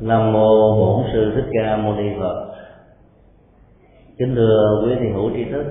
Nam 0.00 0.32
mô 0.32 0.74
Bổn 0.76 1.06
sư 1.12 1.32
Thích 1.34 1.44
Ca 1.52 1.76
Mâu 1.76 1.94
Ni 1.94 2.10
Phật. 2.20 2.54
Kính 4.18 4.34
thưa 4.34 4.82
quý 4.84 4.94
thiền 5.00 5.12
hữu 5.12 5.30
tri 5.30 5.44
thức. 5.44 5.64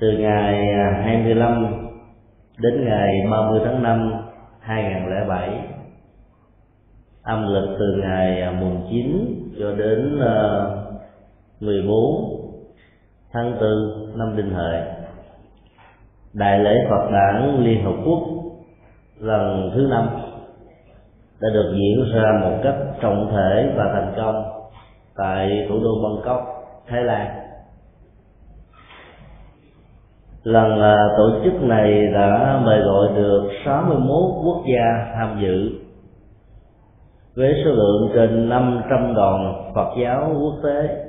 Từ 0.00 0.18
ngày 0.18 0.74
25 1.04 1.66
đến 2.58 2.84
ngày 2.84 3.08
30 3.30 3.60
tháng 3.64 3.82
5 3.82 4.12
2007 4.60 5.50
âm 7.22 7.54
lịch 7.54 7.76
từ 7.78 8.02
ngày 8.02 8.54
mùng 8.60 8.86
9 8.90 9.34
cho 9.58 9.72
đến 9.72 10.18
ờ, 10.20 10.70
14 11.60 11.94
tháng 13.32 13.52
4 13.52 14.18
năm 14.18 14.36
Đinh 14.36 14.50
Hợi 14.50 14.82
Đại 16.32 16.58
lễ 16.58 16.86
Phật 16.90 17.10
đản 17.12 17.64
Liên 17.64 17.84
Hợp 17.84 17.94
Quốc 18.04 18.22
lần 19.20 19.70
thứ 19.74 19.86
năm 19.90 20.27
đã 21.40 21.48
được 21.52 21.74
diễn 21.74 22.04
ra 22.14 22.40
một 22.42 22.58
cách 22.62 22.76
trọng 23.00 23.30
thể 23.32 23.72
và 23.76 23.84
thành 23.92 24.12
công 24.16 24.44
tại 25.16 25.66
thủ 25.68 25.74
đô 25.82 25.90
Bangkok, 26.02 26.40
Thái 26.86 27.02
Lan. 27.02 27.26
Lần 30.42 30.80
à, 30.82 30.96
tổ 31.18 31.30
chức 31.44 31.62
này 31.62 32.06
đã 32.14 32.60
mời 32.64 32.80
gọi 32.80 33.08
được 33.16 33.50
61 33.64 34.06
quốc 34.44 34.62
gia 34.72 35.12
tham 35.14 35.40
dự 35.42 35.70
với 37.36 37.54
số 37.64 37.70
lượng 37.70 38.10
trên 38.14 38.48
500 38.48 39.14
đoàn 39.14 39.70
Phật 39.74 39.88
giáo 40.02 40.32
quốc 40.40 40.54
tế 40.62 41.04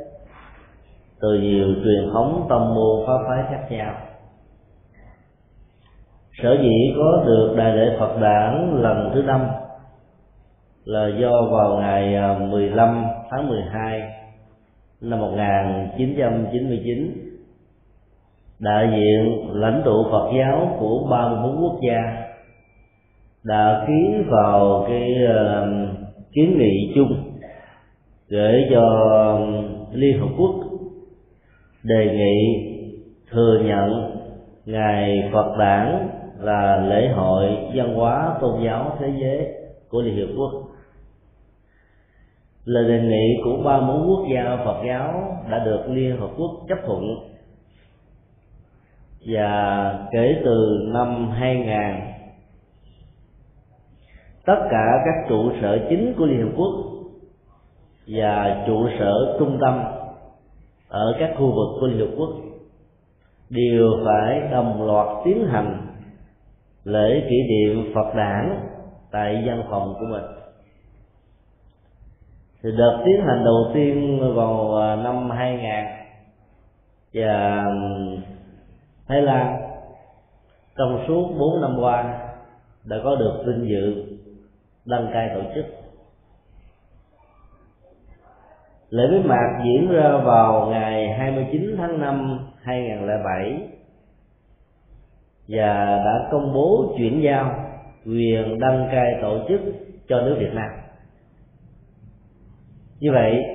từ 1.22 1.34
nhiều 1.34 1.68
truyền 1.84 2.10
thống 2.14 2.46
tâm 2.50 2.76
môn 2.76 3.08
pháp 3.08 3.18
phái 3.28 3.44
khác 3.50 3.68
nhau 3.70 3.94
sở 6.44 6.58
dĩ 6.62 6.94
có 6.98 7.24
được 7.26 7.54
đại 7.58 7.78
lễ 7.78 7.96
Phật 8.00 8.20
đản 8.22 8.82
lần 8.82 9.12
thứ 9.14 9.22
năm 9.22 9.42
là 10.86 11.08
do 11.22 11.42
vào 11.52 11.78
ngày 11.78 12.16
à, 12.16 12.40
15 12.40 13.04
tháng 13.32 13.50
12 13.50 14.02
năm 15.02 15.20
1999 15.20 17.30
đại 18.60 18.90
diện 18.92 19.50
lãnh 19.54 19.82
tụ 19.86 20.04
Phật 20.12 20.32
giáo 20.38 20.78
của 20.80 21.08
34 21.12 21.64
quốc 21.64 21.80
gia 21.88 22.30
đã 23.44 23.86
ký 23.88 24.24
vào 24.28 24.86
cái 24.88 25.16
uh, 25.24 25.90
kiến 26.32 26.58
nghị 26.58 26.92
chung 26.96 27.24
gửi 28.28 28.68
cho 28.72 28.82
à, 29.12 29.22
Liên 29.94 30.20
Hợp 30.20 30.30
Quốc 30.38 30.56
đề 31.84 32.06
nghị 32.06 32.66
thừa 33.32 33.62
nhận 33.66 34.18
ngày 34.66 35.30
Phật 35.34 35.56
đản 35.60 36.08
là 36.40 36.86
lễ 36.90 37.08
hội 37.08 37.58
văn 37.76 37.96
hóa 37.96 38.38
tôn 38.42 38.64
giáo 38.66 38.98
thế 39.00 39.12
giới 39.22 39.48
của 39.90 40.02
Liên 40.02 40.16
Hiệp 40.16 40.30
Quốc 40.38 40.69
lời 42.70 42.88
đề 42.88 43.00
nghị 43.00 43.42
của 43.44 43.64
ba 43.66 43.80
mối 43.80 44.08
quốc 44.08 44.26
gia 44.34 44.58
Phật 44.66 44.84
giáo 44.88 45.38
đã 45.50 45.60
được 45.66 45.84
Liên 45.90 46.18
Hợp 46.18 46.30
Quốc 46.38 46.52
chấp 46.68 46.78
thuận. 46.86 47.04
Và 49.26 50.08
kể 50.12 50.42
từ 50.46 50.88
năm 50.94 51.30
2000 51.30 51.76
tất 54.46 54.68
cả 54.72 54.86
các 55.06 55.30
trụ 55.30 55.52
sở 55.62 55.80
chính 55.90 56.14
của 56.18 56.26
Liên 56.26 56.42
Hợp 56.42 56.52
Quốc 56.58 56.74
và 58.08 58.64
trụ 58.68 58.88
sở 59.00 59.36
trung 59.40 59.58
tâm 59.62 59.84
ở 60.88 61.16
các 61.20 61.30
khu 61.38 61.46
vực 61.46 61.78
của 61.80 61.88
Liên 61.88 62.00
Hợp 62.00 62.14
Quốc 62.18 62.30
đều 63.50 63.92
phải 64.06 64.42
đồng 64.52 64.88
loạt 64.88 65.08
tiến 65.26 65.48
hành 65.48 65.88
lễ 66.84 67.24
kỷ 67.30 67.36
niệm 67.50 67.94
Phật 67.96 68.16
đản 68.16 68.60
tại 69.12 69.44
văn 69.46 69.64
phòng 69.70 69.94
của 70.00 70.06
mình 70.12 70.39
thì 72.64 72.70
đợt 72.78 73.02
tiến 73.06 73.26
hành 73.26 73.44
đầu 73.44 73.72
tiên 73.74 74.20
vào 74.36 74.76
à, 74.76 74.96
năm 74.96 75.30
2000 75.30 75.70
và 77.14 77.64
Thái 79.08 79.22
Lan. 79.22 79.62
Trong 80.78 81.04
suốt 81.08 81.30
4 81.40 81.62
năm 81.62 81.78
qua 81.80 82.20
đã 82.86 82.98
có 83.04 83.16
được 83.16 83.44
vinh 83.46 83.70
dự 83.70 84.06
đăng 84.86 85.10
cai 85.14 85.30
tổ 85.36 85.42
chức. 85.56 85.66
Lễ 88.90 89.04
bế 89.12 89.20
mạc 89.20 89.62
diễn 89.66 89.92
ra 89.92 90.18
vào 90.18 90.68
ngày 90.70 91.14
29 91.14 91.76
tháng 91.78 92.00
5 92.00 92.40
2007 92.62 93.68
và 95.48 96.02
đã 96.06 96.30
công 96.32 96.54
bố 96.54 96.94
chuyển 96.98 97.22
giao 97.24 97.66
quyền 98.06 98.60
đăng 98.60 98.88
cai 98.92 99.14
tổ 99.22 99.38
chức 99.48 99.62
cho 100.08 100.22
nước 100.22 100.36
Việt 100.40 100.54
Nam 100.54 100.89
như 103.00 103.12
vậy, 103.14 103.46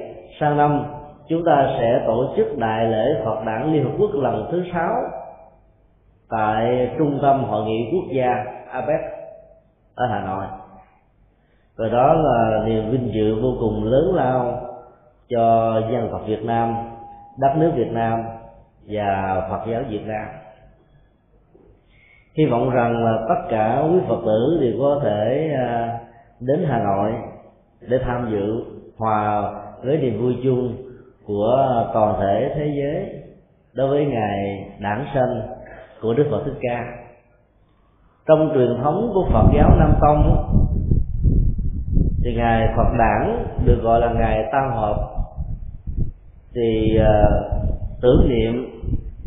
sang 0.40 0.56
năm, 0.56 0.84
chúng 1.28 1.44
ta 1.46 1.76
sẽ 1.78 2.02
tổ 2.06 2.34
chức 2.36 2.58
đại 2.58 2.86
lễ 2.86 3.22
Phật 3.24 3.44
đản 3.46 3.72
Liên 3.72 3.84
Hợp 3.84 3.90
Quốc 3.98 4.10
lần 4.14 4.48
thứ 4.52 4.64
sáu 4.72 4.94
tại 6.30 6.90
trung 6.98 7.18
tâm 7.22 7.44
hội 7.44 7.64
nghị 7.64 7.90
quốc 7.92 8.04
gia 8.12 8.44
APEC 8.70 9.00
ở 9.94 10.06
Hà 10.06 10.20
Nội. 10.20 10.44
Và 11.76 11.88
đó 11.88 12.14
là 12.14 12.64
niềm 12.66 12.90
vinh 12.90 13.10
dự 13.14 13.42
vô 13.42 13.54
cùng 13.60 13.84
lớn 13.84 14.14
lao 14.14 14.60
cho 15.28 15.74
dân 15.92 16.08
tộc 16.12 16.20
Việt 16.26 16.44
Nam, 16.44 16.74
đất 17.38 17.52
nước 17.56 17.72
Việt 17.74 17.90
Nam 17.92 18.24
và 18.88 19.40
Phật 19.50 19.70
giáo 19.70 19.82
Việt 19.88 20.06
Nam. 20.06 20.26
Hy 22.34 22.44
vọng 22.44 22.70
rằng 22.70 23.04
là 23.04 23.18
tất 23.28 23.46
cả 23.50 23.82
quý 23.90 23.98
Phật 24.08 24.20
tử 24.26 24.58
đều 24.60 24.72
có 24.80 25.00
thể 25.04 25.50
à, 25.58 25.98
đến 26.40 26.64
Hà 26.68 26.78
Nội 26.78 27.12
để 27.80 27.98
tham 28.04 28.28
dự 28.30 28.73
hòa 28.98 29.52
với 29.82 29.98
niềm 29.98 30.22
vui 30.22 30.36
chung 30.44 30.76
của 31.26 31.84
toàn 31.94 32.20
thể 32.20 32.52
thế 32.56 32.72
giới 32.78 33.22
đối 33.74 33.88
với 33.88 34.06
ngày 34.06 34.66
đản 34.80 35.04
sanh 35.14 35.42
của 36.02 36.14
Đức 36.14 36.24
Phật 36.30 36.42
Thích 36.44 36.58
Ca. 36.60 36.84
Trong 38.28 38.50
truyền 38.54 38.82
thống 38.82 39.10
của 39.14 39.26
Phật 39.32 39.46
giáo 39.54 39.70
Nam 39.78 39.94
Tông 40.00 40.46
thì 42.24 42.34
ngày 42.34 42.68
Phật 42.76 42.88
đản 42.98 43.46
được 43.64 43.80
gọi 43.82 44.00
là 44.00 44.12
ngày 44.12 44.44
tam 44.52 44.72
hợp. 44.72 44.96
Thì 46.54 46.98
uh, 47.00 47.64
tưởng 48.02 48.28
niệm 48.28 48.80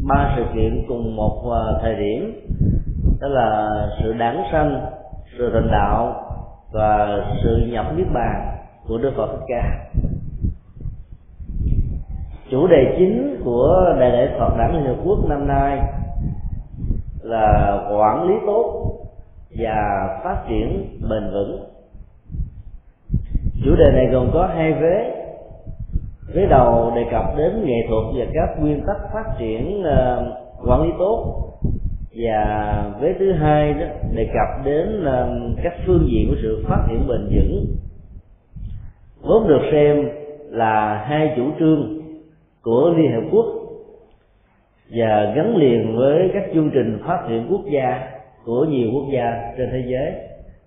ba 0.07 0.33
sự 0.38 0.44
kiện 0.56 0.85
cùng 0.88 1.16
một 1.16 1.44
uh, 1.45 1.81
thời 1.81 1.95
điểm 1.95 2.47
đó 3.22 3.27
là 3.27 3.69
sự 4.01 4.13
đản 4.13 4.38
sanh 4.51 4.85
sự 5.38 5.51
thành 5.53 5.72
đạo 5.72 6.23
và 6.72 7.19
sự 7.44 7.57
nhập 7.72 7.85
niết 7.95 8.07
bàn 8.13 8.57
của 8.87 8.97
Đức 8.97 9.13
Phật 9.17 9.27
Thích 9.27 9.45
Ca. 9.47 9.85
Chủ 12.51 12.67
đề 12.67 12.95
chính 12.97 13.41
của 13.43 13.95
đại 13.99 14.11
lễ 14.11 14.35
Phật 14.39 14.57
đản 14.57 14.73
Liên 14.73 14.85
Hợp 14.85 15.01
Quốc 15.05 15.19
năm 15.29 15.47
nay 15.47 15.79
là 17.21 17.81
quản 17.91 18.27
lý 18.27 18.33
tốt 18.45 18.93
và 19.57 20.07
phát 20.23 20.43
triển 20.49 20.99
bền 21.09 21.31
vững. 21.31 21.65
Chủ 23.65 23.75
đề 23.75 23.91
này 23.93 24.07
gồm 24.11 24.29
có 24.33 24.47
hai 24.55 24.73
vế. 24.73 25.13
Vế 26.33 26.45
đầu 26.45 26.91
đề 26.95 27.05
cập 27.11 27.37
đến 27.37 27.65
nghệ 27.65 27.87
thuật 27.89 28.03
và 28.15 28.25
các 28.33 28.59
nguyên 28.59 28.83
tắc 28.87 28.97
phát 29.13 29.25
triển 29.39 29.83
ờ, 29.83 30.31
quản 30.65 30.83
lý 30.83 30.89
tốt. 30.99 31.43
Và 32.15 32.83
vế 33.01 33.13
thứ 33.19 33.31
hai 33.33 33.73
đó 33.73 33.85
đề 34.15 34.25
cập 34.25 34.65
đến 34.65 35.03
ờ, 35.05 35.29
các 35.63 35.73
phương 35.87 36.07
diện 36.11 36.27
của 36.29 36.35
sự 36.41 36.65
phát 36.69 36.85
triển 36.89 37.07
bền 37.07 37.29
vững 37.31 37.65
vốn 39.27 39.47
được 39.47 39.61
xem 39.71 40.09
là 40.49 41.03
hai 41.07 41.33
chủ 41.35 41.43
trương 41.59 42.01
của 42.61 42.93
liên 42.97 43.11
hợp 43.11 43.27
quốc 43.31 43.45
và 44.89 45.33
gắn 45.35 45.57
liền 45.57 45.97
với 45.97 46.29
các 46.33 46.43
chương 46.53 46.71
trình 46.73 46.99
phát 47.07 47.25
triển 47.29 47.47
quốc 47.49 47.61
gia 47.71 48.09
của 48.45 48.65
nhiều 48.65 48.89
quốc 48.93 49.05
gia 49.13 49.53
trên 49.57 49.69
thế 49.71 49.83
giới 49.88 50.13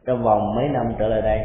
trong 0.06 0.22
vòng 0.22 0.54
mấy 0.54 0.68
năm 0.68 0.86
trở 0.98 1.08
lại 1.08 1.22
đây. 1.22 1.40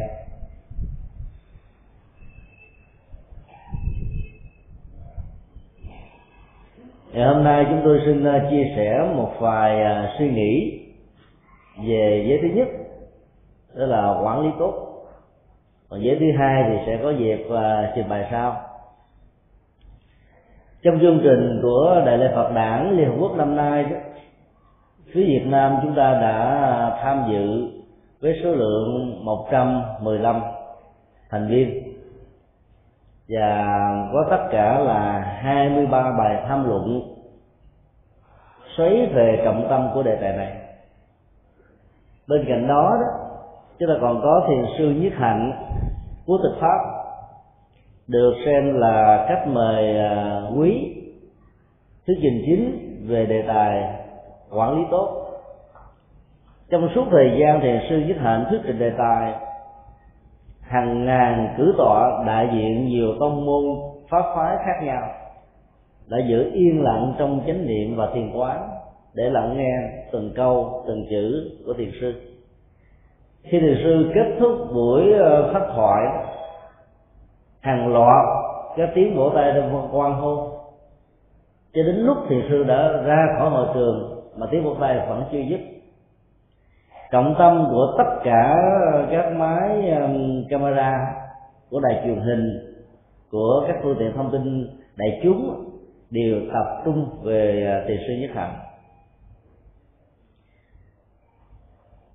Ngày 7.13 7.27
hôm 7.27 7.43
nay 7.43 7.65
chúng 7.69 7.81
tôi 7.83 7.99
xin 8.05 8.23
à, 8.23 8.47
chia 8.51 8.73
sẻ 8.75 9.11
một 9.15 9.31
vài 9.39 9.83
à, 9.83 10.15
suy 10.17 10.29
nghĩ 10.29 10.79
về 11.87 12.25
giới 12.27 12.39
thứ 12.41 12.47
nhất, 12.55 12.67
đó 13.75 13.85
là 13.85 14.21
quản 14.23 14.41
lý 14.41 14.49
tốt 14.59 14.84
còn 15.89 16.03
giới 16.03 16.17
thứ 16.19 16.25
hai 16.39 16.63
thì 16.69 16.77
sẽ 16.85 16.99
có 17.03 17.09
dịp 17.09 17.45
uh, 17.47 17.55
à, 17.55 17.91
trình 17.95 18.09
bày 18.09 18.27
sau. 18.31 18.61
Trong 20.83 20.99
chương 20.99 21.19
trình 21.23 21.59
của 21.61 22.01
đại 22.05 22.17
lễ 22.17 22.31
Phật 22.35 22.51
đản 22.55 22.97
Liên 22.97 23.09
Hợp 23.09 23.15
Quốc 23.19 23.35
năm 23.37 23.55
nay 23.55 23.83
đó, 23.83 23.97
phía 25.13 25.23
Việt 25.23 25.45
Nam 25.45 25.77
chúng 25.81 25.95
ta 25.95 26.13
đã 26.21 26.99
tham 27.03 27.23
dự 27.31 27.67
với 28.21 28.39
số 28.43 28.51
lượng 28.51 29.25
115 29.25 30.41
thành 31.29 31.47
viên. 31.47 31.95
Và 33.29 33.65
có 34.13 34.27
tất 34.29 34.47
cả 34.51 34.79
là 34.79 35.19
23 35.43 36.11
bài 36.17 36.43
tham 36.47 36.67
luận 36.67 37.01
xoáy 38.77 39.09
về 39.13 39.41
trọng 39.45 39.67
tâm 39.69 39.89
của 39.93 40.03
đề 40.03 40.15
tài 40.21 40.33
này. 40.33 40.57
Bên 42.27 42.45
cạnh 42.47 42.67
đó 42.67 42.97
đó 43.01 43.24
chúng 43.79 43.89
ta 43.89 43.95
còn 44.01 44.21
có 44.21 44.47
thiền 44.47 44.65
sư 44.77 44.89
nhất 44.89 45.13
hạnh 45.15 45.51
quốc 46.25 46.37
tịch 46.43 46.61
pháp, 46.61 46.79
được 48.07 48.33
xem 48.45 48.73
là 48.73 49.25
cách 49.29 49.47
mời 49.47 49.97
à, 49.97 50.41
quý, 50.57 50.95
thuyết 52.07 52.15
trình 52.21 52.43
chính 52.45 52.95
về 53.07 53.25
đề 53.25 53.43
tài 53.47 53.89
quản 54.51 54.77
lý 54.77 54.83
tốt. 54.91 55.21
Trong 56.69 56.89
suốt 56.95 57.05
thời 57.11 57.37
gian 57.39 57.61
thiền 57.61 57.79
sư 57.89 58.03
nhất 58.07 58.17
hạnh 58.19 58.45
thuyết 58.49 58.59
trình 58.63 58.79
đề 58.79 58.91
tài, 58.97 59.33
hàng 60.61 61.05
ngàn 61.05 61.55
cử 61.57 61.73
tọa 61.77 62.23
đại 62.27 62.49
diện 62.53 62.85
nhiều 62.85 63.13
tông 63.19 63.45
môn 63.45 63.63
pháp 64.09 64.23
phái 64.35 64.57
khác 64.65 64.85
nhau 64.85 65.01
đã 66.07 66.17
giữ 66.29 66.51
yên 66.53 66.83
lặng 66.83 67.13
trong 67.17 67.41
chánh 67.47 67.67
niệm 67.67 67.95
và 67.95 68.09
thiền 68.13 68.31
quán 68.33 68.69
để 69.13 69.29
lắng 69.29 69.57
nghe 69.57 70.03
từng 70.11 70.31
câu, 70.35 70.83
từng 70.87 71.05
chữ 71.09 71.51
của 71.65 71.73
thiền 71.73 71.91
sư 72.01 72.34
khi 73.45 73.59
thiền 73.59 73.77
sư 73.83 74.11
kết 74.15 74.37
thúc 74.39 74.51
buổi 74.73 75.13
ờ, 75.13 75.53
phát 75.53 75.59
pháp 75.59 75.73
thoại 75.75 76.05
hàng 77.61 77.93
loạt 77.93 78.25
các 78.77 78.89
tiếng 78.95 79.17
vỗ 79.17 79.31
tay 79.35 79.51
trong 79.55 79.89
quan 79.91 80.13
hô 80.13 80.51
cho 81.73 81.83
đến 81.83 81.95
lúc 81.95 82.17
thiền 82.29 82.41
sư 82.49 82.63
đã 82.63 83.01
ra 83.05 83.27
khỏi 83.37 83.49
hội 83.49 83.67
trường 83.73 84.21
mà 84.37 84.47
tiếng 84.51 84.63
vỗ 84.63 84.75
tay 84.79 84.99
vẫn 85.09 85.23
chưa 85.31 85.39
dứt. 85.49 85.59
Trọng 87.11 87.35
tâm 87.39 87.67
của 87.71 87.95
tất 87.97 88.19
cả 88.23 88.55
các 89.11 89.31
máy 89.31 89.93
camera 90.49 91.15
của 91.69 91.79
đài 91.79 92.01
truyền 92.05 92.19
hình 92.19 92.75
của 93.31 93.63
các 93.67 93.75
phương 93.83 93.95
tiện 93.99 94.13
thông 94.15 94.31
tin 94.31 94.67
đại 94.95 95.19
chúng 95.23 95.65
đều 96.09 96.41
tập 96.53 96.81
trung 96.85 97.09
về 97.23 97.67
ờ, 97.71 97.81
uh, 97.81 97.87
tiền 97.87 97.97
sư 98.07 98.13
nhất 98.13 98.31
hạnh 98.33 98.64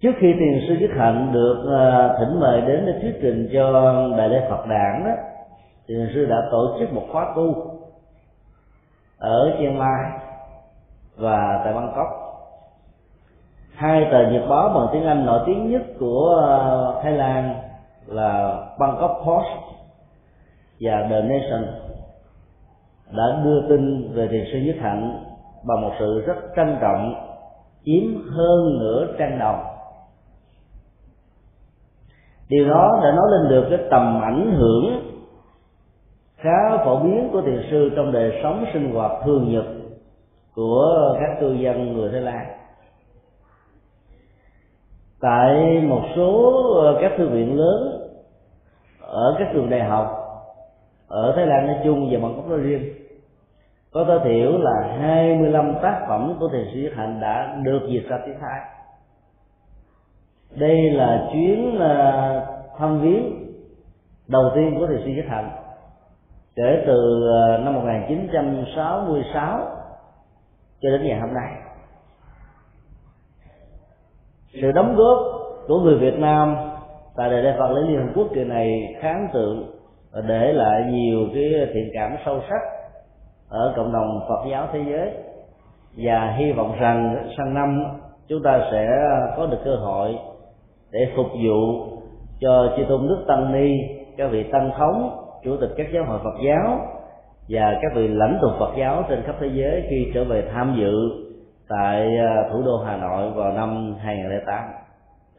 trước 0.01 0.13
khi 0.19 0.35
tiền 0.39 0.61
sư 0.69 0.75
nhất 0.81 0.91
hạnh 0.97 1.33
được 1.33 1.59
uh, 1.61 2.19
thỉnh 2.19 2.41
mời 2.41 2.61
đến 2.61 2.87
để 2.87 2.93
thuyết 3.03 3.19
trình 3.23 3.49
cho 3.53 3.73
đại 4.19 4.29
lễ 4.29 4.47
phật 4.51 4.67
đản 4.67 5.05
đó 5.05 5.13
tiền 5.87 6.09
sư 6.15 6.27
đã 6.27 6.37
tổ 6.51 6.77
chức 6.79 6.93
một 6.93 7.07
khóa 7.13 7.33
tu 7.37 7.71
ở 9.19 9.57
chiang 9.59 9.79
mai 9.79 10.11
và 11.17 11.61
tại 11.65 11.73
bangkok. 11.73 12.09
Hai 13.75 14.09
tờ 14.11 14.31
nhật 14.31 14.43
báo 14.49 14.69
bằng 14.69 14.87
tiếng 14.93 15.05
anh 15.05 15.27
nổi 15.27 15.41
tiếng 15.47 15.71
nhất 15.71 15.83
của 16.01 16.41
ờ, 16.43 17.01
thái 17.03 17.13
lan 17.13 17.55
là 18.07 18.57
bangkok 18.79 19.23
post 19.27 19.81
và 20.81 21.07
the 21.11 21.21
nation 21.21 21.67
đã 23.13 23.43
đưa 23.45 23.69
tin 23.69 24.13
về 24.15 24.29
thiền 24.29 24.45
sư 24.53 24.59
nhất 24.59 24.77
hạnh 24.81 25.25
bằng 25.65 25.81
một 25.81 25.93
sự 25.99 26.25
rất 26.27 26.37
trân 26.57 26.77
trọng 26.81 27.15
chiếm 27.85 28.31
hơn 28.31 28.79
nửa 28.81 29.07
trang 29.19 29.39
đầu 29.39 29.55
điều 32.51 32.69
đó 32.69 33.01
đã 33.03 33.13
nói 33.13 33.27
lên 33.31 33.49
được 33.49 33.67
cái 33.71 33.89
tầm 33.91 34.21
ảnh 34.23 34.53
hưởng 34.57 35.11
khá 36.37 36.85
phổ 36.85 36.97
biến 36.97 37.29
của 37.33 37.43
thiền 37.43 37.63
sư 37.71 37.91
trong 37.97 38.13
đời 38.13 38.41
sống 38.43 38.65
sinh 38.73 38.95
hoạt 38.95 39.13
thường 39.25 39.53
nhật 39.53 39.65
của 40.55 41.17
các 41.21 41.41
cư 41.41 41.53
dân 41.53 41.93
người 41.93 42.11
Thái 42.13 42.21
Lan. 42.21 42.47
Tại 45.21 45.81
một 45.81 46.03
số 46.17 46.53
ờ, 46.81 46.99
các 47.01 47.13
thư 47.19 47.29
viện 47.29 47.59
lớn 47.59 48.09
ở 49.01 49.37
các 49.39 49.49
trường 49.53 49.71
đại 49.71 49.85
học 49.85 50.07
ở 51.09 51.33
Thái 51.37 51.47
Lan 51.47 51.67
nói 51.67 51.77
chung 51.85 52.09
và 52.13 52.19
Bangkok 52.23 52.49
nói 52.49 52.59
riêng, 52.59 52.95
có 53.93 54.05
tối 54.09 54.21
thiểu 54.25 54.59
là 54.59 54.97
25 55.01 55.75
tác 55.83 56.05
phẩm 56.09 56.37
của 56.41 56.49
thiền 56.49 56.67
sĩ 56.75 56.89
Hạnh 56.97 57.21
đã 57.21 57.57
được 57.63 57.81
dịch 57.89 58.09
ra 58.09 58.19
tiếng 58.27 58.39
Thái 58.41 58.80
đây 60.57 60.91
là 60.91 61.29
chuyến 61.33 61.79
à, 61.81 62.47
thăm 62.79 63.01
viếng 63.01 63.47
đầu 64.29 64.51
tiên 64.55 64.77
của 64.79 64.87
Thầy 64.87 64.99
Sư 65.05 65.11
Nhất 65.11 65.25
Hạnh 65.29 65.51
kể 66.57 66.85
từ 66.87 67.29
à, 67.33 67.59
năm 67.59 67.75
1966 67.75 69.59
cho 70.81 70.91
đến 70.91 71.03
ngày 71.03 71.21
hôm 71.21 71.35
nay. 71.35 71.53
Sự 74.63 74.73
đóng 74.73 74.97
góp 74.97 75.19
của 75.69 75.81
người 75.81 75.99
Việt 75.99 76.19
Nam 76.19 76.57
tại 77.17 77.31
đại 77.31 77.43
lễ 77.43 77.55
Phật 77.59 77.71
lễ 77.71 77.83
Liên 77.89 78.07
Hợp 78.07 78.13
Quốc 78.15 78.29
kỳ 78.35 78.45
này 78.45 78.95
kháng 79.01 79.29
tượng 79.33 79.71
và 80.13 80.21
để 80.21 80.53
lại 80.53 80.83
nhiều 80.93 81.19
cái 81.35 81.69
thiện 81.75 81.91
cảm 81.95 82.17
sâu 82.25 82.41
sắc 82.49 82.61
ở 83.49 83.73
cộng 83.77 83.93
đồng 83.93 84.21
Phật 84.29 84.51
giáo 84.51 84.69
thế 84.73 84.81
giới. 84.91 85.13
Và 85.97 86.35
hy 86.39 86.53
vọng 86.53 86.77
rằng 86.81 87.29
sang 87.37 87.55
năm 87.55 87.85
chúng 88.29 88.43
ta 88.43 88.69
sẽ 88.73 88.89
có 89.37 89.47
được 89.47 89.59
cơ 89.65 89.77
hội 89.77 90.19
để 90.93 91.13
phục 91.17 91.27
vụ 91.27 91.87
cho 92.41 92.75
chư 92.77 92.85
tôn 92.89 93.09
đức 93.09 93.25
tăng 93.29 93.53
ni, 93.53 93.79
các 94.17 94.31
vị 94.31 94.43
tăng 94.53 94.71
thống, 94.79 95.11
chủ 95.45 95.57
tịch 95.61 95.71
các 95.77 95.87
giáo 95.95 96.05
hội 96.05 96.19
Phật 96.25 96.39
giáo 96.47 96.79
và 97.49 97.79
các 97.83 97.93
vị 97.95 98.09
lãnh 98.09 98.39
tụ 98.43 98.49
Phật 98.59 98.75
giáo 98.79 99.05
trên 99.09 99.23
khắp 99.23 99.37
thế 99.41 99.51
giới 99.55 99.83
khi 99.91 100.11
trở 100.15 100.25
về 100.25 100.49
tham 100.53 100.77
dự 100.81 101.11
tại 101.69 102.17
à, 102.17 102.49
thủ 102.53 102.63
đô 102.63 102.77
Hà 102.77 102.97
Nội 102.97 103.31
vào 103.31 103.53
năm 103.53 103.95
2008. 103.99 104.65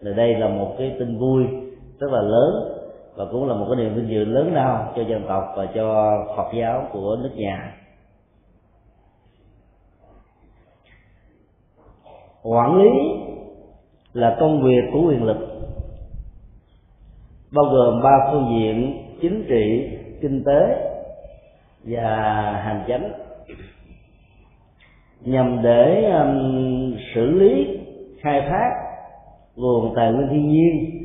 Thì 0.02 0.14
đây 0.14 0.36
là 0.36 0.48
một 0.48 0.76
cái 0.78 0.96
tin 1.00 1.20
vui 1.20 1.44
rất 2.00 2.12
là 2.12 2.22
lớn 2.22 2.78
và 3.16 3.26
cũng 3.32 3.48
là 3.48 3.56
một 3.56 3.66
cái 3.70 3.76
niềm 3.76 3.96
vinh 3.96 4.10
dự 4.10 4.26
lớn 4.26 4.54
lao 4.54 4.94
cho 4.96 5.02
dân 5.02 5.24
tộc 5.28 5.44
và 5.58 5.66
cho 5.76 6.18
Phật 6.38 6.50
giáo 6.54 6.88
của 6.92 7.18
nước 7.24 7.32
nhà. 7.36 7.76
Quản 12.44 12.78
lý 12.78 12.90
là 14.14 14.38
công 14.40 14.64
việc 14.64 14.82
của 14.94 15.02
quyền 15.08 15.24
lực. 15.24 15.38
Bao 17.52 17.66
gồm 17.66 18.02
ba 18.04 18.18
phương 18.32 18.48
diện 18.56 19.08
chính 19.22 19.46
trị 19.50 19.90
kinh 20.22 20.44
tế 20.44 20.92
và 21.84 22.16
hành 22.64 22.84
chánh. 22.88 23.12
Nhằm 25.22 25.62
để 25.64 26.12
um, 26.12 26.96
xử 27.16 27.26
lý 27.26 27.80
khai 28.22 28.42
thác 28.42 28.70
nguồn 29.56 29.96
tài 29.96 30.12
nguyên 30.12 30.28
thiên 30.30 30.48
nhiên 30.48 30.98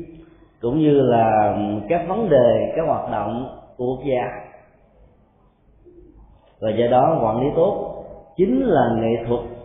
cũng 0.61 0.79
như 0.79 1.01
là 1.01 1.57
các 1.89 2.05
vấn 2.07 2.29
đề 2.29 2.73
các 2.75 2.85
hoạt 2.87 3.11
động 3.11 3.59
của 3.77 3.85
quốc 3.85 4.05
gia. 4.05 4.47
Và 6.59 6.69
do 6.69 6.87
đó 6.87 7.19
quản 7.23 7.41
lý 7.41 7.47
tốt 7.55 8.03
chính 8.37 8.61
là 8.65 8.89
nghệ 9.01 9.23
thuật 9.27 9.56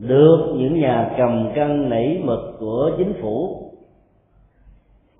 được 0.00 0.54
những 0.56 0.80
nhà 0.80 1.14
cầm 1.18 1.50
cân 1.54 1.90
nảy 1.90 2.22
mực 2.24 2.40
của 2.60 2.90
chính 2.98 3.14
phủ. 3.22 3.62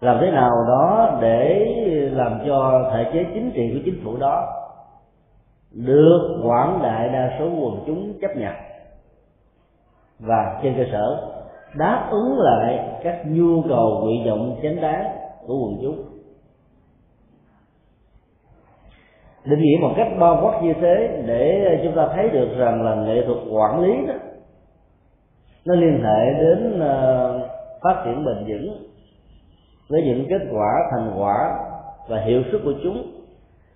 Làm 0.00 0.18
thế 0.20 0.30
nào 0.30 0.50
đó 0.68 1.18
để 1.20 1.64
làm 2.12 2.38
cho 2.46 2.90
thể 2.92 3.10
chế 3.12 3.26
chính 3.34 3.50
trị 3.54 3.70
của 3.74 3.80
chính 3.84 4.00
phủ 4.04 4.16
đó 4.16 4.46
được 5.70 6.40
quảng 6.44 6.80
đại 6.82 7.08
đa 7.08 7.36
số 7.38 7.44
quần 7.44 7.82
chúng 7.86 8.12
chấp 8.20 8.36
nhận? 8.36 8.54
Và 10.18 10.60
trên 10.62 10.74
cơ 10.76 10.84
sở, 10.92 11.32
đáp 11.74 12.08
ứng 12.10 12.38
lại 12.38 12.88
các 13.02 13.22
nhu 13.26 13.62
cầu 13.68 14.00
nguyện 14.02 14.30
vọng 14.30 14.56
chánh 14.62 14.80
đáng 14.80 15.10
của 15.46 15.54
quần 15.54 15.78
chúng. 15.82 16.04
Định 19.44 19.60
nghĩa 19.60 19.78
một 19.82 19.94
cách 19.96 20.08
bao 20.18 20.38
quát 20.42 20.62
như 20.62 20.72
thế 20.80 21.22
để 21.26 21.80
chúng 21.84 21.96
ta 21.96 22.08
thấy 22.14 22.28
được 22.28 22.48
rằng 22.56 22.82
là 22.82 22.94
nghệ 22.94 23.26
thuật 23.26 23.38
quản 23.50 23.80
lý 23.80 24.06
đó 24.06 24.14
nó 25.66 25.74
liên 25.74 26.02
hệ 26.04 26.34
đến 26.40 26.80
ờ, 26.80 27.40
phát 27.82 28.02
triển 28.04 28.24
bền 28.24 28.44
vững 28.46 28.86
với 29.88 30.02
những 30.02 30.26
kết 30.28 30.48
quả 30.52 30.72
thành 30.90 31.12
quả 31.18 31.58
và 32.08 32.20
hiệu 32.20 32.42
suất 32.52 32.60
của 32.64 32.74
chúng. 32.82 33.12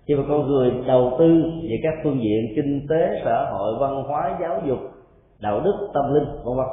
Khi 0.05 0.15
mà 0.15 0.23
con 0.29 0.47
người 0.47 0.71
đầu 0.87 1.11
tư 1.19 1.43
về 1.69 1.79
các 1.83 1.93
phương 2.03 2.23
diện 2.23 2.53
kinh 2.55 2.87
tế, 2.89 3.21
xã 3.25 3.45
hội, 3.51 3.73
văn 3.79 4.03
hóa, 4.03 4.37
giáo 4.41 4.61
dục, 4.67 4.79
đạo 5.39 5.59
đức, 5.59 5.89
tâm 5.93 6.13
linh, 6.13 6.25
vân 6.43 6.57
vân. 6.57 6.67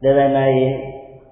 Đề 0.00 0.10
tài 0.16 0.28
này 0.28 0.52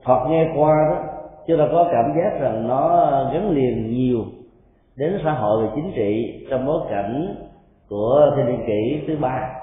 Phật 0.04 0.26
nghe 0.28 0.52
qua 0.56 0.74
đó, 0.90 1.04
chúng 1.46 1.58
ta 1.58 1.68
có 1.72 1.88
cảm 1.92 2.12
giác 2.16 2.40
rằng 2.40 2.68
nó 2.68 3.10
gắn 3.32 3.50
liền 3.50 3.90
nhiều 3.94 4.24
đến 4.96 5.18
xã 5.24 5.32
hội 5.32 5.66
và 5.66 5.72
chính 5.74 5.92
trị 5.94 6.46
trong 6.50 6.66
bối 6.66 6.80
cảnh 6.90 7.34
của 7.88 8.32
thiên 8.36 8.46
niên 8.46 8.66
kỷ 8.66 9.06
thứ 9.06 9.16
ba 9.20 9.59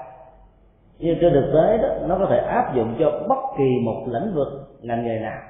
nhưng 0.98 1.18
trên 1.20 1.32
thực 1.32 1.50
tế 1.54 1.78
đó 1.78 1.88
nó 2.06 2.18
có 2.18 2.26
thể 2.30 2.38
áp 2.38 2.74
dụng 2.74 2.96
cho 2.98 3.10
bất 3.28 3.38
kỳ 3.58 3.80
một 3.84 4.04
lĩnh 4.06 4.34
vực 4.34 4.48
ngành 4.82 5.06
nghề 5.06 5.18
nào. 5.18 5.40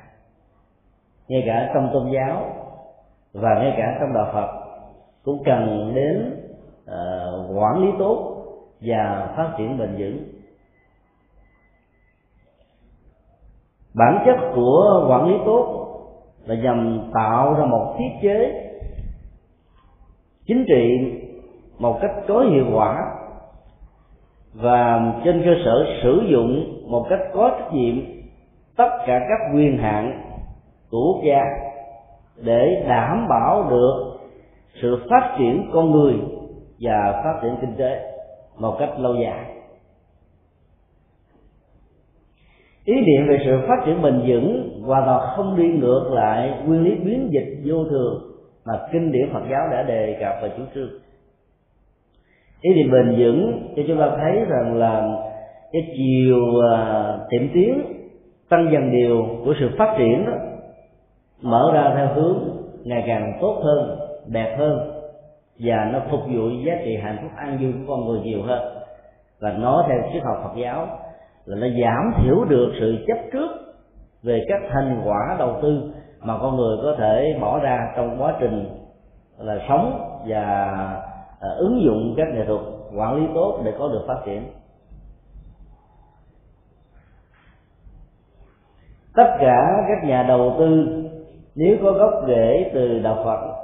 Ngay 1.28 1.42
cả 1.46 1.70
trong 1.74 1.90
tôn 1.92 2.10
giáo 2.12 2.44
và 3.32 3.54
ngay 3.54 3.74
cả 3.76 3.96
trong 4.00 4.14
đạo 4.14 4.30
Phật 4.32 4.48
cũng 5.24 5.42
cần 5.44 5.92
đến 5.94 6.40
uh, 6.84 7.58
quản 7.58 7.82
lý 7.82 7.88
tốt 7.98 8.44
và 8.80 9.32
phát 9.36 9.54
triển 9.58 9.78
bền 9.78 9.96
vững. 9.98 10.24
Bản 13.94 14.22
chất 14.26 14.36
của 14.54 15.06
quản 15.10 15.28
lý 15.28 15.34
tốt 15.46 15.84
là 16.46 16.54
nhằm 16.54 17.10
tạo 17.14 17.54
ra 17.54 17.64
một 17.64 17.94
thiết 17.98 18.10
chế 18.22 18.64
chính 20.46 20.64
trị 20.68 21.12
một 21.78 21.98
cách 22.00 22.10
có 22.28 22.40
hiệu 22.40 22.64
quả 22.74 23.07
và 24.54 25.12
trên 25.24 25.42
cơ 25.44 25.50
sở 25.64 25.86
sử 26.02 26.22
dụng 26.30 26.82
một 26.90 27.06
cách 27.10 27.20
có 27.32 27.50
trách 27.58 27.72
nhiệm 27.72 27.94
tất 28.76 28.88
cả 29.06 29.18
các 29.28 29.54
quyền 29.54 29.78
hạn 29.78 30.22
của 30.90 31.12
quốc 31.12 31.22
gia 31.24 31.42
để 32.44 32.84
đảm 32.88 33.26
bảo 33.28 33.66
được 33.70 34.18
sự 34.82 35.06
phát 35.10 35.34
triển 35.38 35.70
con 35.72 35.90
người 35.90 36.14
và 36.80 37.20
phát 37.24 37.38
triển 37.42 37.56
kinh 37.60 37.76
tế 37.76 38.00
một 38.58 38.76
cách 38.78 38.90
lâu 38.98 39.14
dài. 39.14 39.44
Ý 42.84 42.94
niệm 42.94 43.28
về 43.28 43.38
sự 43.44 43.58
phát 43.68 43.82
triển 43.86 44.02
bền 44.02 44.22
vững 44.26 44.80
hoàn 44.86 45.04
toàn 45.06 45.36
không 45.36 45.56
đi 45.56 45.68
ngược 45.68 46.10
lại 46.12 46.52
nguyên 46.66 46.82
lý 46.82 46.94
biến 46.94 47.28
dịch 47.32 47.60
vô 47.64 47.84
thường 47.84 48.22
mà 48.64 48.74
kinh 48.92 49.12
điển 49.12 49.30
Phật 49.32 49.42
giáo 49.50 49.68
đã 49.70 49.82
đề 49.82 50.16
cập 50.20 50.34
và 50.42 50.48
chủ 50.56 50.62
trương 50.74 50.88
ý 52.60 52.70
thì 52.74 52.90
bền 52.90 53.14
vững, 53.18 53.68
cho 53.76 53.82
chúng 53.88 53.98
ta 53.98 54.10
thấy 54.20 54.44
rằng 54.48 54.76
là 54.76 55.08
cái 55.72 55.82
chiều 55.96 56.60
à, 56.72 57.04
tiệm 57.30 57.42
tiến 57.54 57.82
tăng 58.48 58.68
dần 58.72 58.90
điều 58.90 59.26
của 59.44 59.54
sự 59.60 59.70
phát 59.78 59.94
triển 59.98 60.26
đó, 60.26 60.32
mở 61.42 61.70
ra 61.74 61.92
theo 61.96 62.06
hướng 62.14 62.38
ngày 62.84 63.04
càng 63.06 63.38
tốt 63.40 63.60
hơn, 63.64 63.98
đẹp 64.26 64.56
hơn, 64.58 64.90
và 65.58 65.90
nó 65.92 66.00
phục 66.10 66.20
vụ 66.20 66.48
giá 66.66 66.74
trị 66.84 66.96
hạnh 66.96 67.18
phúc 67.22 67.30
an 67.36 67.58
vui 67.60 67.72
của 67.72 67.94
con 67.94 68.06
người 68.06 68.20
nhiều 68.20 68.42
hơn. 68.42 68.74
Và 69.40 69.50
nói 69.50 69.84
theo 69.88 69.98
triết 70.12 70.22
học 70.22 70.36
Phật 70.44 70.60
giáo 70.60 70.86
là 71.44 71.56
nó 71.60 71.66
giảm 71.82 72.12
thiểu 72.16 72.44
được 72.44 72.72
sự 72.80 73.04
chấp 73.06 73.18
trước 73.32 73.48
về 74.22 74.44
các 74.48 74.60
thành 74.72 75.02
quả 75.04 75.36
đầu 75.38 75.56
tư 75.62 75.92
mà 76.20 76.38
con 76.38 76.56
người 76.56 76.76
có 76.82 76.94
thể 76.98 77.38
bỏ 77.40 77.58
ra 77.58 77.92
trong 77.96 78.22
quá 78.22 78.34
trình 78.40 78.64
là 79.38 79.58
sống 79.68 80.00
và 80.28 80.72
à, 81.40 81.48
ứng 81.58 81.82
dụng 81.84 82.14
các 82.16 82.28
nghệ 82.34 82.44
thuật 82.46 82.60
quản 82.96 83.16
lý 83.16 83.26
tốt 83.34 83.60
để 83.64 83.72
có 83.78 83.88
được 83.88 84.04
phát 84.06 84.22
triển. 84.26 84.42
Tất 89.16 89.36
cả 89.40 89.84
các 89.88 90.08
nhà 90.08 90.22
đầu 90.22 90.54
tư 90.58 90.86
nếu 91.54 91.76
có 91.82 91.92
gốc 91.92 92.24
rễ 92.26 92.70
từ 92.74 92.98
đạo 92.98 93.22
phật 93.24 93.54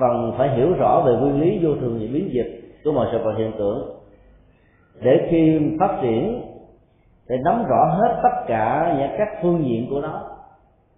cần 0.00 0.32
phải 0.38 0.56
hiểu 0.56 0.72
rõ 0.72 1.02
về 1.06 1.12
nguyên 1.12 1.40
lý 1.40 1.58
vô 1.62 1.74
thường 1.80 1.98
và 2.00 2.06
biến 2.12 2.30
dịch 2.32 2.60
của 2.84 2.92
mọi 2.92 3.08
sự 3.12 3.18
vật 3.24 3.34
hiện 3.38 3.52
tượng. 3.58 3.98
Để 5.00 5.28
khi 5.30 5.60
phát 5.80 5.98
triển 6.02 6.42
để 7.28 7.36
nắm 7.44 7.64
rõ 7.68 7.84
hết 7.84 8.20
tất 8.22 8.44
cả 8.46 8.94
những 8.98 9.10
các 9.18 9.28
phương 9.42 9.64
diện 9.64 9.86
của 9.90 10.00
nó 10.00 10.22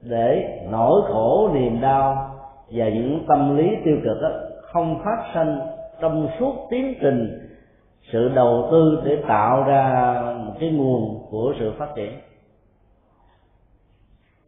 để 0.02 0.58
nỗi 0.70 1.02
khổ 1.08 1.50
niềm 1.54 1.80
đau 1.80 2.36
và 2.70 2.88
những 2.88 3.24
tâm 3.28 3.56
lý 3.56 3.76
tiêu 3.84 3.96
cực 4.04 4.22
đó 4.22 4.28
không 4.72 5.00
phát 5.04 5.30
sinh 5.34 5.58
trong 6.00 6.28
suốt 6.38 6.54
tiến 6.70 6.94
trình 7.00 7.48
sự 8.12 8.28
đầu 8.28 8.68
tư 8.70 9.02
để 9.04 9.22
tạo 9.28 9.62
ra 9.62 10.22
một 10.46 10.52
cái 10.60 10.70
nguồn 10.70 11.26
của 11.30 11.54
sự 11.58 11.72
phát 11.78 11.88
triển. 11.96 12.20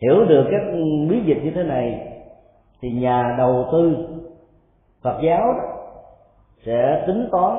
Hiểu 0.00 0.24
được 0.24 0.44
các 0.50 0.62
bí 1.10 1.22
dịch 1.24 1.40
như 1.44 1.50
thế 1.54 1.62
này 1.62 2.08
thì 2.80 2.90
nhà 2.90 3.34
đầu 3.38 3.68
tư 3.72 4.08
Phật 5.02 5.20
giáo 5.22 5.52
đó 5.52 5.64
sẽ 6.66 7.04
tính 7.06 7.28
toán 7.32 7.58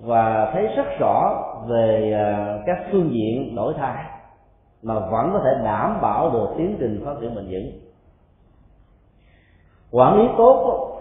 và 0.00 0.50
thấy 0.52 0.66
rất 0.76 0.86
rõ 1.00 1.42
về 1.68 2.12
à, 2.12 2.58
các 2.66 2.78
phương 2.92 3.10
diện 3.14 3.54
đổi 3.54 3.74
thay 3.76 4.04
mà 4.82 4.94
vẫn 4.94 5.30
có 5.32 5.40
thể 5.44 5.64
đảm 5.64 5.98
bảo 6.02 6.30
được 6.30 6.54
tiến 6.58 6.76
trình 6.80 7.02
phát 7.04 7.14
triển 7.20 7.34
bền 7.34 7.46
vững. 7.50 7.70
Quản 9.90 10.18
lý 10.18 10.28
tốt 10.38 10.95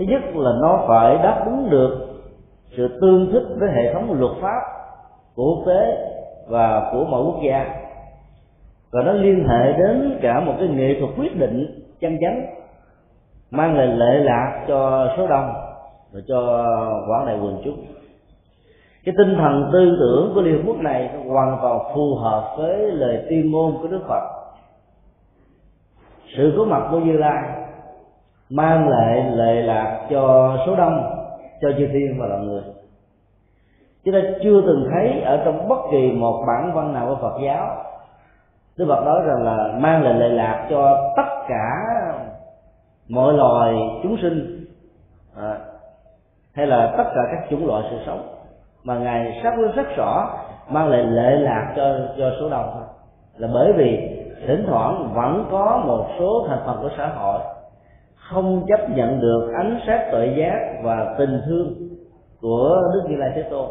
thứ 0.00 0.06
nhất 0.06 0.22
là 0.34 0.50
nó 0.60 0.84
phải 0.88 1.18
đáp 1.22 1.42
ứng 1.44 1.70
được 1.70 2.06
sự 2.76 2.98
tương 3.00 3.32
thích 3.32 3.42
với 3.58 3.68
hệ 3.70 3.94
thống 3.94 4.20
luật 4.20 4.32
pháp 4.40 4.60
của 5.34 5.44
quốc 5.44 5.64
tế 5.66 6.12
và 6.48 6.90
của 6.92 7.04
mọi 7.04 7.22
quốc 7.22 7.40
gia. 7.42 7.66
Và 8.92 9.02
nó 9.02 9.12
liên 9.12 9.48
hệ 9.48 9.72
đến 9.72 10.18
cả 10.22 10.40
một 10.40 10.52
cái 10.58 10.68
nghệ 10.68 10.96
thuật 11.00 11.10
quyết 11.18 11.36
định 11.36 11.84
chân 12.00 12.18
chánh, 12.20 12.46
mang 13.50 13.76
lại 13.76 13.86
lệ 13.86 14.20
lạc 14.24 14.64
cho 14.68 15.08
số 15.16 15.26
đông 15.26 15.52
và 16.12 16.20
cho 16.28 16.64
quảng 17.08 17.26
đại 17.26 17.38
quần 17.42 17.60
chúng. 17.64 17.84
Cái 19.04 19.14
tinh 19.18 19.36
thần 19.38 19.70
tư 19.72 19.96
tưởng 20.00 20.32
của 20.34 20.40
liên 20.40 20.56
hợp 20.56 20.62
quốc 20.66 20.76
này 20.76 21.10
hoàn 21.28 21.58
toàn 21.62 21.78
phù 21.94 22.14
hợp 22.14 22.54
với 22.58 22.76
lời 22.78 23.26
tuyên 23.28 23.50
ngôn 23.50 23.78
của 23.82 23.88
đức 23.88 24.00
phật. 24.08 24.22
Sự 26.36 26.54
có 26.58 26.64
mặt 26.64 26.88
của 26.90 26.98
như 26.98 27.12
lai 27.12 27.59
mang 28.50 28.88
lại 28.88 29.24
lệ 29.34 29.62
lạc 29.62 30.06
cho 30.10 30.56
số 30.66 30.76
đông 30.76 31.26
cho 31.60 31.68
chư 31.78 31.86
thiên 31.86 32.20
và 32.20 32.26
loài 32.26 32.40
người. 32.40 32.62
Chúng 34.04 34.14
ta 34.14 34.20
chưa 34.42 34.60
từng 34.66 34.88
thấy 34.92 35.20
ở 35.20 35.42
trong 35.44 35.68
bất 35.68 35.78
kỳ 35.92 36.12
một 36.12 36.44
bản 36.46 36.72
văn 36.74 36.92
nào 36.92 37.06
của 37.06 37.16
phật 37.22 37.38
giáo 37.44 37.84
đức 38.80 38.86
phật 38.88 39.04
nói 39.04 39.22
rằng 39.26 39.42
là 39.42 39.78
mang 39.78 40.02
lại 40.02 40.14
lệ 40.14 40.28
lạc 40.28 40.66
cho 40.70 41.12
tất 41.16 41.44
cả 41.48 41.66
mọi 43.08 43.32
loài 43.32 43.74
chúng 44.02 44.16
sinh 44.22 44.64
à, 45.36 45.58
hay 46.54 46.66
là 46.66 46.94
tất 46.96 47.04
cả 47.14 47.20
các 47.32 47.50
chủng 47.50 47.66
loại 47.66 47.84
sự 47.90 47.96
sống. 48.06 48.28
Mà 48.84 48.98
ngài 48.98 49.40
xác 49.42 49.54
quyết 49.56 49.74
rất 49.74 49.96
rõ 49.96 50.30
mang 50.68 50.88
lại 50.88 51.02
lệ 51.02 51.30
lạc 51.30 51.72
cho 51.76 51.98
cho 52.18 52.30
số 52.40 52.48
đông 52.48 52.70
thôi. 52.74 52.82
Là 53.36 53.48
bởi 53.54 53.72
vì 53.72 54.16
thỉnh 54.46 54.64
thoảng 54.68 55.10
vẫn 55.14 55.46
có 55.50 55.82
một 55.86 56.06
số 56.18 56.46
thành 56.48 56.58
phần 56.66 56.78
của 56.82 56.90
xã 56.96 57.06
hội 57.06 57.40
không 58.30 58.66
chấp 58.68 58.90
nhận 58.90 59.20
được 59.20 59.52
ánh 59.58 59.80
sáng 59.86 60.08
tội 60.12 60.34
giác 60.38 60.58
và 60.82 61.14
tình 61.18 61.40
thương 61.46 61.74
của 62.40 62.76
đức 62.94 63.00
như 63.08 63.16
lai 63.16 63.30
thế 63.34 63.42
tôn. 63.50 63.68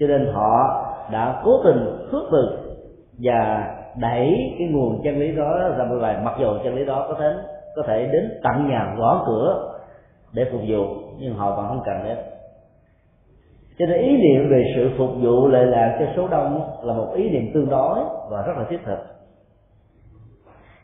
Cho 0.00 0.06
nên 0.06 0.26
họ 0.32 0.84
đã 1.12 1.40
cố 1.44 1.62
tình 1.64 2.08
khước 2.10 2.22
từ 2.32 2.58
và 3.18 3.70
đẩy 4.00 4.54
cái 4.58 4.68
nguồn 4.68 5.00
chân 5.04 5.18
lý 5.18 5.32
đó 5.36 5.58
ra 5.78 5.84
bên 5.84 5.98
ngoài. 5.98 6.16
Mặc 6.24 6.34
dù 6.40 6.46
chân 6.64 6.74
lý 6.74 6.84
đó 6.84 7.06
có 7.08 7.14
thể 7.20 7.34
có 7.76 7.82
thể 7.86 8.06
đến 8.12 8.30
tận 8.42 8.68
nhà 8.68 8.94
gõ 8.98 9.24
cửa 9.26 9.72
để 10.32 10.44
phục 10.52 10.60
vụ, 10.68 10.84
nhưng 11.18 11.34
họ 11.34 11.56
vẫn 11.56 11.68
không 11.68 11.82
cần 11.84 12.04
đến. 12.04 12.18
Cho 13.78 13.86
nên 13.86 14.00
ý 14.02 14.16
niệm 14.16 14.50
về 14.50 14.62
sự 14.76 14.90
phục 14.98 15.10
vụ 15.22 15.48
lệ 15.48 15.64
lạc 15.64 15.96
cho 16.00 16.06
số 16.16 16.28
đông 16.28 16.70
là 16.82 16.94
một 16.94 17.12
ý 17.14 17.30
niệm 17.30 17.50
tương 17.54 17.68
đối 17.68 17.98
và 18.30 18.42
rất 18.46 18.52
là 18.56 18.64
thiết 18.70 18.78
thực 18.84 18.98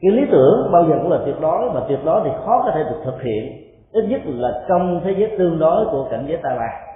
cái 0.01 0.13
lý 0.13 0.23
tưởng 0.31 0.73
bao 0.73 0.85
giờ 0.89 0.95
cũng 1.03 1.11
là 1.11 1.19
tuyệt 1.25 1.37
đối, 1.41 1.71
mà 1.75 1.81
tuyệt 1.89 1.99
đối 2.05 2.21
thì 2.25 2.31
khó 2.45 2.63
có 2.65 2.71
thể 2.75 2.85
được 2.85 3.01
thực 3.05 3.23
hiện. 3.23 3.63
Ít 3.93 4.05
nhất 4.09 4.21
là 4.25 4.65
trong 4.69 5.01
thế 5.05 5.15
giới 5.19 5.31
tương 5.39 5.59
đối 5.59 5.85
của 5.85 6.09
cảnh 6.11 6.25
giới 6.29 6.37
ta 6.43 6.57
bà 6.59 6.87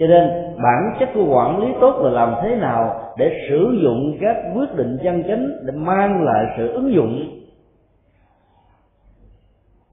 cho 0.00 0.06
nên, 0.06 0.28
bản 0.62 0.96
chất 1.00 1.08
của 1.14 1.24
quản 1.24 1.58
lý 1.58 1.72
tốt 1.80 2.00
là 2.02 2.10
làm 2.10 2.34
thế 2.42 2.56
nào 2.56 3.12
để 3.16 3.30
sử 3.48 3.78
dụng 3.82 4.16
các 4.20 4.36
quyết 4.54 4.76
định 4.76 4.98
chân 5.02 5.22
chính 5.22 5.66
để 5.66 5.72
mang 5.76 6.24
lại 6.24 6.44
sự 6.56 6.68
ứng 6.68 6.94
dụng. 6.94 7.40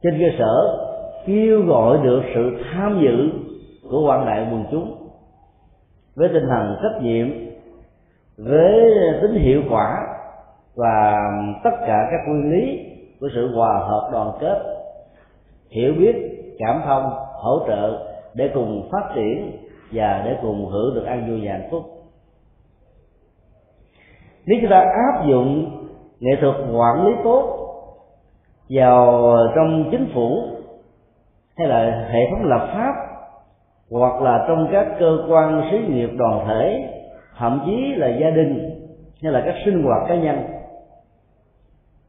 Trên 0.03 0.19
cơ 0.19 0.25
sở 0.39 0.77
kêu 1.25 1.62
gọi 1.62 1.98
được 2.03 2.22
sự 2.36 2.57
tham 2.72 3.00
dự 3.01 3.29
của 3.89 4.07
quan 4.07 4.25
đại 4.25 4.48
quần 4.51 4.65
chúng 4.72 4.96
với 6.15 6.29
tinh 6.29 6.43
thần 6.50 6.75
trách 6.84 7.01
nhiệm, 7.01 7.27
với 8.38 8.79
tính 9.22 9.34
hiệu 9.34 9.62
quả 9.69 10.06
và 10.77 11.17
tất 11.63 11.77
cả 11.88 12.07
các 12.12 12.19
nguyên 12.27 12.51
lý 12.51 12.79
của 13.19 13.27
sự 13.36 13.55
hòa 13.55 13.79
hợp 13.79 14.10
đoàn 14.12 14.31
kết, 14.39 14.60
hiểu 15.69 15.93
biết, 16.00 16.15
cảm 16.60 16.81
thông, 16.86 17.03
hỗ 17.34 17.60
trợ 17.67 18.07
để 18.34 18.50
cùng 18.53 18.89
phát 18.91 19.12
triển 19.15 19.51
và 19.91 20.22
để 20.25 20.38
cùng 20.41 20.65
hưởng 20.65 20.96
được 20.96 21.05
an 21.05 21.29
vui 21.29 21.41
và 21.46 21.51
hạnh 21.51 21.67
phúc. 21.72 21.84
Nếu 24.46 24.57
chúng 24.62 24.69
ta 24.69 24.79
áp 24.79 25.25
dụng 25.27 25.69
nghệ 26.19 26.31
thuật 26.41 26.55
quản 26.55 27.05
lý 27.05 27.12
tốt 27.24 27.57
vào 28.69 29.34
trong 29.55 29.89
chính 29.91 30.10
phủ 30.13 30.41
hay 31.57 31.67
là 31.67 32.07
hệ 32.12 32.19
thống 32.31 32.43
lập 32.43 32.69
pháp 32.74 32.93
hoặc 33.91 34.22
là 34.22 34.46
trong 34.48 34.69
các 34.72 34.88
cơ 35.00 35.17
quan 35.29 35.69
xí 35.72 35.77
nghiệp 35.77 36.10
đoàn 36.17 36.46
thể, 36.48 36.89
thậm 37.38 37.62
chí 37.65 37.93
là 37.96 38.07
gia 38.07 38.29
đình 38.29 38.69
hay 39.24 39.31
là 39.31 39.41
các 39.46 39.55
sinh 39.65 39.84
hoạt 39.84 40.10
cá 40.10 40.15
nhân 40.15 40.56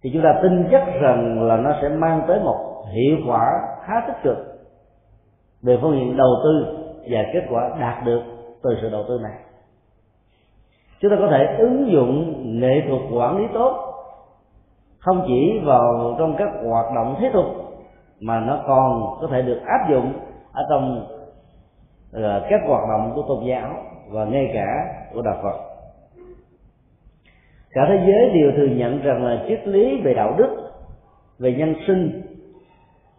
thì 0.03 0.11
chúng 0.13 0.23
ta 0.23 0.39
tin 0.43 0.69
chắc 0.71 0.85
rằng 1.01 1.43
là 1.43 1.57
nó 1.57 1.71
sẽ 1.83 1.89
mang 1.89 2.23
tới 2.29 2.41
một 2.41 2.85
hiệu 2.93 3.17
quả 3.27 3.61
khá 3.85 3.95
tích 4.07 4.23
cực 4.23 4.37
về 5.63 5.79
phương 5.83 5.99
diện 5.99 6.17
đầu 6.17 6.31
tư 6.45 6.77
và 7.11 7.19
kết 7.33 7.43
quả 7.51 7.71
đạt 7.81 8.05
được 8.05 8.23
từ 8.63 8.71
sự 8.83 8.91
đầu 8.91 9.05
tư 9.09 9.19
này. 9.23 9.33
Chúng 11.01 11.11
ta 11.11 11.17
có 11.21 11.29
thể 11.31 11.57
ứng 11.59 11.93
dụng 11.93 12.35
nghệ 12.61 12.83
thuật 12.89 13.01
quản 13.13 13.39
lý 13.39 13.45
tốt 13.55 13.89
không 14.99 15.25
chỉ 15.27 15.61
vào 15.65 16.17
trong 16.19 16.35
các 16.39 16.49
hoạt 16.69 16.87
động 16.95 17.17
thế 17.21 17.31
tục 17.33 17.47
mà 18.21 18.41
nó 18.41 18.59
còn 18.67 19.19
có 19.21 19.29
thể 19.31 19.43
được 19.43 19.61
áp 19.67 19.91
dụng 19.91 20.13
ở 20.53 20.63
trong 20.71 21.07
ờ, 22.13 22.47
các 22.51 22.61
hoạt 22.69 22.83
động 22.89 23.13
của 23.15 23.23
tôn 23.29 23.45
giáo 23.45 23.71
và 24.11 24.25
ngay 24.25 24.51
cả 24.55 24.67
của 25.15 25.23
đạo 25.23 25.37
Phật 25.43 25.68
cả 27.73 27.87
thế 27.89 27.99
giới 28.07 28.31
đều 28.31 28.53
thừa 28.57 28.75
nhận 28.75 29.03
rằng 29.03 29.25
là 29.25 29.45
triết 29.49 29.69
lý 29.69 30.01
về 30.01 30.15
đạo 30.15 30.35
đức, 30.39 30.57
về 31.39 31.55
nhân 31.55 31.75
sinh, 31.87 32.23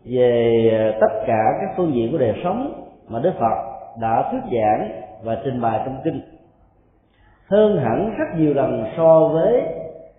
về 0.05 0.69
ờ, 0.71 0.99
tất 1.01 1.23
cả 1.27 1.43
các 1.61 1.73
phương 1.77 1.93
diện 1.93 2.11
của 2.11 2.17
đời 2.17 2.33
sống 2.43 2.85
mà 3.07 3.19
Đức 3.19 3.33
Phật 3.39 3.69
đã 4.01 4.31
thuyết 4.31 4.59
giảng 4.59 5.01
và 5.23 5.37
trình 5.43 5.61
bày 5.61 5.81
trong 5.85 5.97
kinh. 6.03 6.21
Hơn 7.49 7.77
hẳn 7.77 8.15
rất 8.17 8.25
nhiều 8.37 8.53
lần 8.53 8.85
so 8.97 9.27
với 9.33 9.61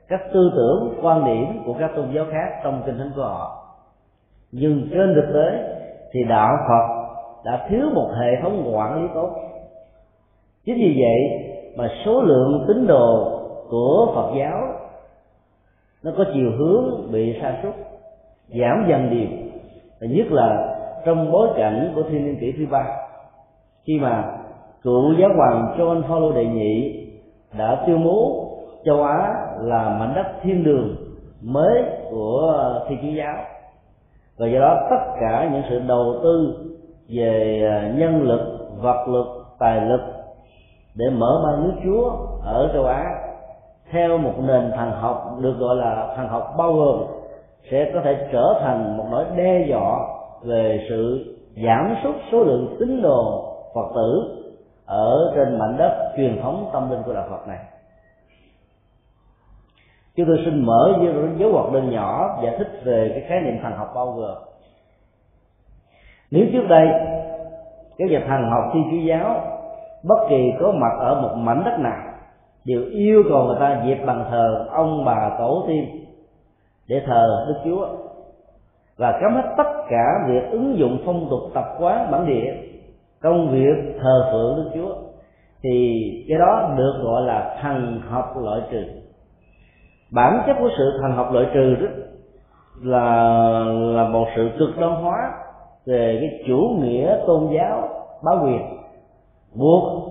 các 0.09 0.21
tư 0.33 0.53
tưởng, 0.57 0.99
quan 1.03 1.25
điểm 1.25 1.63
của 1.67 1.75
các 1.79 1.91
tôn 1.97 2.13
giáo 2.15 2.25
khác 2.33 2.61
trong 2.65 2.83
kinh 2.87 2.99
thánh 2.99 3.11
của 3.17 3.23
họ. 3.23 3.57
Nhưng 4.53 4.89
trên 4.93 5.15
thực 5.15 5.33
tế 5.35 5.77
thì 6.13 6.21
đạo 6.29 6.57
phật 6.69 7.01
đã 7.45 7.67
thiếu 7.69 7.87
một 7.95 8.11
hệ 8.21 8.43
thống 8.43 8.77
quản 8.77 9.03
lý 9.03 9.09
tốt. 9.15 9.31
Chính 10.65 10.77
vì 10.77 10.97
vậy 11.01 11.51
mà 11.77 11.89
số 12.05 12.23
lượng 12.23 12.65
tín 12.69 12.87
đồ 12.87 13.40
của 13.71 14.13
phật 14.15 14.33
giáo, 14.39 14.61
nó 16.03 16.11
có 16.19 16.25
chiều 16.35 16.51
hướng 16.59 17.13
bị 17.13 17.39
sa 17.43 17.61
sút, 17.63 17.75
giảm 18.49 18.87
dần 18.89 19.11
điều 19.11 19.29
nhất 20.09 20.27
là 20.31 20.77
trong 21.05 21.33
bối 21.33 21.49
cảnh 21.57 21.93
của 21.95 22.03
thiên 22.03 22.27
niên 22.27 22.41
kỷ 22.41 22.53
thứ 22.53 22.67
ba, 22.71 22.87
khi 23.85 23.99
mà 24.01 24.39
cựu 24.83 25.15
giáo 25.19 25.31
hoàng 25.37 25.77
John 25.79 26.03
Paul 26.03 26.35
đệ 26.35 26.45
nhị 26.45 27.07
đã 27.59 27.85
tuyên 27.87 28.05
bố 28.05 28.47
châu 28.85 29.03
Á 29.03 29.47
là 29.61 29.97
mảnh 29.99 30.13
đất 30.15 30.27
thiên 30.43 30.65
đường 30.65 30.97
mới 31.43 31.83
của 32.11 32.55
thiên 32.89 32.99
chúa 33.03 33.19
giáo. 33.19 33.35
Và 34.39 34.47
do 34.47 34.61
đó 34.61 34.87
tất 34.91 35.15
cả 35.21 35.51
những 35.53 35.63
sự 35.71 35.79
đầu 35.89 36.15
tư 36.23 36.55
về 37.09 37.63
à, 37.71 37.93
nhân 37.97 38.23
lực, 38.23 38.59
vật 38.83 39.09
lực, 39.09 39.27
tài 39.59 39.81
lực 39.81 40.01
để 40.95 41.07
mở 41.11 41.41
mang 41.45 41.65
nước 41.65 41.75
chúa 41.85 42.11
ở 42.43 42.71
châu 42.73 42.85
á 42.85 43.30
theo 43.91 44.19
một 44.19 44.35
nền 44.39 44.73
thần 44.77 44.91
học 44.91 45.37
được 45.41 45.57
gọi 45.59 45.77
là 45.77 46.13
thần 46.17 46.29
học 46.29 46.55
bao 46.59 46.73
gồm, 46.73 47.07
sẽ 47.71 47.91
có 47.95 48.01
thể 48.05 48.29
trở 48.33 48.61
thành 48.63 48.97
một 48.97 49.05
nỗi 49.11 49.25
đe 49.37 49.67
dọa 49.69 49.99
về 50.43 50.87
sự 50.89 51.35
giảm 51.65 51.95
sút 52.05 52.15
số 52.33 52.45
lượng 52.45 52.77
tín 52.81 53.03
đồ 53.03 53.55
phật 53.75 53.93
tử 53.95 54.37
ở 54.87 55.33
trên 55.35 55.59
mảnh 55.59 55.77
đất 55.79 56.13
truyền 56.17 56.43
thống 56.43 56.71
tâm 56.73 56.91
linh 56.91 57.03
của 57.03 57.13
đạo 57.13 57.27
phật 57.31 57.49
này. 57.49 57.59
Chúng 60.17 60.27
tôi 60.27 60.39
xin 60.45 60.67
mở 60.67 60.95
dấu 61.39 61.53
hoạt 61.53 61.73
đơn 61.73 61.91
nhỏ 61.91 62.39
giải 62.45 62.55
thích 62.59 62.81
về 62.85 63.11
cái 63.15 63.25
khái 63.29 63.41
niệm 63.41 63.59
thần 63.63 63.73
học 63.73 63.93
bao 63.95 64.07
gồm. 64.07 64.37
Nếu 66.31 66.47
trước 66.53 66.69
đây 66.69 66.89
các 67.99 68.11
nhà 68.11 68.25
thần 68.29 68.51
học 68.51 68.65
thiên 68.75 68.83
chúa 68.91 69.07
giáo 69.09 69.41
bất 70.03 70.27
kỳ 70.29 70.53
có 70.61 70.73
mặt 70.73 70.97
ở 70.99 71.21
một 71.21 71.35
mảnh 71.35 71.63
đất 71.65 71.79
nào 71.79 72.10
đều 72.65 72.83
yêu 72.91 73.23
cầu 73.29 73.45
người 73.45 73.57
ta 73.61 73.83
dẹp 73.87 74.07
bằng 74.07 74.27
thờ 74.31 74.67
ông 74.71 75.05
bà 75.05 75.37
tổ 75.39 75.65
tiên 75.69 76.07
để 76.89 77.03
thờ 77.07 77.47
đức 77.49 77.55
chúa. 77.65 77.89
Và 78.97 79.19
cấm 79.23 79.35
hết 79.35 79.55
tất 79.57 79.69
cả 79.91 80.05
việc 80.29 80.51
ứng 80.51 80.79
dụng 80.79 80.99
phong 81.07 81.27
tục 81.31 81.41
tập 81.55 81.65
quán 81.81 82.11
bản 82.11 82.27
địa 82.27 82.55
công 83.23 83.51
việc 83.51 83.99
thờ 84.01 84.29
phượng 84.33 84.57
đức 84.57 84.71
chúa. 84.75 84.95
Thì 85.63 86.03
cái 86.29 86.39
đó 86.39 86.75
được 86.77 87.01
gọi 87.03 87.23
là 87.23 87.57
thần 87.63 88.01
học 88.09 88.37
loại 88.43 88.61
trừ. 88.71 88.85
Bản 90.13 90.43
chất 90.47 90.57
của 90.61 90.69
sự 90.79 90.99
thần 91.01 91.13
học 91.13 91.33
loại 91.33 91.47
trừ 91.55 91.75
đó 91.81 91.87
là 92.83 93.23
là 93.95 94.09
một 94.09 94.27
sự 94.37 94.51
cực 94.59 94.79
đoan 94.79 94.95
hóa 94.95 95.33
về 95.87 96.19
cái 96.21 96.45
chủ 96.47 96.77
nghĩa 96.81 97.17
tôn 97.27 97.49
giáo, 97.55 97.89
bá 98.25 98.33
quyền, 98.43 98.63
buộc 99.55 100.10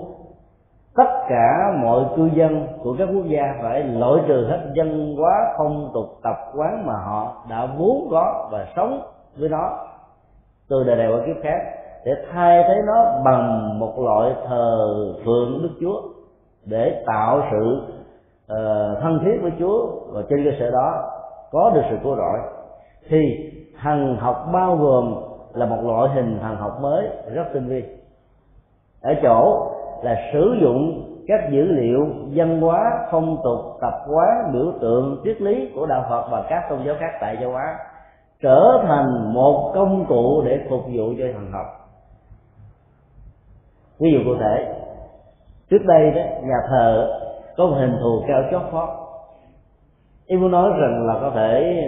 tất 1.00 1.26
cả 1.30 1.74
mọi 1.82 2.06
cư 2.16 2.30
dân 2.34 2.68
của 2.84 2.96
các 2.98 3.10
quốc 3.14 3.26
gia 3.26 3.56
phải 3.62 3.84
loại 3.84 4.22
trừ 4.28 4.48
hết 4.50 4.60
dân 4.74 5.16
hóa 5.18 5.54
phong 5.58 5.92
tục 5.94 6.06
tập 6.24 6.36
quán 6.56 6.86
mà 6.86 6.94
họ 6.94 7.46
đã 7.50 7.68
vốn 7.78 8.08
có 8.12 8.50
và 8.52 8.68
sống 8.76 9.02
với 9.38 9.50
nó. 9.50 9.78
Từ 10.70 10.84
đời 10.84 10.96
này 10.96 11.08
qua 11.12 11.20
kiếp 11.26 11.44
khác 11.44 11.60
để 12.06 12.12
thay 12.32 12.64
thế 12.68 12.76
nó 12.86 13.22
bằng 13.26 13.80
một 13.80 14.00
loại 14.00 14.34
thờ 14.48 14.96
phượng 15.26 15.60
đức 15.64 15.70
chúa 15.82 16.02
để 16.66 17.04
tạo 17.06 17.42
sự 17.52 17.82
uh, 18.52 19.02
thân 19.02 19.20
thiết 19.26 19.40
với 19.42 19.52
chúa 19.60 19.88
và 20.12 20.22
trên 20.30 20.46
cơ 20.46 20.52
sở 20.60 20.72
đó 20.72 21.12
có 21.52 21.72
được 21.76 21.82
sự 21.90 21.98
cứu 22.04 22.16
rỗi 22.16 22.40
thì 23.10 23.52
thần 23.82 24.16
học 24.20 24.50
bao 24.54 24.76
gồm 24.76 25.16
là 25.54 25.66
một 25.66 25.80
loại 25.84 26.10
hình 26.16 26.40
thần 26.42 26.56
học 26.56 26.82
mới 26.82 27.08
rất 27.34 27.44
tinh 27.54 27.68
vi. 27.68 27.84
Ở 29.02 29.14
chỗ 29.24 29.72
là 30.04 30.16
sử 30.34 30.58
dụng 30.62 31.06
các 31.28 31.50
dữ 31.52 31.64
liệu 31.64 32.08
văn 32.36 32.62
hóa, 32.62 33.08
phong 33.12 33.38
tục, 33.44 33.60
tập 33.82 33.94
quán, 34.08 34.52
biểu 34.54 34.74
tượng, 34.82 35.22
triết 35.24 35.42
lý 35.42 35.72
của 35.76 35.86
đạo 35.86 36.06
phật 36.10 36.28
và 36.32 36.46
các 36.50 36.64
tôn 36.70 36.80
giáo 36.86 36.96
khác 37.00 37.18
tại 37.22 37.38
châu 37.42 37.56
á, 37.56 37.78
trở 38.42 38.84
thành 38.88 39.34
một 39.34 39.72
công 39.76 40.06
cụ 40.06 40.42
để 40.46 40.60
phục 40.70 40.82
vụ 40.82 41.14
cho 41.18 41.26
thần 41.34 41.52
học. 41.52 41.66
Ví 44.00 44.12
dụ 44.12 44.20
cụ 44.26 44.40
thể, 44.40 44.76
trước 45.70 45.86
đây 45.86 46.12
đó, 46.12 46.22
nhà 46.42 46.58
thờ 46.70 47.16
có 47.58 47.66
một 47.66 47.76
hình 47.80 47.98
thù 48.02 48.24
cao 48.28 48.44
chót 48.52 48.72
vót. 48.72 48.90
Em 50.28 50.42
muốn 50.42 50.52
nói 50.52 50.70
rằng 50.82 51.08
là 51.08 51.18
có 51.22 51.32
thể 51.36 51.82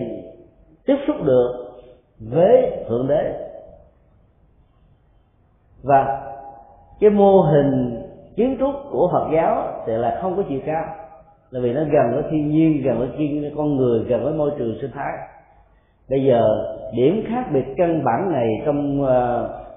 tiếp 0.86 0.96
xúc 1.08 1.16
được 1.24 1.72
với 2.20 2.86
thượng 2.90 3.08
đế. 3.08 3.48
Và 5.84 6.31
cái 7.02 7.10
mô 7.10 7.42
hình 7.42 8.02
kiến 8.36 8.58
trúc 8.60 8.72
của 8.92 9.10
Phật 9.12 9.30
giáo 9.34 9.68
thì 9.86 9.94
là 9.94 10.20
không 10.22 10.36
có 10.38 10.44
chiều 10.50 10.60
cao. 10.66 10.84
Là 11.52 11.60
vì 11.60 11.74
nó 11.74 11.82
gần 11.82 12.14
với 12.14 12.24
thiên 12.32 12.50
nhiên 12.50 12.82
gần 12.84 13.00
với 13.00 13.10
thiên 13.18 13.54
con 13.58 13.78
người 13.78 14.04
gần 14.08 14.24
với 14.24 14.34
môi 14.34 14.52
trường 14.58 14.78
sinh 14.82 14.92
thái. 14.94 15.14
Bây 16.10 16.24
giờ 16.24 16.42
điểm 16.96 17.24
khác 17.28 17.46
biệt 17.54 17.66
căn 17.78 18.04
bản 18.04 18.32
này 18.32 18.48
trong 18.66 19.02
uh, 19.02 19.10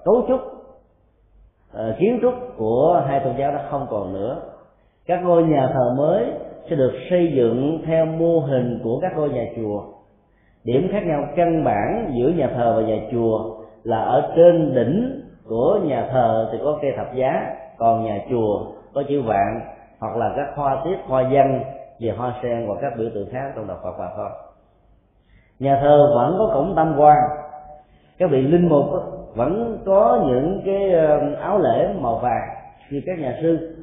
cấu 0.05 0.25
trúc 0.29 0.41
uh, 0.41 1.99
kiến 1.99 2.19
trúc 2.23 2.35
của 2.57 3.05
hai 3.09 3.21
tôn 3.21 3.35
giáo 3.39 3.53
nó 3.53 3.59
không 3.71 3.87
còn 3.91 4.13
nữa. 4.13 4.41
Các 5.07 5.21
ngôi 5.25 5.43
nhà 5.43 5.71
thờ 5.75 5.95
mới 5.99 6.27
sẽ 6.71 6.77
được 6.77 6.93
xây 7.11 7.33
dựng 7.37 7.83
theo 7.87 8.07
mô 8.07 8.41
hình 8.41 8.81
của 8.85 8.99
các 9.03 9.13
ngôi 9.17 9.29
nhà 9.29 9.45
chùa. 9.57 9.83
Điểm 10.65 10.89
khác 10.93 11.03
nhau 11.07 11.25
căn 11.37 11.65
bản 11.65 12.13
giữa 12.15 12.29
nhà 12.29 12.51
thờ 12.57 12.75
và 12.77 12.83
nhà 12.83 13.03
chùa 13.13 13.55
là 13.85 13.99
ở 13.99 14.33
trên 14.37 14.75
đỉnh 14.75 15.24
của 15.49 15.81
nhà 15.83 16.09
thờ 16.13 16.49
thì 16.53 16.59
có 16.65 16.79
cây 16.83 16.93
thập 16.97 17.15
giá, 17.15 17.57
còn 17.79 18.05
nhà 18.05 18.19
chùa 18.31 18.67
có 18.95 19.03
chữ 19.09 19.23
vạn, 19.23 19.61
hoặc 20.01 20.17
là 20.17 20.33
các 20.37 20.47
hoa 20.55 20.83
tiết, 20.85 20.97
hoa 21.07 21.25
văn 21.31 21.65
về 22.01 22.11
hoa 22.11 22.35
sen 22.43 22.69
và 22.69 22.75
các 22.81 22.93
biểu 22.99 23.09
tượng 23.15 23.29
khác 23.33 23.53
trong 23.57 23.67
đạo 23.67 23.79
Phật 23.83 23.93
và 23.99 24.13
thôi. 24.17 24.29
Nhà 25.59 25.79
thờ 25.83 26.13
vẫn 26.15 26.37
có 26.39 26.51
cổng 26.55 26.75
tam 26.77 26.95
quan. 26.99 27.17
Các 28.19 28.31
vị 28.31 28.43
linh 28.43 28.69
mục 28.69 28.85
vẫn 29.35 29.83
có 29.87 30.25
những 30.27 30.63
cái 30.65 30.93
um, 30.93 31.35
áo 31.41 31.59
lễ 31.59 31.95
màu 32.01 32.19
vàng 32.19 32.49
như 32.91 33.03
các 33.07 33.19
nhà 33.19 33.39
sư. 33.43 33.77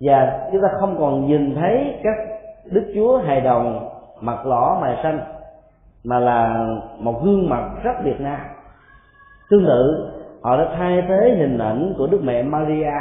Và 0.00 0.48
chúng 0.52 0.62
ta 0.62 0.68
không 0.80 0.96
còn 0.98 1.26
nhìn 1.26 1.54
thấy 1.54 2.00
các 2.02 2.16
đức 2.64 2.92
chúa 2.94 3.18
hài 3.18 3.40
đồng, 3.40 3.88
mặt 4.20 4.46
lõ 4.46 4.78
mày 4.80 4.96
xanh, 5.02 5.20
mà 6.04 6.18
là 6.18 6.66
một 6.98 7.22
gương 7.24 7.48
mặt 7.48 7.70
rất 7.82 7.92
việt 8.04 8.20
nam 8.20 8.40
tương 9.50 9.66
tự, 9.66 10.10
họ 10.42 10.56
đã 10.56 10.74
thay 10.76 11.02
thế 11.08 11.34
hình 11.38 11.58
ảnh 11.58 11.94
của 11.98 12.06
đức 12.06 12.20
mẹ 12.22 12.42
maria 12.42 12.92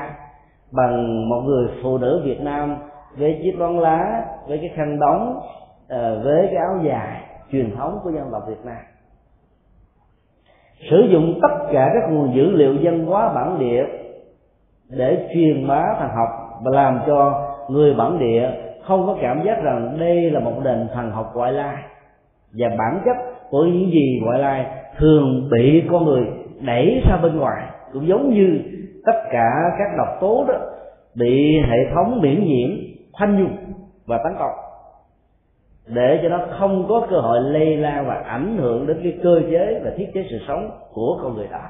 bằng 0.72 1.30
một 1.30 1.42
người 1.46 1.68
phụ 1.84 1.98
nữ 1.98 2.22
việt 2.24 2.42
nam 2.42 2.78
với 3.18 3.40
chiếc 3.44 3.56
nón 3.58 3.78
lá, 3.78 4.26
với 4.48 4.58
cái 4.58 4.72
khăn 4.76 5.00
đóng 5.00 5.40
ờ, 5.90 6.22
với 6.24 6.48
cái 6.48 6.56
áo 6.56 6.80
dài 6.84 7.22
truyền 7.52 7.76
thống 7.76 8.00
của 8.04 8.12
dân 8.12 8.30
tộc 8.32 8.44
việt 8.48 8.66
nam. 8.66 8.78
Sử 10.90 11.08
dụng 11.12 11.40
tất 11.42 11.66
cả 11.72 11.92
các 11.94 12.12
nguồn 12.12 12.36
dữ 12.36 12.52
liệu 12.52 12.78
văn 12.82 13.06
hóa 13.06 13.34
bản 13.34 13.60
địa 13.60 13.86
để 14.90 15.30
truyền 15.34 15.68
bá 15.68 15.84
thần 16.00 16.10
học 16.10 16.30
và 16.64 16.72
làm 16.72 17.00
cho 17.08 17.48
người 17.70 17.94
bản 17.94 18.20
địa 18.20 18.50
không 18.84 19.08
có 19.08 19.18
cảm 19.22 19.44
giác 19.44 19.64
rằng 19.64 19.98
đây 20.00 20.32
là 20.32 20.40
một 20.40 20.54
nền 20.64 20.88
thần 20.94 21.12
học 21.12 21.32
ngoại 21.36 21.52
lai. 21.52 21.84
Và 22.54 22.68
bản 22.78 23.02
chất 23.06 23.18
của 23.50 23.64
những 23.64 23.92
gì 23.92 24.22
ngoại 24.24 24.40
lai 24.40 24.66
thường 24.98 25.50
bị 25.52 25.84
con 25.92 26.06
người 26.06 26.26
đẩy 26.62 27.02
ra 27.10 27.18
bên 27.18 27.38
ngoài, 27.38 27.64
cũng 27.94 28.08
giống 28.08 28.34
như 28.34 28.60
tất 29.06 29.22
cả 29.32 29.50
các 29.80 29.88
độc 29.98 30.08
tố 30.22 30.46
đó 30.48 30.54
bị 31.16 31.60
hệ 31.60 31.78
thống 31.96 32.22
miễn 32.22 32.46
nhiễm, 32.46 32.70
khoanh 33.12 33.38
dùng 33.38 33.58
và 34.06 34.18
tấn 34.24 34.34
công, 34.40 34.56
để 35.88 36.20
cho 36.24 36.30
nó 36.30 36.40
không 36.60 36.86
có 36.90 37.08
cơ 37.10 37.20
hội 37.20 37.42
lây 37.42 37.78
lan 37.78 38.08
và 38.08 38.16
ảnh 38.16 38.58
hưởng 38.58 38.88
đến 38.88 39.00
cái 39.04 39.18
cơ 39.24 39.42
chế 39.52 39.82
và 39.84 39.92
thiết 39.98 40.08
chế 40.14 40.26
sự 40.30 40.38
sống 40.48 40.72
của 40.94 41.20
con 41.22 41.36
người 41.36 41.48
đó 41.52 41.62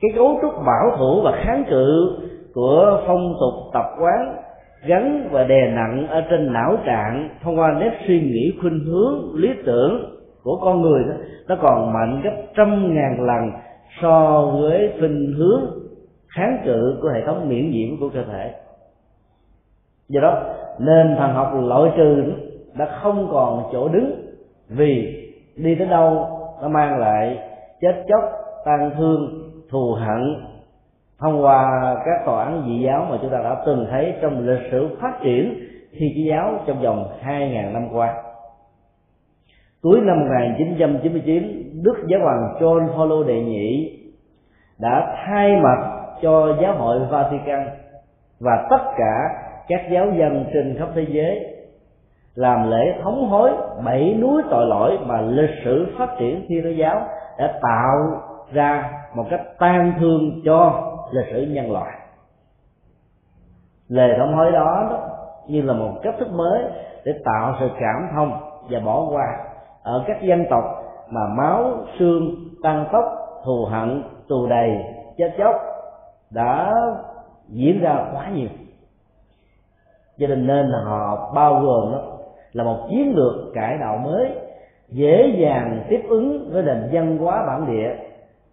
cái 0.00 0.10
cấu 0.16 0.38
trúc 0.42 0.52
bảo 0.66 0.96
thủ 0.98 1.20
và 1.24 1.40
kháng 1.44 1.64
cự 1.70 2.18
của 2.54 3.02
phong 3.06 3.34
tục 3.40 3.70
tập 3.72 3.84
quán 4.00 4.36
gắn 4.86 5.28
và 5.30 5.44
đè 5.44 5.70
nặng 5.70 6.06
ở 6.08 6.20
trên 6.30 6.52
não 6.52 6.76
trạng 6.86 7.28
thông 7.42 7.58
qua 7.58 7.76
nếp 7.80 7.92
suy 8.06 8.20
nghĩ 8.20 8.52
khuynh 8.60 8.80
hướng, 8.84 9.34
lý 9.34 9.48
tưởng 9.66 10.17
của 10.48 10.58
con 10.60 10.82
người 10.82 11.04
đó, 11.04 11.14
nó 11.48 11.56
còn 11.62 11.92
mạnh 11.92 12.20
gấp 12.24 12.30
trăm 12.56 12.94
ngàn 12.94 13.20
lần 13.20 13.50
so 14.02 14.42
với 14.60 14.92
khuynh 14.98 15.34
hướng 15.38 15.62
kháng 16.28 16.62
cự 16.64 16.98
của 17.02 17.08
hệ 17.08 17.26
thống 17.26 17.48
miễn 17.48 17.70
nhiễm 17.70 18.00
của 18.00 18.08
cơ 18.14 18.24
thể. 18.32 18.54
Do 20.08 20.20
đó 20.20 20.42
nên 20.78 21.16
thần 21.18 21.32
học 21.32 21.52
loại 21.54 21.92
trừ 21.96 22.32
đã 22.78 22.98
không 23.02 23.28
còn 23.32 23.62
chỗ 23.72 23.88
đứng 23.88 24.12
vì 24.68 25.24
đi 25.56 25.74
tới 25.74 25.86
đâu 25.86 26.26
nó 26.62 26.68
mang 26.68 26.98
lại 26.98 27.38
chết 27.80 28.04
chóc 28.08 28.30
tan 28.64 28.90
thương, 28.98 29.50
thù 29.70 29.92
hận, 29.92 30.36
thông 31.18 31.44
qua 31.44 31.66
các 32.04 32.26
tòa 32.26 32.44
án 32.44 32.62
dị 32.66 32.82
giáo 32.84 33.06
mà 33.10 33.18
chúng 33.22 33.30
ta 33.30 33.38
đã 33.38 33.62
từng 33.66 33.86
thấy 33.90 34.14
trong 34.22 34.46
lịch 34.46 34.70
sử 34.70 34.88
phát 35.00 35.18
triển 35.22 35.54
thi 35.92 36.12
chí 36.14 36.24
giáo 36.24 36.52
trong 36.66 36.82
vòng 36.82 37.08
hai 37.20 37.50
ngàn 37.50 37.72
năm 37.72 37.88
qua 37.92 38.14
cuối 39.82 40.00
năm 40.00 40.20
1999 40.20 41.82
Đức 41.82 41.94
Giáo 42.06 42.20
hoàng 42.20 42.54
John 42.60 42.88
Paul 42.88 43.26
đệ 43.26 43.40
nhị 43.40 43.98
đã 44.78 45.16
thay 45.26 45.56
mặt 45.56 46.04
cho 46.22 46.56
giáo 46.62 46.74
hội 46.74 47.00
Vatican 47.10 47.68
và 48.40 48.66
tất 48.70 48.82
cả 48.98 49.28
các 49.68 49.80
giáo 49.90 50.06
dân 50.18 50.44
trên 50.52 50.76
khắp 50.78 50.88
thế 50.94 51.06
giới 51.08 51.54
làm 52.34 52.70
lễ 52.70 52.94
thống 53.02 53.28
hối 53.28 53.50
bảy 53.84 54.14
núi 54.14 54.42
tội 54.50 54.66
lỗi 54.66 54.98
mà 55.06 55.20
lịch 55.20 55.50
sử 55.64 55.86
phát 55.98 56.08
triển 56.18 56.44
thiên 56.48 56.62
chúa 56.62 56.70
giáo 56.70 57.02
đã 57.38 57.58
tạo 57.62 57.96
ra 58.52 58.92
một 59.14 59.24
cách 59.30 59.40
tan 59.58 59.92
thương 60.00 60.40
cho 60.44 60.82
lịch 61.12 61.26
sử 61.32 61.42
nhân 61.42 61.72
loại. 61.72 61.92
Lời 63.88 64.14
thống 64.18 64.34
hối 64.34 64.52
đó, 64.52 64.98
như 65.48 65.62
là 65.62 65.72
một 65.72 65.92
cách 66.02 66.14
thức 66.18 66.28
mới 66.32 66.64
để 67.04 67.12
tạo 67.24 67.54
sự 67.60 67.68
cảm 67.80 68.08
thông 68.14 68.32
và 68.70 68.80
bỏ 68.80 69.08
qua 69.10 69.47
ở 69.88 70.04
các 70.06 70.22
dân 70.22 70.44
tộc 70.50 70.64
mà 71.10 71.20
máu, 71.36 71.72
xương, 71.98 72.34
tăng 72.62 72.86
tốc, 72.92 73.04
thù 73.44 73.64
hận, 73.64 74.02
tù 74.28 74.46
đầy, 74.46 74.70
chết 75.16 75.30
chóc 75.38 75.54
đã 76.30 76.74
diễn 77.48 77.80
ra 77.80 78.04
quá 78.12 78.30
nhiều. 78.34 78.48
Cho 80.18 80.26
nên 80.26 80.46
nên 80.46 80.66
là 80.66 80.78
họ 80.84 81.32
bao 81.34 81.60
gồm 81.60 81.92
đó 81.92 81.98
là 82.52 82.64
một 82.64 82.86
chiến 82.90 83.12
lược 83.16 83.54
cải 83.54 83.78
đạo 83.78 83.96
mới, 84.04 84.30
dễ 84.88 85.34
dàng 85.38 85.84
tiếp 85.88 86.00
ứng 86.08 86.50
với 86.52 86.62
nền 86.62 86.88
văn 86.92 87.18
hóa 87.18 87.44
bản 87.46 87.66
địa 87.66 87.94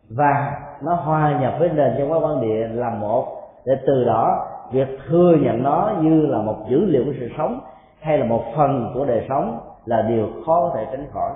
và 0.09 0.61
nó 0.83 0.93
hòa 0.95 1.39
nhập 1.41 1.53
với 1.59 1.69
nền 1.69 1.93
văn 1.97 2.09
hóa 2.09 2.19
bản 2.19 2.41
địa 2.41 2.67
là 2.67 2.89
một. 2.89 3.25
Để 3.65 3.73
từ 3.87 4.03
đó, 4.03 4.47
việc 4.71 4.87
thừa 5.07 5.35
nhận 5.41 5.63
nó 5.63 5.91
như 6.01 6.25
là 6.25 6.37
một 6.37 6.55
dữ 6.69 6.85
liệu 6.85 7.03
của 7.05 7.13
sự 7.19 7.29
sống 7.37 7.59
hay 8.01 8.17
là 8.17 8.25
một 8.25 8.43
phần 8.57 8.91
của 8.93 9.05
đời 9.05 9.25
sống 9.29 9.59
là 9.85 10.01
điều 10.01 10.27
khó 10.45 10.61
có 10.61 10.71
thể 10.75 10.85
tránh 10.91 11.07
khỏi. 11.13 11.31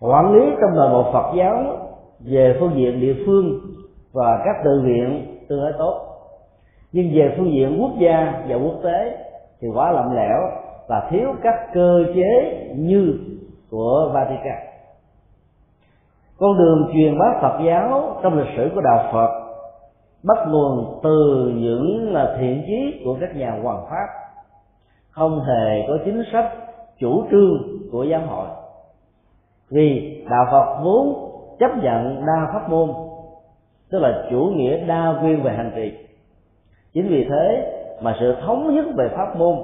Quản 0.00 0.32
lý 0.32 0.40
trong 0.60 0.76
nội 0.76 0.88
bộ 0.90 1.12
Phật 1.12 1.32
giáo 1.36 1.64
về 2.20 2.56
phương 2.60 2.72
diện 2.74 3.00
địa 3.00 3.14
phương 3.26 3.60
và 4.12 4.42
các 4.44 4.56
tự 4.64 4.80
viện 4.84 5.36
tương 5.48 5.60
đối 5.60 5.72
tốt. 5.78 6.00
Nhưng 6.92 7.10
về 7.14 7.34
phương 7.36 7.52
diện 7.52 7.78
quốc 7.80 7.92
gia 7.98 8.44
và 8.48 8.56
quốc 8.56 8.74
tế 8.82 9.26
thì 9.60 9.68
quá 9.74 9.92
lỏng 9.92 10.16
lẻo 10.16 10.38
và 10.88 11.08
thiếu 11.10 11.28
các 11.42 11.54
cơ 11.74 12.04
chế 12.14 12.64
như 12.76 13.18
của 13.70 14.10
Vatican. 14.14 14.58
Con 16.38 16.58
đường 16.58 16.90
truyền 16.92 17.18
bá 17.18 17.26
Phật 17.42 17.58
giáo 17.66 18.16
trong 18.22 18.38
lịch 18.38 18.56
sử 18.56 18.70
của 18.74 18.80
đạo 18.80 19.08
Phật 19.12 19.44
bắt 20.22 20.38
nguồn 20.48 21.00
từ 21.02 21.52
những 21.54 22.12
là 22.12 22.36
thiện 22.40 22.62
chí 22.66 23.02
của 23.04 23.16
các 23.20 23.36
nhà 23.36 23.58
hoàng 23.62 23.86
pháp 23.90 24.23
không 25.14 25.40
hề 25.40 25.84
có 25.88 25.98
chính 26.04 26.22
sách 26.32 26.52
chủ 26.98 27.24
trương 27.30 27.62
của 27.92 28.04
giáo 28.04 28.20
hội. 28.20 28.46
Vì 29.70 30.20
đạo 30.30 30.46
Phật 30.50 30.84
vốn 30.84 31.30
chấp 31.58 31.70
nhận 31.82 32.26
đa 32.26 32.50
pháp 32.52 32.70
môn, 32.70 32.90
tức 33.90 33.98
là 33.98 34.26
chủ 34.30 34.52
nghĩa 34.56 34.86
đa 34.86 35.18
nguyên 35.20 35.42
về 35.42 35.52
hành 35.52 35.72
trì. 35.76 35.92
Chính 36.92 37.08
vì 37.08 37.24
thế 37.30 37.72
mà 38.02 38.16
sự 38.20 38.34
thống 38.46 38.74
nhất 38.74 38.84
về 38.96 39.08
pháp 39.08 39.36
môn 39.36 39.56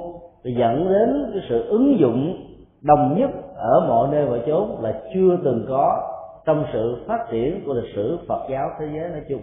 dẫn 0.44 0.88
đến 0.92 1.30
cái 1.32 1.42
sự 1.48 1.68
ứng 1.68 1.98
dụng 1.98 2.36
đồng 2.82 3.18
nhất 3.18 3.30
ở 3.54 3.86
mọi 3.88 4.08
nơi 4.12 4.26
mọi 4.26 4.42
chốn 4.46 4.76
là 4.80 5.00
chưa 5.14 5.36
từng 5.44 5.64
có 5.68 6.10
trong 6.44 6.64
sự 6.72 7.04
phát 7.08 7.26
triển 7.30 7.62
của 7.66 7.72
lịch 7.72 7.94
sử 7.94 8.18
Phật 8.28 8.46
giáo 8.50 8.70
thế 8.78 8.86
giới 8.94 9.08
nói 9.08 9.22
chung. 9.28 9.40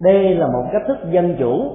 Đây 0.00 0.34
là 0.34 0.46
một 0.46 0.64
cách 0.72 0.82
thức 0.88 0.98
dân 1.10 1.36
chủ 1.38 1.70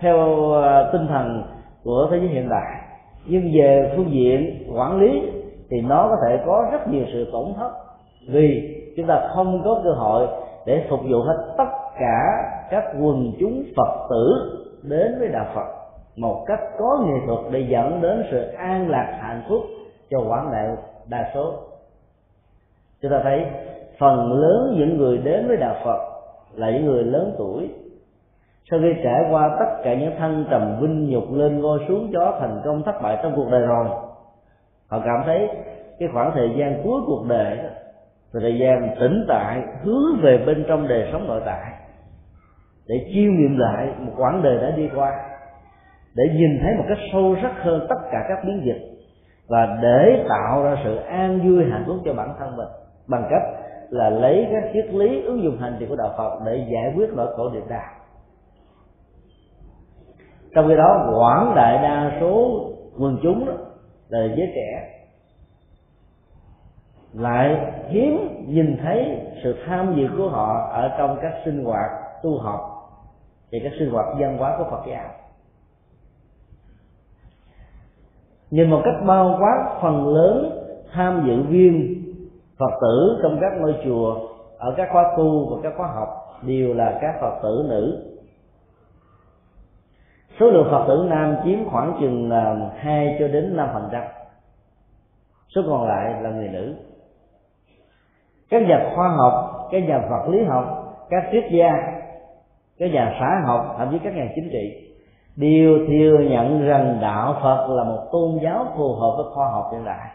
theo 0.00 0.50
ờ, 0.52 0.90
tinh 0.92 1.06
thần 1.06 1.42
của 1.84 2.08
thế 2.10 2.18
giới 2.18 2.28
hiện 2.28 2.48
đại. 2.48 2.80
Nhưng 3.26 3.50
về 3.54 3.92
phương 3.96 4.10
diện 4.10 4.66
quản 4.76 5.00
lý 5.00 5.22
thì 5.70 5.80
nó 5.80 6.08
có 6.08 6.16
thể 6.26 6.44
có 6.46 6.68
rất 6.72 6.88
nhiều 6.88 7.04
sự 7.12 7.30
tổn 7.32 7.54
thất. 7.56 7.70
Vì 8.28 8.76
chúng 8.96 9.06
ta 9.06 9.28
không 9.34 9.62
có 9.64 9.80
cơ 9.84 9.90
hội 9.90 10.26
để 10.66 10.86
phục 10.90 11.00
vụ 11.10 11.22
hết 11.22 11.54
tất 11.58 11.70
cả 11.98 12.50
các 12.70 12.84
quần 13.00 13.32
chúng 13.40 13.64
phật 13.76 14.06
tử 14.10 14.50
đến 14.82 15.18
với 15.18 15.28
đạo 15.28 15.46
phật 15.54 15.84
một 16.16 16.44
cách 16.46 16.60
có 16.78 17.04
nghệ 17.06 17.26
thuật 17.26 17.38
để 17.50 17.66
dẫn 17.68 18.00
đến 18.00 18.24
sự 18.30 18.38
an 18.40 18.90
lạc 18.90 19.18
hạnh 19.20 19.42
phúc 19.48 19.62
cho 20.10 20.18
quảng 20.28 20.52
đại 20.52 20.68
đa 21.08 21.30
số. 21.34 21.52
Chúng 23.02 23.10
ta 23.10 23.20
thấy 23.22 23.46
phần 23.98 24.32
lớn 24.32 24.74
những 24.78 24.96
người 24.98 25.18
đến 25.18 25.48
với 25.48 25.56
đạo 25.56 25.74
phật 25.84 25.98
là 26.54 26.70
những 26.70 26.86
người 26.86 27.04
lớn 27.04 27.34
tuổi 27.38 27.70
sau 28.70 28.80
khi 28.82 28.94
trải 29.04 29.24
qua 29.30 29.56
tất 29.58 29.82
cả 29.84 29.94
những 29.94 30.16
thăng 30.18 30.44
trầm 30.50 30.76
vinh 30.80 31.10
nhục 31.10 31.24
lên 31.32 31.60
ngôi 31.60 31.78
xuống 31.88 32.10
chó 32.12 32.36
thành 32.40 32.60
công 32.64 32.82
thất 32.82 33.02
bại 33.02 33.18
trong 33.22 33.32
cuộc 33.36 33.50
đời 33.50 33.60
rồi, 33.60 33.86
họ 34.88 35.00
cảm 35.04 35.22
thấy 35.26 35.48
cái 35.98 36.08
khoảng 36.12 36.30
thời 36.34 36.50
gian 36.58 36.80
cuối 36.84 37.02
cuộc 37.06 37.24
đời 37.28 37.56
đó 37.56 37.68
là 38.32 38.40
thời 38.40 38.58
gian 38.58 38.96
tĩnh 39.00 39.24
tại, 39.28 39.62
hướng 39.82 40.20
về 40.22 40.38
bên 40.46 40.64
trong 40.68 40.88
đời 40.88 41.08
sống 41.12 41.28
nội 41.28 41.42
tại, 41.46 41.72
để 42.88 43.06
chiêm 43.14 43.36
nghiệm 43.36 43.58
lại 43.58 43.88
một 43.98 44.12
quãng 44.16 44.42
đời 44.42 44.58
đã 44.62 44.70
đi 44.76 44.90
qua, 44.94 45.12
để 46.14 46.24
nhìn 46.32 46.58
thấy 46.62 46.74
một 46.74 46.84
cách 46.88 46.98
sâu 47.12 47.36
sắc 47.42 47.52
hơn 47.62 47.86
tất 47.88 47.98
cả 48.12 48.18
các 48.28 48.38
biến 48.46 48.62
dịch, 48.64 48.80
và 49.48 49.78
để 49.82 50.24
tạo 50.28 50.62
ra 50.62 50.76
sự 50.84 50.96
an 50.96 51.40
vui 51.40 51.64
hạnh 51.70 51.84
phúc 51.86 51.96
cho 52.04 52.14
bản 52.14 52.34
thân 52.38 52.56
mình, 52.56 52.68
bằng 53.08 53.26
cách 53.30 53.42
là 53.90 54.10
lấy 54.10 54.48
các 54.52 54.70
triết 54.72 54.94
lý 54.94 55.22
ứng 55.22 55.42
dụng 55.42 55.58
hành 55.60 55.76
trì 55.80 55.86
của 55.86 55.96
đạo 55.96 56.14
Phật 56.16 56.38
để 56.46 56.66
giải 56.72 56.92
quyết 56.96 57.10
nỗi 57.12 57.26
khổ 57.36 57.50
niềm 57.50 57.62
đau 57.68 58.03
trong 60.54 60.68
khi 60.68 60.76
đó, 60.76 61.12
quảng 61.18 61.54
đại 61.54 61.82
đa 61.82 62.18
số 62.20 62.60
quần 62.98 63.18
chúng 63.22 63.46
đó, 63.46 63.52
là 64.08 64.18
giới 64.36 64.52
trẻ, 64.54 64.90
lại 67.12 67.72
hiếm 67.88 68.44
nhìn 68.46 68.76
thấy 68.82 69.20
sự 69.44 69.56
tham 69.66 69.94
dự 69.96 70.08
của 70.18 70.28
họ 70.28 70.68
ở 70.70 70.94
trong 70.98 71.18
các 71.22 71.32
sinh 71.44 71.64
hoạt 71.64 71.90
tu 72.22 72.38
học 72.38 72.60
và 73.52 73.58
các 73.62 73.72
sinh 73.78 73.90
hoạt 73.90 74.06
văn 74.18 74.38
hóa 74.38 74.54
của 74.58 74.64
Phật 74.70 74.82
giáo. 74.90 75.08
Nhìn 78.50 78.70
một 78.70 78.80
cách 78.84 78.94
bao 79.06 79.36
quát 79.40 79.78
phần 79.82 80.08
lớn 80.08 80.60
tham 80.92 81.24
dự 81.26 81.42
viên 81.42 82.04
phật 82.58 82.78
tử 82.80 83.20
trong 83.22 83.38
các 83.40 83.52
ngôi 83.60 83.74
chùa, 83.84 84.28
ở 84.58 84.74
các 84.76 84.88
khóa 84.92 85.14
tu 85.16 85.48
và 85.50 85.56
các 85.62 85.72
khóa 85.76 85.86
học 85.86 86.08
đều 86.42 86.74
là 86.74 86.98
các 87.00 87.14
phật 87.20 87.40
tử 87.42 87.66
nữ 87.68 88.13
số 90.40 90.50
lượng 90.50 90.68
phật 90.70 90.84
tử 90.88 91.06
nam 91.08 91.36
chiếm 91.44 91.58
khoảng 91.70 91.96
chừng 92.00 92.30
là 92.30 92.56
hai 92.76 93.16
cho 93.18 93.28
đến 93.28 93.56
năm 93.56 93.68
phần 93.74 93.88
trăm. 93.92 94.02
Số 95.54 95.62
còn 95.66 95.88
lại 95.88 96.22
là 96.22 96.30
người 96.30 96.48
nữ. 96.48 96.74
Các 98.50 98.62
nhà 98.62 98.92
khoa 98.94 99.08
học, 99.08 99.68
các 99.70 99.78
nhà 99.78 99.98
vật 100.10 100.28
lý 100.28 100.44
học, 100.44 100.64
các 101.10 101.24
triết 101.32 101.44
gia, 101.50 101.70
các 102.78 102.92
nhà 102.92 103.16
xã 103.20 103.40
học, 103.46 103.74
thậm 103.78 103.88
chí 103.92 103.98
các 104.04 104.14
nhà 104.14 104.26
chính 104.34 104.48
trị 104.52 104.90
đều 105.36 105.78
thừa 105.88 106.18
nhận 106.18 106.66
rằng 106.66 106.98
đạo 107.00 107.36
phật 107.42 107.66
là 107.70 107.84
một 107.84 108.08
tôn 108.12 108.38
giáo 108.42 108.66
phù 108.76 108.94
hợp 108.94 109.14
với 109.16 109.26
khoa 109.34 109.48
học 109.52 109.64
hiện 109.72 109.84
đại. 109.84 110.08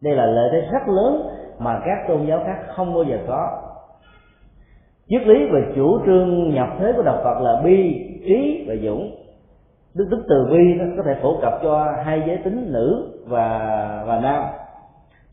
Đây 0.00 0.14
là 0.14 0.26
lợi 0.26 0.48
thế 0.52 0.68
rất 0.72 0.88
lớn 0.88 1.26
mà 1.58 1.80
các 1.84 2.08
tôn 2.08 2.26
giáo 2.26 2.40
khác 2.46 2.56
không 2.76 2.94
bao 2.94 3.04
giờ 3.04 3.18
có 3.28 3.63
triết 5.08 5.26
lý 5.26 5.46
về 5.52 5.72
chủ 5.76 6.00
trương 6.06 6.54
nhập 6.54 6.68
thế 6.78 6.92
của 6.96 7.02
đạo 7.02 7.20
phật 7.24 7.40
là 7.40 7.60
bi, 7.64 8.00
trí 8.26 8.64
và 8.68 8.74
dũng. 8.82 9.14
Đức 9.94 10.06
tính 10.10 10.22
từ 10.28 10.46
bi 10.50 10.74
nó 10.74 10.84
có 10.96 11.02
thể 11.06 11.20
phổ 11.22 11.40
cập 11.42 11.52
cho 11.62 11.92
hai 12.04 12.22
giới 12.26 12.36
tính 12.36 12.72
nữ 12.72 13.12
và 13.26 13.58
và 14.06 14.20
nam. 14.20 14.42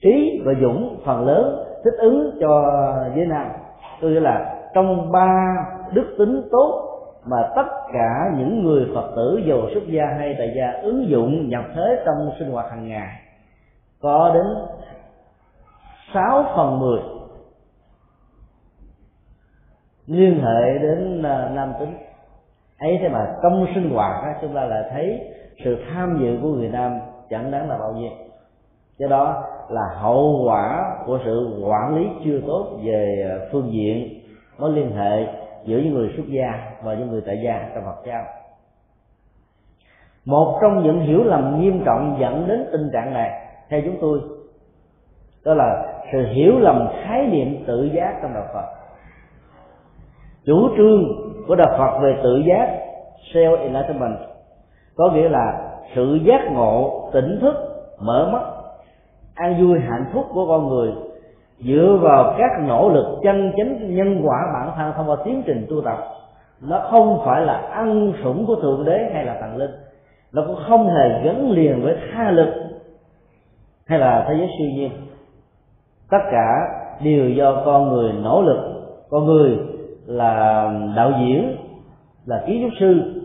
Trí 0.01 0.41
và 0.45 0.53
dũng, 0.61 0.97
phần 1.05 1.25
lớn, 1.25 1.63
thích 1.83 1.93
ứng 1.97 2.37
cho 2.41 2.63
giới 3.15 3.25
nam. 3.25 3.47
Tôi 4.01 4.11
nghĩa 4.11 4.19
là 4.19 4.55
trong 4.73 5.11
ba 5.11 5.55
đức 5.93 6.15
tính 6.17 6.41
tốt 6.51 6.87
mà 7.25 7.37
tất 7.55 7.67
cả 7.93 8.31
những 8.37 8.63
người 8.63 8.87
phật 8.95 9.11
tử 9.15 9.41
dù 9.45 9.61
xuất 9.73 9.83
gia 9.87 10.05
hay 10.19 10.35
tại 10.37 10.53
gia 10.55 10.71
ứng 10.81 11.09
dụng 11.09 11.49
nhập 11.49 11.63
thế 11.75 12.03
trong 12.05 12.31
sinh 12.39 12.51
hoạt 12.51 12.71
hàng 12.71 12.87
ngày, 12.87 13.09
có 14.01 14.31
đến 14.33 14.45
sáu 16.13 16.45
phần 16.55 16.79
10 16.79 16.99
liên 20.11 20.41
hệ 20.43 20.77
đến 20.77 21.23
à, 21.23 21.49
nam 21.53 21.73
tính. 21.79 21.93
Ấy 22.79 22.97
thế 23.01 23.09
mà 23.09 23.35
trong 23.43 23.65
sinh 23.75 23.89
hoạt 23.89 24.23
đó, 24.23 24.29
chúng 24.41 24.53
ta 24.53 24.63
lại 24.63 24.83
thấy 24.91 25.19
sự 25.63 25.77
tham 25.93 26.17
dự 26.21 26.39
của 26.41 26.47
người 26.47 26.69
nam 26.69 26.99
chẳng 27.29 27.51
đáng 27.51 27.69
là 27.69 27.77
bao 27.77 27.93
nhiêu. 27.93 28.11
Do 28.97 29.07
đó 29.07 29.43
là 29.69 29.87
hậu 29.95 30.43
quả 30.45 30.95
của 31.05 31.19
sự 31.25 31.63
quản 31.65 31.95
lý 31.95 32.07
chưa 32.25 32.39
tốt 32.47 32.79
về 32.83 33.29
à, 33.29 33.45
phương 33.51 33.71
diện 33.71 34.21
mối 34.57 34.71
liên 34.71 34.95
hệ 34.95 35.27
giữa 35.65 35.77
những 35.77 35.93
người 35.93 36.13
xuất 36.15 36.25
gia 36.27 36.71
và 36.83 36.93
những 36.93 37.11
người 37.11 37.21
tại 37.25 37.41
gia 37.43 37.69
trong 37.75 37.83
Phật 37.83 38.05
giáo. 38.05 38.23
Một 40.25 40.59
trong 40.61 40.83
những 40.83 40.99
hiểu 40.99 41.23
lầm 41.23 41.61
nghiêm 41.61 41.83
trọng 41.85 42.17
dẫn 42.19 42.47
đến 42.47 42.65
tình 42.71 42.89
trạng 42.93 43.13
này 43.13 43.29
theo 43.69 43.81
chúng 43.85 43.97
tôi 44.01 44.19
đó 45.45 45.53
là 45.53 45.93
sự 46.11 46.25
hiểu 46.33 46.59
lầm 46.59 46.87
khái 47.03 47.27
niệm 47.27 47.63
tự 47.67 47.89
giác 47.93 48.19
trong 48.21 48.33
đạo 48.33 48.45
Phật 48.53 48.80
chủ 50.45 50.69
trương 50.77 51.03
của 51.47 51.55
đạo 51.55 51.75
Phật 51.77 51.99
về 52.03 52.17
tự 52.23 52.43
giác 52.47 52.79
self 53.33 53.57
enlightenment, 53.57 54.17
có 54.95 55.11
nghĩa 55.11 55.29
là 55.29 55.71
sự 55.95 56.19
giác 56.23 56.51
ngộ, 56.51 57.09
tỉnh 57.13 57.39
thức, 57.41 57.55
mở 57.99 58.29
mắt, 58.33 58.41
an 59.35 59.61
vui, 59.61 59.79
hạnh 59.79 60.05
phúc 60.13 60.25
của 60.33 60.47
con 60.47 60.67
người 60.69 60.91
dựa 61.59 61.97
vào 62.01 62.35
các 62.37 62.51
nỗ 62.67 62.89
lực 62.89 63.19
chân 63.23 63.51
chính 63.55 63.95
nhân 63.95 64.21
quả 64.23 64.37
bản 64.53 64.71
thân 64.75 64.93
thông 64.97 65.09
qua 65.09 65.17
tiến 65.25 65.43
trình 65.45 65.65
tu 65.69 65.81
tập. 65.81 65.97
Nó 66.61 66.81
không 66.91 67.21
phải 67.25 67.41
là 67.41 67.53
ăn 67.53 68.13
sủng 68.23 68.45
của 68.45 68.55
thượng 68.55 68.85
đế 68.85 69.09
hay 69.13 69.25
là 69.25 69.37
thần 69.41 69.57
linh. 69.57 69.71
Nó 70.33 70.43
cũng 70.47 70.57
không 70.67 70.87
hề 70.87 71.23
gắn 71.23 71.51
liền 71.51 71.83
với 71.83 71.95
tha 72.13 72.31
lực 72.31 72.53
hay 73.85 73.99
là 73.99 74.25
thế 74.27 74.35
giới 74.37 74.49
siêu 74.59 74.69
nhiên. 74.75 74.91
Tất 76.11 76.21
cả 76.31 76.67
đều 77.03 77.29
do 77.29 77.61
con 77.65 77.89
người 77.89 78.11
nỗ 78.23 78.41
lực. 78.41 78.57
Con 79.09 79.25
người 79.25 79.57
là 80.11 80.71
đạo 80.95 81.11
diễn, 81.19 81.57
là 82.25 82.43
kiến 82.47 82.61
trúc 82.61 82.71
sư 82.79 83.21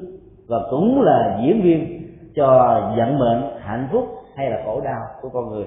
và 0.49 0.57
cũng 0.71 1.03
là 1.03 1.41
diễn 1.43 1.63
viên 1.63 2.03
cho 2.37 2.81
vận 2.97 3.19
mệnh 3.19 3.43
hạnh 3.61 3.89
phúc 3.93 4.05
hay 4.37 4.51
là 4.51 4.63
khổ 4.67 4.81
đau 4.81 5.01
của 5.21 5.29
con 5.29 5.49
người. 5.51 5.67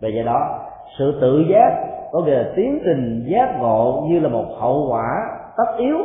Về 0.00 0.10
do 0.16 0.22
đó, 0.22 0.58
sự 0.98 1.18
tự 1.20 1.44
giác 1.50 1.84
có 2.12 2.20
nghĩa 2.20 2.34
là 2.34 2.52
tiến 2.56 2.78
trình 2.84 3.24
giác 3.28 3.56
ngộ 3.58 4.06
như 4.08 4.20
là 4.20 4.28
một 4.28 4.46
hậu 4.60 4.88
quả 4.90 5.06
tất 5.56 5.76
yếu 5.78 5.96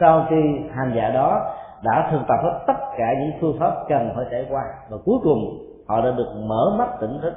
sau 0.00 0.26
khi 0.30 0.36
hành 0.74 0.92
giả 0.96 1.10
đó 1.10 1.40
đã 1.82 2.08
thực 2.10 2.20
tập 2.28 2.36
hết 2.42 2.64
tất 2.66 2.78
cả 2.98 3.06
những 3.20 3.32
phương 3.40 3.56
pháp 3.60 3.72
cần 3.88 4.10
phải 4.16 4.24
trải 4.30 4.46
qua 4.50 4.62
và 4.90 4.96
cuối 5.04 5.18
cùng 5.22 5.58
họ 5.86 6.00
đã 6.00 6.10
được 6.10 6.32
mở 6.36 6.74
mắt 6.78 6.88
tỉnh 7.00 7.18
thức. 7.22 7.32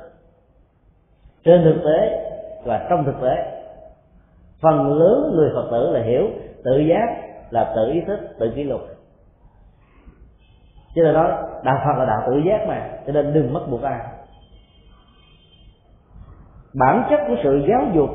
Trên 1.46 1.64
thực 1.64 1.82
tế 1.86 2.30
và 2.66 2.88
trong 2.90 3.04
thực 3.06 3.22
tế 3.22 3.57
phần 4.62 4.94
lớn 4.94 5.32
người 5.36 5.52
phật 5.54 5.68
tử 5.72 5.92
là 5.92 6.04
hiểu, 6.04 6.28
tự 6.64 6.78
giác, 6.80 7.06
là 7.50 7.74
tự 7.76 7.92
ý 7.92 8.02
thức, 8.02 8.20
tự 8.40 8.52
kỷ 8.56 8.64
luật. 8.64 8.82
Cho 10.96 11.04
nên 11.04 11.14
đó 11.14 11.44
đạo 11.64 11.82
phật 11.86 12.00
là 12.00 12.06
đạo 12.06 12.22
tự 12.28 12.42
giác 12.46 12.66
mà, 12.68 12.90
cho 13.08 13.14
nên 13.14 13.34
đừng 13.34 13.54
mất 13.54 13.68
buộc 13.70 13.82
ai. 13.82 14.00
Bản 16.74 17.04
chất 17.10 17.20
của 17.28 17.36
sự 17.44 17.62
giáo 17.70 17.82
dục 17.94 18.10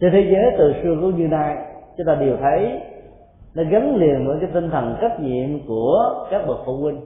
trên 0.00 0.12
thế 0.12 0.28
giới 0.32 0.54
từ 0.58 0.74
xưa 0.82 0.96
cũng 1.00 1.16
như 1.16 1.28
nay 1.28 1.56
chúng 1.96 2.06
ta 2.06 2.14
đều 2.14 2.36
thấy, 2.36 2.80
nó 3.54 3.62
gắn 3.70 3.96
liền 3.96 4.26
với 4.26 4.36
cái 4.40 4.50
tinh 4.54 4.70
thần 4.70 4.96
trách 5.00 5.20
nhiệm 5.20 5.66
của 5.66 6.26
các 6.30 6.46
bậc 6.46 6.56
phụ 6.66 6.76
huynh. 6.76 7.00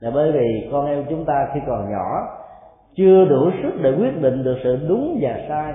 Là 0.00 0.10
bởi 0.10 0.32
vì 0.32 0.68
con 0.72 0.86
em 0.86 1.04
chúng 1.10 1.24
ta 1.24 1.48
khi 1.54 1.60
còn 1.66 1.90
nhỏ, 1.92 2.20
chưa 2.96 3.24
đủ 3.24 3.50
sức 3.62 3.72
để 3.82 3.92
quyết 3.98 4.22
định 4.22 4.44
được 4.44 4.56
sự 4.64 4.78
đúng 4.88 5.18
và 5.20 5.40
sai 5.48 5.74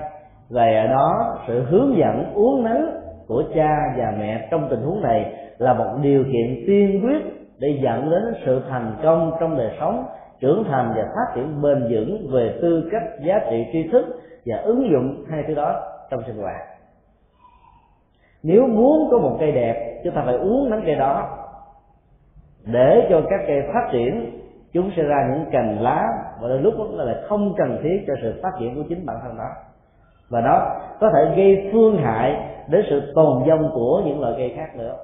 về 0.50 0.76
ở 0.76 0.86
đó, 0.86 1.36
sự 1.48 1.64
hướng 1.64 1.96
dẫn 1.96 2.32
uống 2.34 2.64
nắng 2.64 2.90
của 3.26 3.42
cha 3.54 3.94
và 3.96 4.14
mẹ 4.18 4.48
trong 4.50 4.66
tình 4.70 4.80
huống 4.80 5.02
này 5.02 5.34
là 5.58 5.72
một 5.72 5.98
điều 6.02 6.24
kiện 6.24 6.64
tiên 6.66 7.00
quyết 7.04 7.22
để 7.58 7.78
dẫn 7.82 8.10
đến 8.10 8.34
sự 8.46 8.62
thành 8.70 8.96
công 9.02 9.32
trong 9.40 9.56
đời 9.56 9.70
sống, 9.80 10.04
trưởng 10.40 10.64
thành 10.64 10.92
và 10.96 11.02
phát 11.02 11.34
triển 11.34 11.62
bền 11.62 11.88
vững 11.90 12.28
về 12.32 12.58
tư 12.62 12.88
cách, 12.92 13.02
giá 13.24 13.40
trị, 13.50 13.66
tri 13.72 13.88
thức 13.92 14.06
và 14.46 14.56
ứng 14.56 14.90
dụng 14.90 15.24
hai 15.30 15.44
thứ 15.48 15.54
đó 15.54 15.80
trong 16.10 16.20
sinh 16.26 16.36
hoạt. 16.36 16.62
Nếu 18.42 18.66
muốn 18.66 19.08
có 19.10 19.18
một 19.18 19.36
cây 19.40 19.52
đẹp, 19.52 20.00
chúng 20.04 20.14
ta 20.14 20.22
phải 20.24 20.34
uống 20.34 20.70
nắng 20.70 20.82
cây 20.86 20.94
đó. 20.94 21.28
Để 22.72 23.06
cho 23.10 23.20
các 23.30 23.40
cây 23.46 23.62
phát 23.72 23.88
triển, 23.92 24.40
chúng 24.72 24.90
sẽ 24.96 25.02
ra 25.02 25.28
những 25.30 25.44
cành 25.52 25.82
lá 25.82 26.06
và 26.40 26.48
đôi 26.48 26.58
lúc 26.58 26.74
đó 26.78 26.84
là 26.90 27.20
không 27.28 27.54
cần 27.56 27.78
thiết 27.82 28.04
cho 28.06 28.14
sự 28.22 28.40
phát 28.42 28.50
triển 28.60 28.74
của 28.74 28.82
chính 28.88 29.06
bản 29.06 29.16
thân 29.22 29.36
đó 29.36 29.48
và 30.30 30.40
nó 30.40 30.76
có 31.00 31.10
thể 31.14 31.36
gây 31.36 31.70
phương 31.72 31.96
hại 31.96 32.36
đến 32.68 32.84
sự 32.90 33.12
tồn 33.14 33.48
vong 33.48 33.70
của 33.74 34.02
những 34.06 34.20
loại 34.20 34.34
cây 34.36 34.52
khác 34.56 34.76
nữa. 34.76 34.96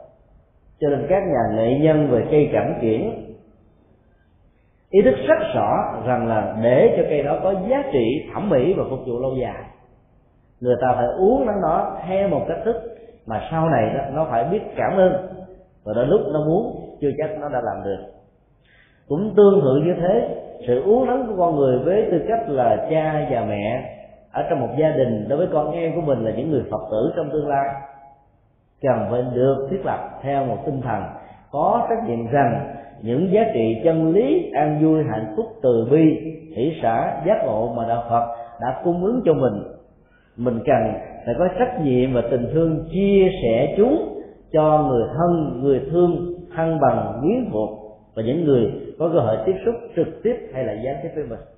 Cho 0.80 0.88
nên 0.88 1.06
các 1.08 1.22
nhà 1.22 1.56
nghệ 1.56 1.78
nhân 1.78 2.08
về 2.10 2.26
cây 2.30 2.50
cảnh 2.52 2.78
kiển 2.80 3.24
ý 4.90 5.02
thức 5.02 5.14
rất 5.26 5.38
rõ 5.54 6.00
rằng 6.06 6.26
là 6.26 6.56
để 6.62 6.94
cho 6.96 7.02
cây 7.08 7.22
đó 7.22 7.38
có 7.42 7.54
giá 7.68 7.82
trị 7.92 8.30
thẩm 8.34 8.50
mỹ 8.50 8.74
và 8.76 8.84
phục 8.90 9.00
vụ 9.06 9.18
lâu 9.18 9.34
dài 9.36 9.64
người 10.60 10.76
ta 10.80 10.92
phải 10.96 11.06
uống 11.18 11.46
nó 11.46 11.52
nó 11.62 11.96
theo 12.08 12.28
một 12.28 12.44
cách 12.48 12.58
thức 12.64 12.76
mà 13.26 13.48
sau 13.50 13.68
này 13.68 13.94
đó, 13.94 14.04
nó 14.12 14.26
phải 14.30 14.44
biết 14.44 14.60
cảm 14.76 14.96
ơn 14.96 15.12
và 15.84 15.92
đến 15.96 16.08
lúc 16.08 16.20
nó 16.32 16.44
muốn 16.46 16.76
chưa 17.00 17.10
chắc 17.18 17.30
nó 17.40 17.48
đã 17.48 17.60
làm 17.64 17.84
được. 17.84 18.04
Cũng 19.08 19.34
tương 19.36 19.60
tự 19.64 19.80
như 19.84 19.94
thế 20.00 20.28
sự 20.66 20.82
uống 20.82 21.06
nắng 21.06 21.26
của 21.26 21.34
con 21.38 21.56
người 21.56 21.78
với 21.78 22.08
tư 22.10 22.24
cách 22.28 22.48
là 22.48 22.86
cha 22.90 23.26
và 23.30 23.44
mẹ 23.48 23.94
ở 24.34 24.42
trong 24.50 24.60
một 24.60 24.68
gia 24.78 24.90
đình, 24.90 25.28
đối 25.28 25.38
với 25.38 25.48
con 25.52 25.72
em 25.72 25.94
của 25.94 26.00
mình 26.00 26.24
là 26.24 26.30
những 26.30 26.50
người 26.50 26.62
phật 26.70 26.80
tử 26.90 27.12
trong 27.16 27.30
tương 27.30 27.48
lai, 27.48 27.68
cần 28.82 29.06
phải 29.10 29.22
được 29.34 29.68
thiết 29.70 29.80
lập 29.84 30.20
theo 30.22 30.44
một 30.44 30.58
tinh 30.66 30.80
thần 30.80 31.02
có 31.50 31.86
trách 31.88 32.08
nhiệm 32.08 32.26
rằng 32.26 32.74
những 33.02 33.32
giá 33.32 33.44
trị 33.54 33.80
chân 33.84 34.12
lý 34.12 34.50
an 34.52 34.78
vui 34.82 35.04
hạnh 35.10 35.34
phúc 35.36 35.46
từ 35.62 35.88
bi, 35.90 36.18
hỷ 36.56 36.72
xã, 36.82 37.22
giác 37.26 37.44
ngộ 37.46 37.74
mà 37.76 37.88
đạo 37.88 38.04
phật 38.10 38.26
đã 38.60 38.80
cung 38.84 39.04
ứng 39.04 39.20
cho 39.24 39.34
mình. 39.34 39.62
Mình 40.36 40.58
cần 40.66 40.92
phải 41.26 41.34
có 41.38 41.48
trách 41.58 41.80
nhiệm 41.84 42.14
và 42.14 42.22
tình 42.30 42.50
thương 42.52 42.88
chia 42.92 43.28
sẻ 43.42 43.74
chúng 43.76 44.20
cho 44.52 44.86
người 44.88 45.04
thân, 45.18 45.60
người 45.62 45.80
thương 45.90 46.34
thân 46.56 46.80
bằng, 46.80 47.18
quyến 47.22 47.50
thuộc 47.52 47.70
và 48.14 48.22
những 48.22 48.44
người 48.44 48.72
có 48.98 49.10
cơ 49.14 49.20
hội 49.20 49.36
tiếp 49.46 49.54
xúc 49.64 49.74
trực 49.96 50.22
tiếp 50.22 50.36
hay 50.54 50.64
là 50.64 50.72
gián 50.72 50.96
tiếp 51.02 51.08
với 51.14 51.24
mình 51.24 51.53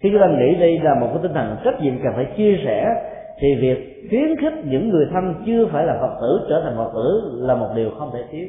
khi 0.00 0.10
chúng 0.12 0.20
ta 0.20 0.26
nghĩ 0.26 0.54
đây 0.54 0.78
là 0.78 0.94
một 0.94 1.06
cái 1.12 1.18
tinh 1.22 1.32
thần 1.34 1.56
trách 1.64 1.80
nhiệm 1.80 2.02
cần 2.02 2.12
phải 2.16 2.26
chia 2.36 2.56
sẻ, 2.64 2.94
thì 3.40 3.54
việc 3.60 4.06
khuyến 4.10 4.36
khích 4.40 4.64
những 4.64 4.88
người 4.88 5.06
thân 5.12 5.34
chưa 5.46 5.66
phải 5.72 5.84
là 5.86 5.98
phật 6.00 6.18
tử 6.20 6.46
trở 6.48 6.60
thành 6.64 6.76
phật 6.76 6.90
tử 6.94 7.38
là 7.40 7.54
một 7.54 7.68
điều 7.74 7.90
không 7.98 8.10
thể 8.12 8.24
thiếu. 8.30 8.46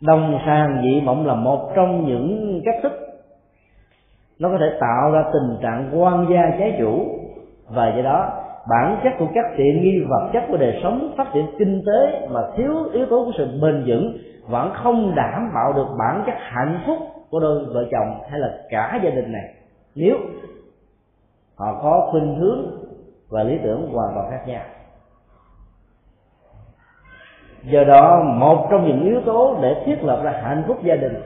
Đồng 0.00 0.38
sàng 0.46 0.80
dị 0.82 1.00
mộng 1.00 1.26
là 1.26 1.34
một 1.34 1.72
trong 1.76 2.06
những 2.06 2.60
cách 2.64 2.74
thức 2.82 2.92
nó 4.38 4.48
có 4.48 4.58
thể 4.58 4.66
tạo 4.80 5.10
ra 5.12 5.24
tình 5.32 5.56
trạng 5.62 5.90
quan 5.92 6.26
gia 6.30 6.56
trái 6.58 6.76
chủ. 6.78 7.06
Và 7.68 7.92
do 7.96 8.02
đó, 8.02 8.32
bản 8.70 9.00
chất 9.04 9.12
của 9.18 9.26
các 9.34 9.44
tiện 9.56 9.82
nghi 9.82 10.04
vật 10.08 10.30
chất 10.32 10.44
của 10.48 10.56
đời 10.56 10.80
sống, 10.82 11.14
phát 11.16 11.26
triển 11.34 11.46
kinh 11.58 11.82
tế 11.86 12.28
mà 12.30 12.40
thiếu 12.56 12.72
yếu 12.92 13.06
tố 13.06 13.24
của 13.24 13.32
sự 13.38 13.48
bền 13.62 13.84
vững 13.86 14.16
vẫn 14.48 14.72
không 14.74 15.14
đảm 15.14 15.50
bảo 15.54 15.72
được 15.72 15.86
bản 15.98 16.22
chất 16.26 16.34
hạnh 16.38 16.80
phúc 16.86 16.98
của 17.30 17.40
đôi 17.40 17.64
vợ 17.64 17.84
chồng 17.90 18.20
hay 18.30 18.40
là 18.40 18.48
cả 18.70 19.00
gia 19.04 19.10
đình 19.10 19.32
này 19.32 19.53
nếu 19.94 20.16
họ 21.56 21.80
có 21.82 22.08
khuynh 22.10 22.34
hướng 22.34 22.84
và 23.28 23.42
lý 23.42 23.58
tưởng 23.64 23.92
hoàn 23.92 24.14
toàn 24.14 24.30
khác 24.30 24.44
nhau. 24.46 24.64
Do 27.62 27.84
đó, 27.84 28.22
một 28.24 28.66
trong 28.70 28.86
những 28.88 29.04
yếu 29.04 29.20
tố 29.20 29.58
để 29.62 29.82
thiết 29.86 30.02
lập 30.02 30.20
ra 30.24 30.40
hạnh 30.42 30.64
phúc 30.66 30.76
gia 30.84 30.96
đình 30.96 31.22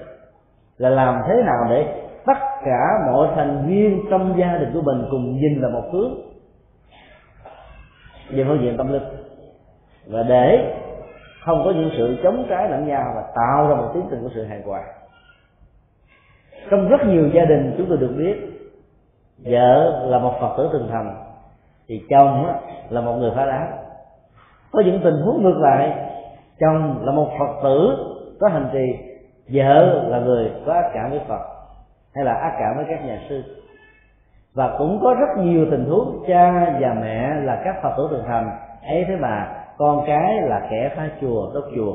là 0.79 0.89
làm 0.91 1.23
thế 1.29 1.43
nào 1.47 1.67
để 1.71 2.05
tất 2.27 2.39
cả 2.65 2.87
mọi 3.07 3.29
thành 3.37 3.67
viên 3.67 4.07
trong 4.11 4.39
gia 4.39 4.57
đình 4.57 4.71
của 4.75 4.83
mình 4.83 5.07
cùng 5.11 5.37
nhìn 5.37 5.61
là 5.61 5.69
một 5.69 5.89
hướng. 5.93 6.15
Về 8.31 8.45
phương 8.49 8.61
diện 8.63 8.77
tâm 8.77 8.93
linh. 8.93 9.03
Và 10.07 10.23
để 10.23 10.75
không 11.45 11.63
có 11.65 11.71
những 11.71 11.91
sự 11.97 12.19
chống 12.23 12.47
trái 12.49 12.71
lẫn 12.71 12.87
nhau 12.87 13.13
và 13.15 13.23
tạo 13.35 13.69
ra 13.69 13.75
một 13.75 13.91
tiến 13.95 14.07
trình 14.11 14.23
của 14.23 14.31
sự 14.35 14.45
hài 14.45 14.63
hòa. 14.63 14.85
Trong 16.71 16.89
rất 16.89 17.01
nhiều 17.07 17.29
gia 17.35 17.45
đình, 17.45 17.75
chúng 17.79 17.87
tôi 17.89 17.99
được 17.99 18.15
biết 18.19 18.58
vợ 19.45 20.07
là 20.07 20.19
một 20.19 20.33
phật 20.41 20.55
tử 20.57 20.71
từng 20.73 20.89
thành, 20.91 21.17
thì 21.89 22.01
chồng 22.11 22.47
là 22.89 23.01
một 23.01 23.13
người 23.13 23.33
phá 23.37 23.47
đá 23.47 23.69
có 24.73 24.83
những 24.85 25.01
tình 25.05 25.21
huống 25.25 25.43
ngược 25.43 25.59
lại, 25.61 25.93
chồng 26.61 26.99
là 27.03 27.13
một 27.13 27.29
phật 27.39 27.61
tử 27.63 27.97
có 28.41 28.49
hành 28.49 28.69
trì, 28.73 28.97
vợ 29.49 30.03
là 30.09 30.19
người 30.19 30.53
có 30.67 30.73
ác 30.73 30.91
cảm 30.95 31.11
với 31.11 31.21
phật, 31.29 31.41
hay 32.15 32.25
là 32.25 32.33
ác 32.33 32.57
cảm 32.61 32.77
với 32.77 32.85
các 32.89 33.05
nhà 33.05 33.21
sư. 33.29 33.43
Và 34.55 34.77
cũng 34.79 35.01
có 35.03 35.15
rất 35.15 35.43
nhiều 35.43 35.67
tình 35.71 35.85
huống 35.85 36.25
cha 36.29 36.77
và 36.81 36.95
mẹ 37.01 37.35
là 37.43 37.63
các 37.65 37.77
phật 37.83 37.95
tử 37.97 38.07
thường 38.11 38.25
thành, 38.27 38.51
ấy 38.87 39.05
thế 39.09 39.17
mà 39.17 39.65
con 39.79 40.05
cái 40.07 40.41
là 40.43 40.67
kẻ 40.71 40.93
phá 40.97 41.09
chùa, 41.21 41.51
đốt 41.55 41.65
chùa. 41.77 41.95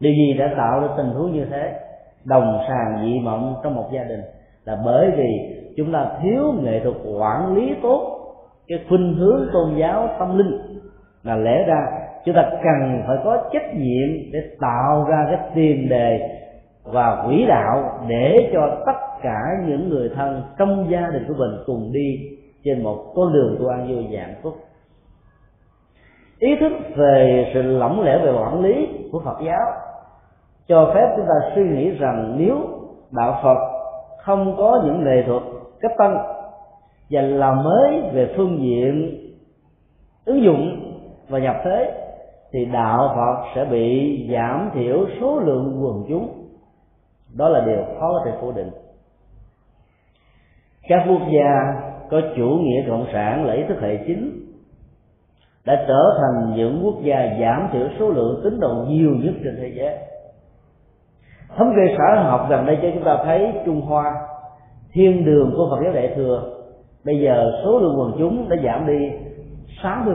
Điều 0.00 0.12
gì 0.12 0.34
đã 0.38 0.54
tạo 0.56 0.80
ra 0.80 0.88
tình 0.96 1.06
huống 1.06 1.32
như 1.32 1.44
thế? 1.44 1.80
Đồng 2.24 2.64
sàng 2.68 3.04
dị 3.04 3.18
mộng 3.18 3.60
trong 3.62 3.74
một 3.74 3.88
gia 3.92 4.04
đình 4.04 4.20
là 4.64 4.78
bởi 4.84 5.10
vì 5.16 5.56
chúng 5.76 5.92
ta 5.92 6.06
thiếu 6.22 6.52
nghệ 6.62 6.80
thuật 6.80 6.94
quản 7.18 7.54
lý 7.54 7.74
tốt, 7.82 8.20
cái 8.68 8.78
khuynh 8.88 9.14
hướng 9.14 9.48
tôn 9.52 9.74
giáo 9.76 10.08
tâm 10.18 10.38
linh. 10.38 10.60
Là 11.22 11.36
lẽ 11.36 11.64
ra, 11.66 11.86
chúng 12.24 12.34
ta 12.34 12.50
cần 12.50 13.02
phải 13.06 13.16
có 13.24 13.50
trách 13.52 13.74
nhiệm 13.74 14.32
để 14.32 14.40
tạo 14.60 15.06
ra 15.08 15.26
cái 15.30 15.38
tiền 15.54 15.88
đề 15.88 16.40
và 16.84 17.24
quỹ 17.26 17.44
đạo 17.48 18.00
để 18.08 18.50
cho 18.52 18.82
tất 18.86 18.92
cả 19.22 19.40
những 19.66 19.88
người 19.88 20.10
thân 20.16 20.42
trong 20.58 20.86
gia 20.90 21.10
đình 21.12 21.24
của 21.28 21.34
mình 21.38 21.50
cùng 21.66 21.92
đi 21.92 22.18
trên 22.64 22.82
một 22.82 23.12
con 23.14 23.32
đường 23.32 23.56
tu 23.58 23.68
an 23.68 23.88
vui 23.88 24.06
và 24.10 24.20
hạnh 24.20 24.34
phúc. 24.42 24.54
Ý 26.38 26.56
thức 26.60 26.72
về 26.96 27.50
sự 27.54 27.62
lỏng 27.62 28.04
lẻo 28.04 28.18
về 28.18 28.32
quản 28.32 28.60
lý 28.60 28.88
của 29.12 29.20
phật 29.24 29.36
giáo 29.46 29.72
cho 30.68 30.92
phép 30.94 31.14
chúng 31.16 31.26
ta 31.26 31.50
suy 31.54 31.62
nghĩ 31.62 31.90
rằng 31.90 32.34
nếu 32.38 32.56
đạo 33.10 33.40
phật 33.42 33.73
không 34.24 34.56
có 34.58 34.82
những 34.84 35.04
nghệ 35.04 35.22
thuật 35.26 35.42
cấp 35.80 35.92
tân 35.98 36.10
và 37.10 37.20
làm 37.20 37.64
mới 37.64 38.00
về 38.12 38.34
phương 38.36 38.58
diện 38.62 39.20
ứng 40.24 40.42
dụng 40.42 40.92
và 41.28 41.38
nhập 41.38 41.56
thế, 41.64 42.00
thì 42.52 42.64
đạo 42.64 43.12
phật 43.16 43.52
sẽ 43.54 43.64
bị 43.64 44.18
giảm 44.32 44.70
thiểu 44.74 45.06
số 45.20 45.40
lượng 45.40 45.84
quần 45.84 46.04
chúng. 46.08 46.44
Đó 47.36 47.48
là 47.48 47.64
điều 47.66 47.84
khó 48.00 48.12
có 48.12 48.22
thể 48.24 48.32
phủ 48.40 48.52
định. 48.52 48.70
Các 50.88 51.04
quốc 51.08 51.22
gia 51.32 51.82
có 52.10 52.20
chủ 52.36 52.48
nghĩa 52.48 52.88
cộng 52.88 53.06
sản 53.12 53.44
là 53.44 53.54
ý 53.54 53.62
thức 53.68 53.80
hệ 53.80 53.96
chính 54.06 54.40
đã 55.66 55.84
trở 55.88 56.18
thành 56.18 56.56
những 56.56 56.80
quốc 56.84 56.94
gia 57.02 57.36
giảm 57.40 57.68
thiểu 57.72 57.88
số 57.98 58.10
lượng 58.10 58.40
tín 58.44 58.60
đồ 58.60 58.84
nhiều 58.88 59.10
nhất 59.10 59.34
trên 59.44 59.56
thế 59.60 59.72
giới 59.76 59.96
thống 61.56 61.72
kê 61.76 61.96
xã 61.98 62.22
học 62.22 62.46
gần 62.50 62.66
đây 62.66 62.78
cho 62.82 62.88
chúng 62.94 63.04
ta 63.04 63.18
thấy 63.24 63.52
trung 63.66 63.80
hoa, 63.80 64.14
thiên 64.92 65.24
đường 65.24 65.54
của 65.56 65.68
phật 65.70 65.82
giáo 65.84 65.92
đại 65.92 66.12
thừa, 66.16 66.42
bây 67.04 67.20
giờ 67.20 67.52
số 67.64 67.78
lượng 67.78 67.98
quần 67.98 68.12
chúng 68.18 68.48
đã 68.48 68.56
giảm 68.64 68.86
đi 68.86 69.10
60% 69.82 70.14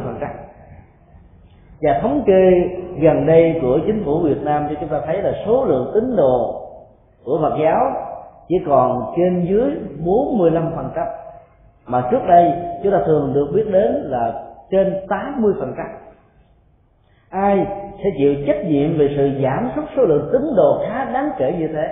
và 1.81 1.99
thống 2.01 2.23
kê 2.25 2.51
gần 2.99 3.25
đây 3.25 3.59
của 3.61 3.79
chính 3.85 4.03
phủ 4.05 4.19
Việt 4.19 4.41
Nam 4.41 4.67
cho 4.69 4.75
chúng 4.79 4.89
ta 4.89 5.01
thấy 5.05 5.21
là 5.21 5.31
số 5.45 5.65
lượng 5.65 5.91
tín 5.93 6.15
đồ 6.15 6.65
của 7.23 7.39
Phật 7.41 7.57
giáo 7.63 7.91
chỉ 8.47 8.55
còn 8.67 9.13
trên 9.17 9.45
dưới 9.49 9.71
45% 10.03 10.89
mà 11.85 12.07
trước 12.11 12.19
đây 12.27 12.53
chúng 12.83 12.91
ta 12.91 12.99
thường 13.05 13.33
được 13.33 13.47
biết 13.53 13.65
đến 13.71 13.91
là 13.93 14.43
trên 14.71 14.93
80% 15.07 15.65
ai 17.29 17.65
sẽ 18.03 18.09
chịu 18.17 18.35
trách 18.47 18.65
nhiệm 18.65 18.97
về 18.97 19.13
sự 19.17 19.41
giảm 19.43 19.69
sút 19.75 19.85
số 19.97 20.03
lượng 20.03 20.29
tín 20.33 20.41
đồ 20.55 20.83
khá 20.87 21.05
đáng 21.05 21.29
kể 21.37 21.53
như 21.59 21.67
thế. 21.67 21.87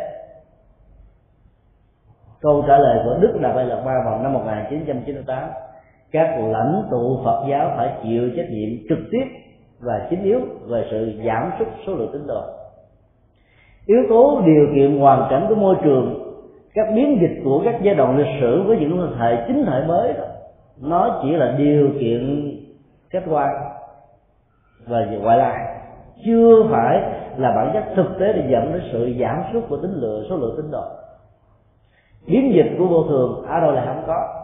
Câu 2.41 2.63
trả 2.67 2.77
lời 2.77 2.99
của 3.05 3.17
Đức 3.21 3.39
Đạt 3.41 3.55
Lai 3.55 3.65
Lạt 3.65 3.81
Ma 3.85 3.93
vào 4.05 4.19
năm 4.23 4.33
1998 4.33 5.49
các 6.11 6.39
lãnh 6.39 6.83
tụ 6.91 7.19
Phật 7.23 7.45
giáo 7.49 7.71
phải 7.77 7.89
chịu 8.03 8.29
trách 8.37 8.49
nhiệm 8.49 8.69
trực 8.89 8.97
tiếp 9.11 9.25
và 9.79 10.07
chính 10.09 10.23
yếu 10.23 10.39
về 10.67 10.87
sự 10.91 11.11
giảm 11.25 11.51
sút 11.59 11.67
số 11.87 11.93
lượng 11.93 12.09
tín 12.13 12.27
đồ. 12.27 12.41
Yếu 13.85 13.99
tố 14.09 14.41
điều 14.45 14.67
kiện 14.75 14.99
hoàn 14.99 15.27
cảnh 15.29 15.45
của 15.49 15.55
môi 15.55 15.75
trường, 15.83 16.33
các 16.73 16.87
biến 16.95 17.17
dịch 17.21 17.41
của 17.43 17.61
các 17.65 17.75
giai 17.81 17.95
đoạn 17.95 18.17
lịch 18.17 18.41
sử 18.41 18.63
với 18.67 18.77
những 18.77 19.17
hệ 19.17 19.47
chính 19.47 19.65
thể 19.65 19.83
mới 19.87 20.13
đó, 20.13 20.25
nó 20.81 21.19
chỉ 21.23 21.31
là 21.31 21.55
điều 21.57 21.89
kiện 21.99 22.51
kết 23.09 23.23
quan 23.29 23.49
và 24.87 25.05
ngoại 25.21 25.37
lai 25.37 25.57
chưa 26.25 26.67
phải 26.71 27.01
là 27.37 27.51
bản 27.55 27.69
chất 27.73 27.83
thực 27.95 28.19
tế 28.19 28.33
để 28.33 28.47
dẫn 28.49 28.73
đến 28.73 28.81
sự 28.91 29.13
giảm 29.19 29.43
sút 29.53 29.69
của 29.69 29.77
tính 29.77 29.93
lượng 29.93 30.25
số 30.29 30.37
lượng 30.37 30.53
tín 30.57 30.71
đồ 30.71 30.83
biến 32.27 32.53
dịch 32.55 32.75
của 32.77 32.87
vô 32.87 33.03
thường 33.03 33.45
ở 33.47 33.59
đâu 33.59 33.71
là 33.71 33.85
không 33.85 34.03
có. 34.07 34.43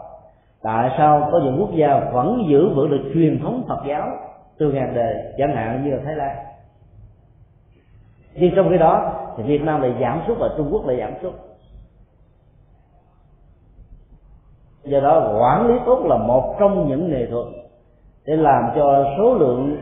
Tại 0.62 0.90
sao 0.98 1.28
có 1.32 1.40
những 1.44 1.56
quốc 1.60 1.70
gia 1.74 2.10
vẫn 2.12 2.44
giữ 2.48 2.68
vững 2.68 2.90
được 2.90 3.10
truyền 3.14 3.40
thống 3.42 3.64
phật 3.68 3.78
giáo 3.88 4.08
từ 4.58 4.72
ngàn 4.72 4.94
đời, 4.94 5.14
chẳng 5.38 5.56
hạn 5.56 5.84
như 5.84 5.90
là 5.90 6.02
thái 6.04 6.14
lan? 6.14 6.36
Nhưng 8.34 8.52
trong 8.56 8.68
khi 8.70 8.78
đó 8.78 9.12
thì 9.36 9.42
việt 9.42 9.62
nam 9.62 9.80
lại 9.80 9.94
giảm 10.00 10.22
sút 10.26 10.38
và 10.38 10.48
trung 10.56 10.68
quốc 10.72 10.86
lại 10.86 10.96
giảm 10.98 11.12
sút. 11.22 11.32
Do 14.84 15.00
đó, 15.00 15.36
quản 15.40 15.66
lý 15.66 15.74
tốt 15.86 16.04
là 16.06 16.16
một 16.16 16.56
trong 16.60 16.88
những 16.88 17.10
nghệ 17.10 17.26
thuật 17.30 17.46
để 18.26 18.36
làm 18.36 18.64
cho 18.76 19.04
số 19.18 19.34
lượng 19.34 19.76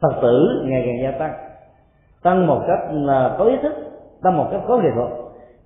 phật 0.00 0.12
tử 0.22 0.62
ngày 0.64 0.82
càng 0.86 1.02
gia 1.02 1.18
tăng. 1.18 1.34
Tăng 2.22 2.46
một 2.46 2.64
cách 2.66 2.80
có 3.38 3.44
ý 3.44 3.56
thức 3.62 3.72
tăng 4.22 4.36
một 4.36 4.48
cách 4.52 4.60
có 4.68 4.78
nghệ 4.78 4.88
thuật. 4.94 5.08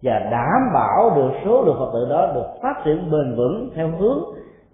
Và 0.03 0.19
đảm 0.19 0.73
bảo 0.75 1.13
được 1.17 1.31
số 1.45 1.63
lượng 1.63 1.77
phật 1.79 1.91
tử 1.93 2.07
đó 2.11 2.33
được 2.35 2.47
phát 2.63 2.75
triển 2.85 3.11
bền 3.11 3.37
vững 3.37 3.71
theo 3.75 3.89
hướng 3.89 4.25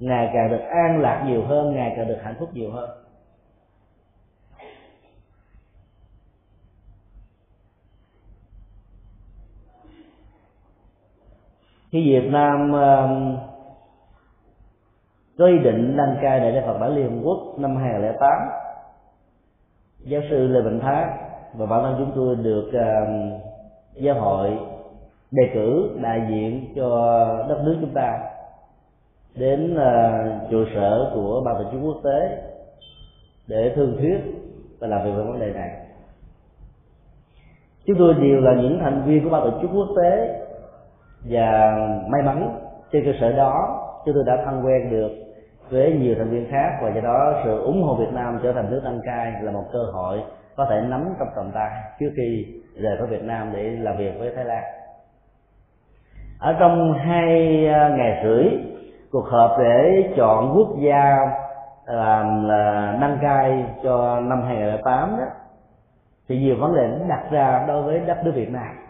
ngày 0.01 0.31
càng 0.35 0.51
được 0.51 0.65
an 0.71 1.01
lạc 1.01 1.25
nhiều 1.27 1.43
hơn 1.49 1.75
ngày 1.75 1.93
càng 1.97 2.09
được 2.09 2.19
hạnh 2.23 2.35
phúc 2.39 2.49
nhiều 2.53 2.71
hơn. 2.71 2.91
Khi 11.93 12.05
Việt 12.11 12.29
Nam 12.31 12.71
uh, 12.71 13.39
có 15.39 15.47
ý 15.47 15.59
định 15.59 15.97
đăng 15.97 16.17
cai 16.23 16.41
đại 16.41 16.53
lễ 16.53 16.63
Phật 16.67 16.79
bản 16.79 16.97
Liên 16.97 17.11
Hợp 17.11 17.21
Quốc 17.25 17.59
năm 17.59 17.77
2008 17.77 18.66
giáo 20.07 20.23
sư 20.31 20.47
Lê 20.47 20.61
Bình 20.63 20.81
Thá 20.81 21.19
và 21.55 21.67
bản 21.67 21.83
thân 21.83 21.95
chúng 21.99 22.13
tôi 22.17 22.37
được 22.37 22.69
uh, 22.69 23.43
giáo 23.95 24.15
hội 24.15 24.59
đề 25.31 25.43
cử 25.55 25.99
đại 26.03 26.27
diện 26.31 26.73
cho 26.77 26.89
đất 27.49 27.63
nước 27.65 27.77
chúng 27.81 27.95
ta 27.95 28.19
đến 29.37 29.75
uh, 29.75 30.51
trụ 30.51 30.65
sở 30.75 31.11
của 31.15 31.43
ban 31.45 31.55
tổ 31.55 31.71
chức 31.73 31.81
quốc 31.85 32.01
tế 32.05 32.43
để 33.49 33.73
thương 33.77 33.97
thuyết 33.99 34.19
và 34.79 34.87
làm 34.89 35.05
việc 35.05 35.11
về 35.17 35.25
vấn 35.25 35.41
đề 35.41 35.53
này. 35.53 35.71
Chúng 37.87 37.97
tôi 37.99 38.15
đều 38.15 38.41
là 38.41 38.55
những 38.55 38.79
thành 38.81 39.03
viên 39.07 39.25
của 39.25 39.31
ban 39.31 39.43
tổ 39.43 39.59
chức 39.61 39.71
quốc 39.75 39.89
tế 40.03 40.43
và 41.31 41.77
may 42.09 42.23
mắn 42.23 42.59
trên 42.93 43.05
cơ 43.05 43.11
sở 43.21 43.33
đó 43.33 43.83
chúng 44.05 44.15
tôi 44.15 44.25
đã 44.27 44.43
thân 44.45 44.63
quen 44.67 44.91
được 44.91 45.26
với 45.71 45.93
nhiều 45.93 46.15
thành 46.19 46.31
viên 46.31 46.51
khác 46.51 46.79
và 46.83 46.91
do 46.95 47.01
đó 47.01 47.41
sự 47.45 47.61
ủng 47.61 47.83
hộ 47.83 47.95
Việt 47.95 48.13
Nam 48.13 48.39
trở 48.43 48.53
thành 48.53 48.71
nước 48.71 48.81
đăng 48.85 49.01
cai 49.07 49.33
là 49.43 49.53
một 49.53 49.65
cơ 49.73 49.79
hội 49.93 50.23
có 50.57 50.67
thể 50.71 50.81
nắm 50.89 51.15
trong 51.19 51.29
tầm 51.37 51.51
tay 51.55 51.71
trước 52.01 52.11
khi 52.17 52.47
rời 52.77 52.97
khỏi 52.99 53.07
Việt 53.07 53.23
Nam 53.23 53.53
để 53.53 53.63
làm 53.63 53.97
việc 53.97 54.13
với 54.19 54.33
Thái 54.37 54.45
Lan. 54.45 54.63
Ở 56.39 56.57
trong 56.61 56.93
hai 56.93 57.67
à, 57.67 57.89
ngày 57.89 58.23
rưỡi, 58.25 58.45
cuộc 59.11 59.25
họp 59.27 59.51
để 59.59 60.03
chọn 60.17 60.55
quốc 60.57 60.69
gia 60.79 61.17
làm 61.87 62.49
là 62.49 62.97
đăng 63.01 63.19
cai 63.23 63.65
cho 63.83 64.21
năm 64.21 64.43
2008 64.43 65.17
đó, 65.19 65.25
thì 66.29 66.39
nhiều 66.39 66.57
vấn 66.59 66.77
đề 66.77 66.99
đặt 67.09 67.23
ra 67.31 67.65
đối 67.69 67.83
với 67.83 68.01
đất 68.01 68.25
nước 68.25 68.33
Việt 68.35 68.51
Nam 68.51 68.86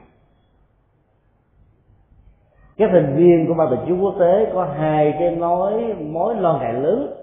các 2.78 2.90
thành 2.92 3.16
viên 3.16 3.46
của 3.48 3.54
ban 3.54 3.70
tổ 3.70 3.76
chức 3.86 3.96
quốc 4.00 4.14
tế 4.20 4.50
có 4.54 4.64
hai 4.64 5.14
cái 5.18 5.36
mối 5.36 5.94
mối 5.94 6.34
lo 6.34 6.58
ngại 6.58 6.72
lớn. 6.72 7.14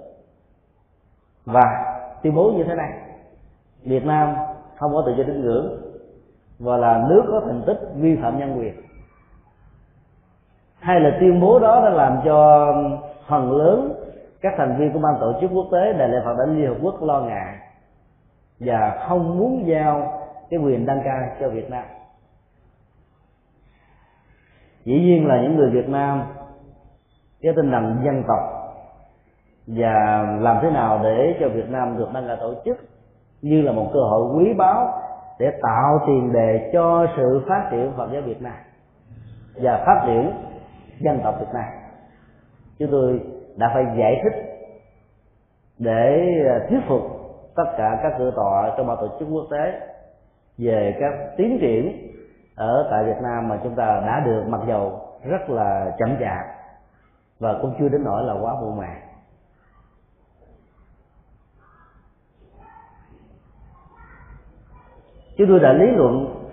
Và 1.45 1.95
tuyên 2.23 2.35
bố 2.35 2.51
như 2.51 2.63
thế 2.63 2.75
này. 2.75 2.93
Việt 3.83 4.05
Nam 4.05 4.35
không 4.75 4.93
có 4.93 5.03
tự 5.05 5.13
do 5.17 5.23
tín 5.23 5.41
ngưỡng 5.41 5.81
và 6.59 6.77
là 6.77 7.05
nước 7.09 7.23
có 7.31 7.41
thành 7.45 7.61
tích 7.65 7.79
vi 7.95 8.15
phạm 8.21 8.39
nhân 8.39 8.59
quyền. 8.59 8.73
Hay 10.79 10.99
là 10.99 11.17
tuyên 11.19 11.41
bố 11.41 11.59
đó 11.59 11.81
đã 11.83 11.89
làm 11.89 12.19
cho 12.25 12.67
phần 13.27 13.51
lớn 13.51 13.93
các 14.41 14.53
thành 14.57 14.77
viên 14.79 14.93
của 14.93 14.99
ban 14.99 15.15
tổ 15.19 15.33
chức 15.41 15.51
quốc 15.53 15.67
tế, 15.71 15.93
đại 15.93 16.09
lễ 16.09 16.17
phật 16.25 16.35
đản 16.39 16.57
liên 16.57 16.67
hợp 16.67 16.77
quốc 16.81 17.03
lo 17.03 17.21
ngại 17.21 17.55
và 18.59 19.05
không 19.07 19.39
muốn 19.39 19.67
giao 19.67 20.21
cái 20.49 20.59
quyền 20.59 20.85
đăng 20.85 21.01
cai 21.05 21.29
cho 21.39 21.49
việt 21.49 21.69
nam 21.69 21.83
dĩ 24.85 24.99
nhiên 24.99 25.27
là 25.27 25.41
những 25.41 25.55
người 25.55 25.69
việt 25.69 25.89
nam 25.89 26.23
cái 27.41 27.53
tinh 27.55 27.71
thần 27.71 27.97
dân 28.05 28.23
tộc 28.27 28.39
và 29.67 30.23
làm 30.39 30.57
thế 30.61 30.69
nào 30.69 30.99
để 31.03 31.37
cho 31.39 31.49
việt 31.49 31.69
nam 31.69 31.97
được 31.97 32.07
đăng 32.13 32.27
cai 32.27 32.37
tổ 32.39 32.53
chức 32.65 32.77
như 33.41 33.61
là 33.61 33.71
một 33.71 33.89
cơ 33.93 33.99
hội 33.99 34.35
quý 34.35 34.53
báu 34.53 35.01
để 35.39 35.51
tạo 35.61 35.99
tiền 36.07 36.33
đề 36.33 36.69
cho 36.73 37.07
sự 37.17 37.41
phát 37.47 37.67
triển 37.71 37.91
phật 37.97 38.09
giáo 38.13 38.21
việt 38.21 38.41
nam 38.41 38.55
và 39.55 39.83
phát 39.85 40.03
triển 40.05 40.31
dân 40.99 41.19
tộc 41.23 41.35
việt 41.39 41.53
nam. 41.53 41.65
Chúng 42.79 42.91
tôi 42.91 43.19
đã 43.55 43.71
phải 43.73 43.85
giải 43.97 44.21
thích 44.23 44.33
để 45.79 46.29
thuyết 46.69 46.79
phục 46.87 47.01
tất 47.55 47.73
cả 47.77 47.99
các 48.03 48.13
cửa 48.17 48.31
tọa 48.35 48.71
trong 48.77 48.87
ban 48.87 48.97
tổ 48.97 49.07
chức 49.19 49.27
quốc 49.31 49.47
tế 49.51 49.79
về 50.57 50.95
các 50.99 51.13
tiến 51.37 51.57
triển 51.61 52.09
ở 52.55 52.87
tại 52.91 53.03
Việt 53.03 53.21
Nam 53.21 53.49
mà 53.49 53.59
chúng 53.63 53.75
ta 53.75 53.85
đã 54.05 54.19
được 54.25 54.43
mặc 54.47 54.61
dầu 54.67 55.01
rất 55.23 55.49
là 55.49 55.95
chậm 55.99 56.15
chạp 56.19 56.45
và 57.39 57.55
cũng 57.61 57.75
chưa 57.79 57.89
đến 57.89 58.03
nỗi 58.03 58.23
là 58.23 58.33
quá 58.33 58.53
muộn 58.61 58.77
màng. 58.77 59.01
Chúng 65.37 65.47
tôi 65.47 65.59
đã 65.59 65.73
lý 65.73 65.85
luận 65.91 66.43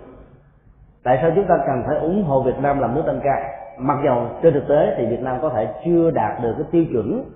tại 1.03 1.19
sao 1.21 1.31
chúng 1.35 1.47
ta 1.47 1.57
cần 1.67 1.83
phải 1.87 1.97
ủng 1.97 2.23
hộ 2.23 2.43
Việt 2.43 2.59
Nam 2.59 2.79
làm 2.79 2.95
nước 2.95 3.03
tăng 3.05 3.19
ca. 3.23 3.57
Mặc 3.77 3.97
dầu 4.05 4.27
trên 4.41 4.53
thực 4.53 4.67
tế 4.69 4.95
thì 4.97 5.05
Việt 5.05 5.21
Nam 5.21 5.37
có 5.41 5.49
thể 5.49 5.73
chưa 5.85 6.11
đạt 6.11 6.41
được 6.41 6.53
cái 6.57 6.67
tiêu 6.71 6.85
chuẩn 6.91 7.31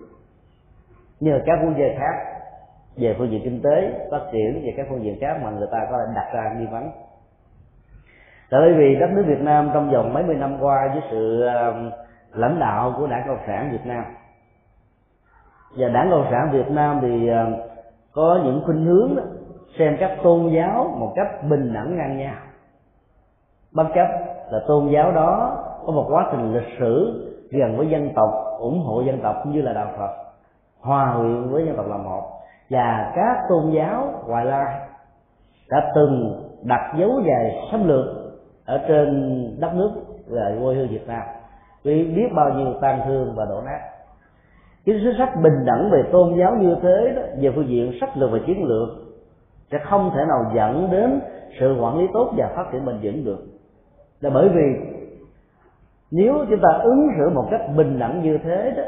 như 1.20 1.42
các 1.46 1.60
quốc 1.64 1.74
gia 1.78 1.86
khác 2.00 2.36
về 2.98 3.16
phương 3.18 3.32
diện 3.32 3.42
kinh 3.44 3.62
tế, 3.62 4.08
phát 4.12 4.22
triển, 4.32 4.62
về 4.66 4.74
các 4.78 4.86
phương 4.90 5.04
diện 5.04 5.18
khác 5.22 5.38
mà 5.44 5.50
người 5.50 5.68
ta 5.72 5.88
có 5.92 5.98
thể 5.98 6.14
đặt 6.16 6.32
ra 6.34 6.54
nghi 6.58 6.66
vấn 6.72 6.92
tại 8.52 8.62
bởi 8.62 8.74
vì 8.74 8.96
đất 8.96 9.10
nước 9.12 9.24
Việt 9.28 9.42
Nam 9.42 9.70
trong 9.74 9.90
vòng 9.90 10.14
mấy 10.14 10.24
mươi 10.24 10.36
năm 10.36 10.58
qua 10.60 10.90
với 10.94 11.02
sự 11.12 11.42
um, 11.46 11.92
lãnh 12.34 12.60
đạo 12.60 12.94
của 12.98 13.08
đảng 13.08 13.28
cộng 13.28 13.48
sản 13.48 13.70
Việt 13.72 13.86
Nam. 13.86 14.04
Và 15.78 15.88
đảng 15.88 16.10
cộng 16.12 16.28
sản 16.32 16.50
Việt 16.52 16.70
Nam 16.70 17.00
thì 17.02 17.30
um, 17.30 17.56
có 18.14 18.40
những 18.44 18.62
khuynh 18.66 18.86
hướng 18.86 19.16
xem 19.80 19.98
các 20.00 20.18
tôn 20.24 20.50
giáo 20.50 20.96
một 20.98 21.14
cách 21.16 21.28
bình 21.50 21.74
đẳng 21.74 21.98
ngang 21.98 22.18
nhau. 22.18 22.36
Bất 23.72 23.88
chấp 23.96 24.08
là 24.52 24.60
tôn 24.68 24.88
giáo 24.88 25.12
đó 25.12 25.58
có 25.86 25.92
một 25.92 26.06
quá 26.10 26.28
trình 26.32 26.54
lịch 26.54 26.80
sử 26.80 27.22
gần 27.52 27.78
với 27.78 27.88
dân 27.88 28.10
tộc, 28.16 28.30
ủng 28.60 28.84
hộ 28.86 29.02
dân 29.02 29.20
tộc 29.24 29.36
như 29.46 29.62
là 29.62 29.74
đạo 29.74 29.88
Phật, 29.98 30.12
hòa 30.82 31.16
quyện 31.18 31.50
với 31.52 31.66
dân 31.66 31.78
tộc 31.78 31.86
là 31.90 31.98
một. 31.98 32.24
Và 32.70 33.12
các 33.16 33.38
tôn 33.50 33.72
giáo 33.72 34.14
ngoại 34.28 34.46
lai 34.46 34.80
đã 35.70 35.92
từng 35.96 36.42
đặt 36.64 36.94
dấu 36.98 37.22
dài 37.28 37.68
xâm 37.72 37.88
lược 37.88 38.25
ở 38.66 38.78
trên 38.88 39.10
đất 39.60 39.74
nước 39.76 39.92
là 40.28 40.56
quê 40.62 40.76
hương 40.76 40.88
Việt 40.88 41.08
Nam. 41.08 41.22
Vì 41.84 42.04
biết 42.04 42.28
bao 42.36 42.54
nhiêu 42.54 42.74
tan 42.82 43.02
thương 43.06 43.36
và 43.36 43.46
đổ 43.46 43.62
nát. 43.62 43.80
Chính 44.86 45.00
sách 45.04 45.16
sách 45.18 45.42
bình 45.44 45.66
đẳng 45.66 45.90
về 45.92 46.04
tôn 46.12 46.36
giáo 46.40 46.56
như 46.56 46.76
thế 46.82 47.14
đó, 47.16 47.22
về 47.40 47.52
phương 47.56 47.68
diện 47.68 47.94
sách 48.02 48.18
lược 48.18 48.32
và 48.32 48.40
chiến 48.48 48.64
lược, 48.64 48.90
sẽ 49.72 49.78
không 49.90 50.12
thể 50.16 50.26
nào 50.28 50.52
dẫn 50.56 50.92
đến 50.92 51.22
sự 51.60 51.78
quản 51.82 51.98
lý 51.98 52.08
tốt 52.14 52.34
và 52.38 52.52
phát 52.56 52.66
triển 52.72 52.86
bền 52.86 53.00
vững 53.02 53.26
được. 53.26 53.46
Là 54.22 54.30
bởi 54.30 54.50
vì 54.50 54.96
nếu 56.12 56.46
chúng 56.50 56.60
ta 56.62 56.70
ứng 56.84 57.08
xử 57.18 57.30
một 57.30 57.48
cách 57.52 57.62
bình 57.78 58.00
đẳng 58.00 58.24
như 58.24 58.38
thế 58.44 58.74
đó, 58.78 58.84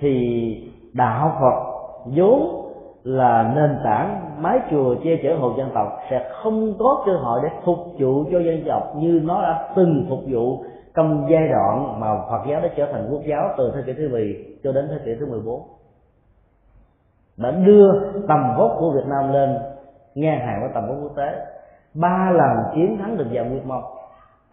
thì 0.00 0.70
đạo 0.92 1.36
phật 1.40 1.78
vốn 2.16 2.67
là 3.04 3.52
nền 3.56 3.78
tảng 3.84 4.36
mái 4.42 4.60
chùa 4.70 4.94
che 5.04 5.10
chở 5.22 5.36
hộ 5.36 5.54
dân 5.58 5.70
tộc 5.74 6.00
sẽ 6.10 6.30
không 6.42 6.74
có 6.78 7.02
cơ 7.06 7.12
hội 7.12 7.40
để 7.42 7.48
phục 7.64 7.78
vụ 7.98 8.24
cho 8.32 8.38
dân 8.38 8.64
tộc 8.68 8.82
như 8.96 9.20
nó 9.24 9.42
đã 9.42 9.68
từng 9.76 10.06
phục 10.08 10.20
vụ 10.28 10.64
trong 10.94 11.26
giai 11.30 11.48
đoạn 11.48 12.00
mà 12.00 12.06
Phật 12.30 12.50
giáo 12.50 12.60
đã 12.60 12.68
trở 12.76 12.86
thành 12.92 13.08
quốc 13.10 13.20
giáo 13.26 13.50
từ 13.58 13.72
thế 13.74 13.82
kỷ 13.86 13.92
thứ 13.92 14.08
10 14.08 14.46
cho 14.64 14.72
đến 14.72 14.88
thế 14.90 14.98
kỷ 15.04 15.14
thứ 15.20 15.26
14 15.26 15.62
đã 17.36 17.50
đưa 17.50 17.92
tầm 18.28 18.56
vóc 18.58 18.76
của 18.78 18.90
Việt 18.90 19.06
Nam 19.06 19.32
lên 19.32 19.58
ngang 20.14 20.40
hàng 20.40 20.60
với 20.60 20.70
tầm 20.74 20.88
vóc 20.88 20.96
quốc 21.02 21.16
tế. 21.16 21.46
Ba 21.94 22.30
lần 22.30 22.56
chiến 22.74 22.98
thắng 22.98 23.16
được 23.16 23.26
vào 23.32 23.44
Nguyệt 23.44 23.66
Mông 23.66 23.82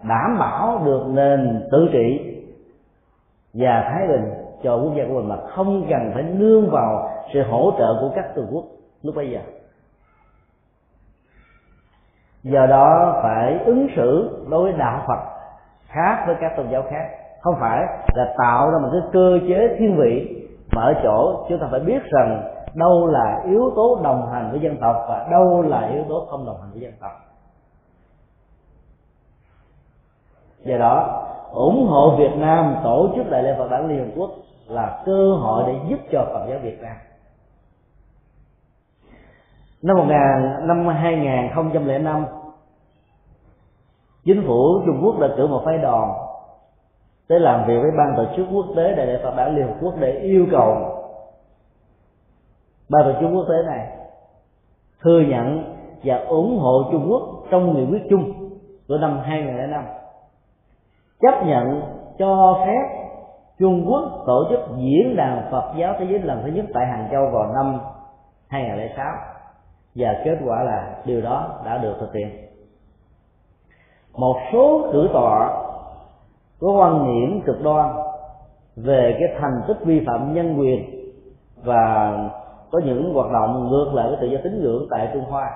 đảm 0.03 0.37
bảo 0.39 0.81
được 0.85 1.03
nền 1.07 1.67
tự 1.71 1.89
trị 1.93 2.35
và 3.53 3.89
thái 3.91 4.07
bình 4.07 4.33
cho 4.63 4.75
quốc 4.75 4.93
gia 4.97 5.03
của 5.07 5.13
mình 5.13 5.29
mà 5.29 5.37
không 5.47 5.85
cần 5.89 6.11
phải 6.13 6.23
nương 6.23 6.69
vào 6.69 7.09
sự 7.33 7.43
hỗ 7.43 7.71
trợ 7.77 7.97
của 8.01 8.11
các 8.15 8.25
cường 8.35 8.47
quốc 8.51 8.65
lúc 9.03 9.15
bây 9.15 9.31
giờ. 9.31 9.39
Do 12.43 12.65
đó 12.65 13.19
phải 13.23 13.59
ứng 13.65 13.87
xử 13.95 14.39
đối 14.49 14.63
với 14.63 14.79
đạo 14.79 15.03
phật 15.07 15.19
khác 15.87 16.23
với 16.27 16.35
các 16.41 16.53
tôn 16.57 16.69
giáo 16.69 16.83
khác. 16.89 17.09
Không 17.41 17.55
phải 17.59 17.85
là 18.15 18.33
tạo 18.37 18.71
ra 18.71 18.77
một 18.79 18.89
cái 18.91 19.01
cơ 19.13 19.39
chế 19.47 19.75
thiên 19.79 19.97
vị 19.97 20.41
mà 20.71 20.81
ở 20.81 20.93
chỗ 21.03 21.45
chúng 21.49 21.59
ta 21.59 21.67
phải 21.71 21.79
biết 21.79 22.03
rằng 22.03 22.51
đâu 22.73 23.07
là 23.07 23.41
yếu 23.45 23.71
tố 23.75 23.99
đồng 24.03 24.31
hành 24.31 24.51
với 24.51 24.59
dân 24.59 24.77
tộc 24.81 24.95
và 25.09 25.27
đâu 25.31 25.61
là 25.61 25.87
yếu 25.87 26.03
tố 26.09 26.27
không 26.29 26.45
đồng 26.45 26.61
hành 26.61 26.71
với 26.71 26.81
dân 26.81 26.93
tộc. 27.01 27.11
Do 30.65 30.77
đó, 30.77 31.23
ủng 31.51 31.87
hộ 31.87 32.15
Việt 32.17 32.31
Nam 32.35 32.75
tổ 32.83 33.09
chức 33.15 33.29
đại 33.29 33.43
lễ 33.43 33.55
Phật 33.57 33.71
đản 33.71 33.87
Liên 33.87 33.99
Hợp 33.99 34.11
Quốc 34.15 34.29
là 34.67 35.01
cơ 35.05 35.31
hội 35.39 35.63
để 35.67 35.79
giúp 35.89 35.99
cho 36.11 36.25
Phật 36.33 36.45
giáo 36.49 36.59
Việt 36.63 36.81
Nam 36.81 36.95
năm 39.81 39.97
1000 39.97 40.67
năm 40.67 40.87
2005 40.87 42.25
chính 44.25 44.43
phủ 44.47 44.81
Trung 44.85 45.01
Quốc 45.03 45.19
đã 45.19 45.27
cử 45.37 45.47
một 45.47 45.61
phái 45.65 45.77
đoàn 45.77 46.11
tới 47.27 47.39
làm 47.39 47.67
việc 47.67 47.79
với 47.81 47.91
ban 47.97 48.13
tổ 48.17 48.25
chức 48.35 48.47
quốc 48.53 48.65
tế 48.75 48.95
đại 48.95 49.07
lễ 49.07 49.19
Phật 49.23 49.35
đản 49.37 49.55
Liên 49.55 49.67
Hợp 49.67 49.75
Quốc 49.81 49.93
để 49.99 50.11
yêu 50.11 50.47
cầu 50.51 50.75
ban 52.89 53.03
tổ 53.03 53.19
chức 53.21 53.29
quốc 53.33 53.45
tế 53.49 53.55
này 53.65 53.87
thừa 55.01 55.21
nhận 55.27 55.75
và 56.03 56.17
ủng 56.17 56.59
hộ 56.59 56.83
Trung 56.91 57.07
Quốc 57.09 57.21
trong 57.51 57.75
nghị 57.75 57.85
quyết 57.91 58.03
chung 58.09 58.49
của 58.87 58.97
năm 58.97 59.19
2005 59.23 59.83
chấp 61.21 61.45
nhận 61.45 61.81
cho 62.17 62.63
phép 62.65 63.05
Trung 63.59 63.85
Quốc 63.87 64.23
tổ 64.27 64.45
chức 64.49 64.59
diễn 64.77 65.15
đàn 65.15 65.51
Phật 65.51 65.73
giáo 65.77 65.95
thế 65.99 66.05
giới 66.09 66.19
lần 66.19 66.41
thứ 66.43 66.51
nhất 66.51 66.65
tại 66.73 66.85
Hàng 66.85 67.07
Châu 67.11 67.29
vào 67.33 67.53
năm 67.53 67.79
2006 68.47 69.34
và 69.95 70.21
kết 70.25 70.37
quả 70.45 70.63
là 70.63 70.95
điều 71.05 71.21
đó 71.21 71.61
đã 71.65 71.77
được 71.77 71.95
thực 71.99 72.13
hiện. 72.13 72.29
Một 74.17 74.35
số 74.53 74.89
cử 74.91 75.09
tọa 75.13 75.63
có 76.59 76.71
quan 76.71 77.05
niệm 77.05 77.41
cực 77.41 77.63
đoan 77.63 77.95
về 78.75 79.17
cái 79.19 79.39
thành 79.39 79.61
tích 79.67 79.77
vi 79.85 80.03
phạm 80.07 80.33
nhân 80.33 80.59
quyền 80.59 80.85
và 81.63 82.17
có 82.71 82.81
những 82.85 83.13
hoạt 83.13 83.31
động 83.31 83.69
ngược 83.69 83.91
lại 83.93 84.07
với 84.07 84.17
tự 84.21 84.27
do 84.27 84.37
tín 84.43 84.63
ngưỡng 84.63 84.87
tại 84.89 85.09
Trung 85.13 85.23
Hoa 85.23 85.51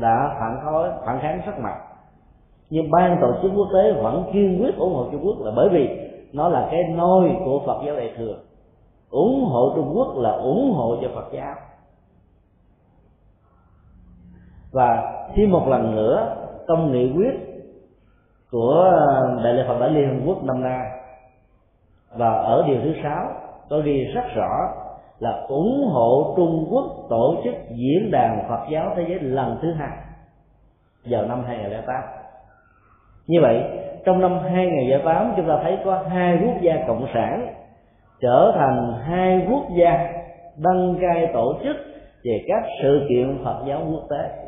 đã 0.00 0.36
phản 0.40 0.58
kháng 0.64 0.98
phản 1.06 1.18
kháng 1.20 1.40
rất 1.46 1.58
mạnh. 1.58 1.80
Nhưng 2.70 2.90
ban 2.90 3.18
tổ 3.20 3.32
chức 3.42 3.52
quốc 3.56 3.68
tế 3.74 3.92
vẫn 3.92 4.24
kiên 4.32 4.62
quyết 4.62 4.76
ủng 4.76 4.94
hộ 4.94 5.06
Trung 5.12 5.26
Quốc 5.26 5.36
là 5.40 5.52
bởi 5.56 5.68
vì 5.68 5.88
nó 6.32 6.48
là 6.48 6.68
cái 6.70 6.82
nôi 6.96 7.30
của 7.44 7.60
Phật 7.66 7.82
giáo 7.86 7.96
đại 7.96 8.14
thừa. 8.18 8.34
Ủng 9.10 9.44
hộ 9.44 9.72
Trung 9.76 9.92
Quốc 9.94 10.16
là 10.16 10.30
ủng 10.30 10.72
hộ 10.74 10.96
cho 11.02 11.08
Phật 11.14 11.32
giáo 11.32 11.54
và 14.76 15.12
thêm 15.34 15.50
một 15.50 15.68
lần 15.68 15.96
nữa, 15.96 16.36
trong 16.68 16.92
nghị 16.92 17.12
quyết 17.16 17.34
của 18.50 18.90
ờ, 19.08 19.40
đại 19.44 19.52
lễ 19.52 19.64
Phật 19.68 19.80
đại 19.80 19.90
Liên 19.90 20.08
Hợp 20.08 20.24
Quốc 20.26 20.44
năm 20.44 20.62
nay 20.62 20.90
và 22.16 22.32
ở 22.32 22.64
điều 22.66 22.76
thứ 22.84 22.94
sáu, 23.02 23.28
có 23.70 23.80
ghi 23.84 24.04
rất 24.04 24.24
rõ 24.36 24.68
là 25.18 25.44
ủng 25.48 25.88
hộ 25.92 26.34
Trung 26.36 26.66
Quốc 26.70 26.84
tổ 27.08 27.36
chức 27.44 27.54
diễn 27.70 28.10
đàn 28.10 28.46
Phật 28.48 28.66
giáo 28.70 28.92
thế 28.96 29.04
giới 29.08 29.20
lần 29.20 29.58
thứ 29.62 29.72
hai 29.72 29.98
vào 31.04 31.26
năm 31.26 31.44
2008 31.46 32.02
như 33.26 33.38
vậy, 33.42 33.62
trong 34.04 34.20
năm 34.20 34.38
2008 34.42 35.32
chúng 35.36 35.48
ta 35.48 35.58
thấy 35.62 35.78
có 35.84 36.02
hai 36.08 36.38
quốc 36.44 36.60
gia 36.60 36.84
cộng 36.86 37.06
sản 37.14 37.54
trở 38.20 38.52
thành 38.54 38.92
hai 39.02 39.46
quốc 39.50 39.64
gia 39.78 40.12
đăng 40.56 40.96
cai 41.00 41.30
tổ 41.32 41.54
chức 41.64 41.76
về 42.24 42.44
các 42.48 42.62
sự 42.82 43.06
kiện 43.08 43.38
Phật 43.44 43.64
giáo 43.66 43.80
quốc 43.90 44.06
tế 44.10 44.45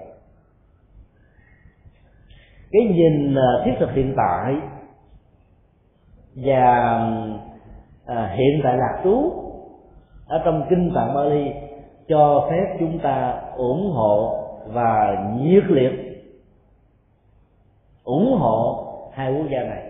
cái 2.73 2.83
nhìn 2.83 3.35
à, 3.35 3.63
thiết 3.65 3.73
thực 3.81 3.91
hiện 3.93 4.15
tại 4.17 4.57
và 6.37 6.99
à, 8.07 8.35
hiện 8.37 8.61
tại 8.65 8.77
lạc 8.77 9.01
trú 9.05 9.33
ở 10.27 10.43
trong 10.45 10.67
kinh 10.71 10.93
tạng 10.95 11.15
Bali 11.15 11.53
cho 12.09 12.49
phép 12.51 12.77
chúng 12.81 12.99
ta 12.99 13.41
ủng 13.57 13.93
hộ 13.93 14.45
và 14.67 15.17
nhiệt 15.41 15.65
liệt 15.69 16.09
ủng 18.05 18.37
hộ 18.39 18.85
hai 19.13 19.35
quốc 19.35 19.47
gia 19.51 19.63
này. 19.63 19.83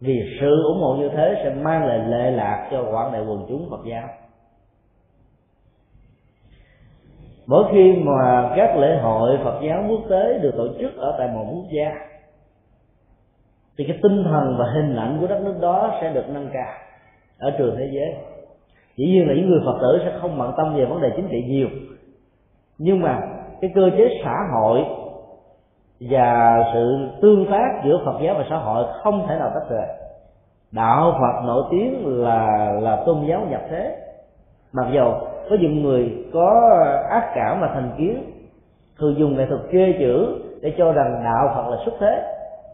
Vì 0.00 0.20
sự 0.40 0.62
ủng 0.68 0.80
hộ 0.80 0.94
như 0.94 1.08
thế 1.08 1.34
sẽ 1.44 1.54
mang 1.54 1.84
lại 1.84 1.98
lệ 1.98 2.30
lạc 2.30 2.68
cho 2.70 2.84
quảng 2.92 3.12
đại 3.12 3.22
quần 3.26 3.46
chúng 3.48 3.70
Phật 3.70 3.80
giáo. 3.90 4.08
Mỗi 7.46 7.64
khi 7.72 7.92
mà 7.92 8.52
các 8.56 8.76
lễ 8.76 8.98
hội 9.02 9.38
Phật 9.44 9.60
giáo 9.62 9.84
quốc 9.88 10.00
tế 10.10 10.38
được 10.38 10.54
tổ 10.56 10.68
chức 10.80 10.96
ở 10.96 11.14
tại 11.18 11.28
một 11.28 11.44
quốc 11.50 11.64
gia, 11.76 11.90
thì 13.78 13.84
cái 13.88 13.98
tinh 14.02 14.24
thần 14.24 14.56
và 14.58 14.64
hình 14.74 14.96
ảnh 14.96 15.16
của 15.20 15.26
đất 15.26 15.40
nước 15.44 15.54
đó 15.60 15.98
sẽ 16.00 16.10
được 16.10 16.24
nâng 16.28 16.48
cao 16.52 16.72
ở 17.38 17.50
trường 17.58 17.76
thế 17.78 17.88
giới. 17.92 18.14
Dĩ 18.96 19.04
nhiên 19.06 19.28
là 19.28 19.34
những 19.34 19.50
người 19.50 19.60
phật 19.66 19.78
tử 19.80 20.00
sẽ 20.04 20.18
không 20.20 20.38
bận 20.38 20.52
tâm 20.56 20.76
về 20.76 20.84
vấn 20.84 21.00
đề 21.00 21.10
chính 21.16 21.28
trị 21.30 21.44
nhiều. 21.46 21.68
Nhưng 22.78 23.00
mà 23.00 23.20
cái 23.60 23.70
cơ 23.74 23.90
chế 23.98 24.08
xã 24.24 24.34
hội 24.52 24.84
và 26.00 26.56
sự 26.74 27.08
tương 27.22 27.46
tác 27.50 27.82
giữa 27.84 27.98
phật 28.04 28.18
giáo 28.22 28.34
và 28.38 28.44
xã 28.50 28.56
hội 28.56 28.84
không 29.02 29.26
thể 29.28 29.36
nào 29.38 29.50
tách 29.54 29.70
rời. 29.70 29.86
Đạo 30.72 31.12
phật 31.12 31.46
nổi 31.46 31.62
tiếng 31.70 32.06
là 32.06 32.72
là 32.80 33.02
tôn 33.06 33.26
giáo 33.28 33.40
nhập 33.50 33.60
thế. 33.70 33.96
Mặc 34.72 34.86
dầu 34.94 35.14
có 35.50 35.56
những 35.60 35.82
người 35.82 36.12
có 36.32 36.76
ác 37.10 37.32
cảm 37.34 37.60
và 37.60 37.70
thành 37.74 37.90
kiến, 37.98 38.22
thường 38.98 39.14
dùng 39.18 39.36
nghệ 39.36 39.46
thuật 39.46 39.60
chê 39.72 39.92
chữ 39.98 40.42
để 40.62 40.74
cho 40.78 40.92
rằng 40.92 41.22
đạo 41.24 41.52
phật 41.54 41.70
là 41.70 41.76
xuất 41.84 41.94
thế. 42.00 42.22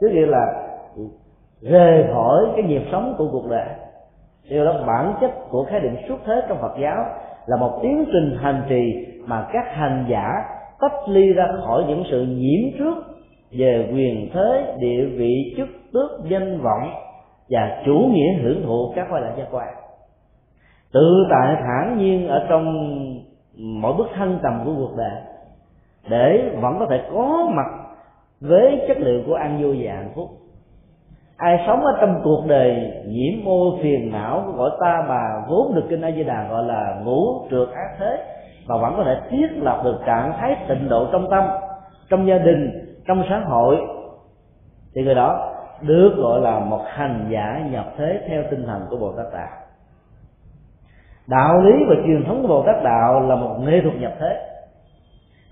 Tức 0.00 0.08
nghĩa 0.12 0.26
là 0.26 0.70
rời 1.60 2.04
khỏi 2.14 2.44
cái 2.56 2.64
nhịp 2.64 2.82
sống 2.92 3.14
của 3.18 3.28
cuộc 3.32 3.50
đời. 3.50 3.66
Điều 4.50 4.64
đó, 4.64 4.74
bản 4.86 5.14
chất 5.20 5.30
của 5.50 5.64
khái 5.64 5.80
niệm 5.80 5.96
xuất 6.08 6.18
thế 6.26 6.42
trong 6.48 6.58
phật 6.60 6.74
giáo 6.82 7.04
là 7.46 7.56
một 7.56 7.78
tiến 7.82 8.04
trình 8.12 8.38
hành 8.40 8.62
trì 8.68 9.06
mà 9.26 9.46
các 9.52 9.64
hành 9.72 10.06
giả 10.08 10.44
tách 10.80 11.08
ly 11.08 11.32
ra 11.32 11.48
khỏi 11.66 11.84
những 11.88 12.04
sự 12.10 12.22
nhiễm 12.22 12.78
trước 12.78 12.94
về 13.58 13.90
quyền 13.94 14.30
thế, 14.34 14.74
địa 14.78 15.04
vị, 15.04 15.54
chức 15.56 15.68
tước, 15.92 16.10
danh 16.30 16.60
vọng 16.60 16.90
và 17.50 17.82
chủ 17.86 17.92
nghĩa 17.92 18.42
hưởng 18.42 18.62
thụ 18.66 18.92
các 18.96 19.06
quay 19.10 19.22
lại 19.22 19.32
giác 19.38 19.46
quan 19.50 19.68
tự 20.92 21.26
tại 21.30 21.56
thản 21.62 21.98
nhiên 21.98 22.28
ở 22.28 22.46
trong 22.48 22.64
mỗi 23.58 23.94
bước 23.98 24.08
thân 24.14 24.38
tầm 24.42 24.62
của 24.64 24.72
cuộc 24.76 24.96
đời, 24.96 25.22
để 26.10 26.50
vẫn 26.62 26.78
có 26.78 26.86
thể 26.90 27.00
có 27.12 27.50
mặt 27.54 27.66
với 28.40 28.84
chất 28.88 28.96
liệu 29.00 29.22
của 29.26 29.34
an 29.34 29.62
vui 29.62 29.86
và 29.86 29.92
hạnh 29.92 30.10
phúc. 30.14 30.28
Ai 31.36 31.64
sống 31.66 31.84
ở 31.84 31.98
trong 32.00 32.20
cuộc 32.24 32.44
đời 32.48 32.92
nhiễm 33.06 33.48
ô 33.48 33.78
phiền 33.82 34.12
não 34.12 34.42
của 34.46 34.52
cõi 34.56 34.70
ta 34.80 35.04
bà 35.08 35.44
vốn 35.48 35.74
được 35.74 35.84
kinh 35.88 36.00
a 36.00 36.10
di 36.10 36.24
đà 36.24 36.48
gọi 36.48 36.64
là 36.64 37.00
ngũ 37.04 37.48
trượt 37.50 37.68
ác 37.68 37.96
thế 37.98 38.24
và 38.66 38.76
vẫn 38.76 38.94
có 38.96 39.04
thể 39.04 39.20
thiết 39.30 39.62
lập 39.62 39.80
được 39.84 39.98
trạng 40.06 40.32
thái 40.38 40.56
tịnh 40.68 40.88
độ 40.88 41.06
trong 41.12 41.30
tâm, 41.30 41.44
trong 42.10 42.28
gia 42.28 42.38
đình, 42.38 42.70
trong 43.06 43.22
xã 43.28 43.38
hội, 43.38 43.78
thì 44.94 45.02
người 45.02 45.14
đó 45.14 45.52
được 45.80 46.14
gọi 46.16 46.40
là 46.40 46.58
một 46.58 46.82
hành 46.86 47.28
giả 47.30 47.68
nhập 47.70 47.92
thế 47.96 48.20
theo 48.28 48.42
tinh 48.50 48.66
thần 48.66 48.86
của 48.90 48.96
bồ 48.96 49.12
tát 49.12 49.26
tạng 49.32 49.59
đạo 51.30 51.60
lý 51.62 51.72
và 51.88 51.94
truyền 52.06 52.24
thống 52.24 52.42
của 52.42 52.48
bồ 52.48 52.62
tát 52.66 52.84
đạo 52.84 53.20
là 53.20 53.34
một 53.34 53.56
nghệ 53.60 53.80
thuật 53.82 53.94
nhập 54.00 54.12
thế. 54.20 54.46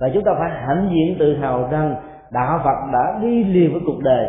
Và 0.01 0.09
chúng 0.15 0.25
ta 0.25 0.33
phải 0.39 0.51
hãnh 0.51 0.91
diện 0.91 1.17
tự 1.19 1.37
hào 1.37 1.69
rằng 1.71 1.97
đạo 2.31 2.61
phật 2.65 2.93
đã 2.93 3.19
đi 3.23 3.45
liền 3.45 3.73
với 3.73 3.81
cuộc 3.87 3.99
đời 4.03 4.27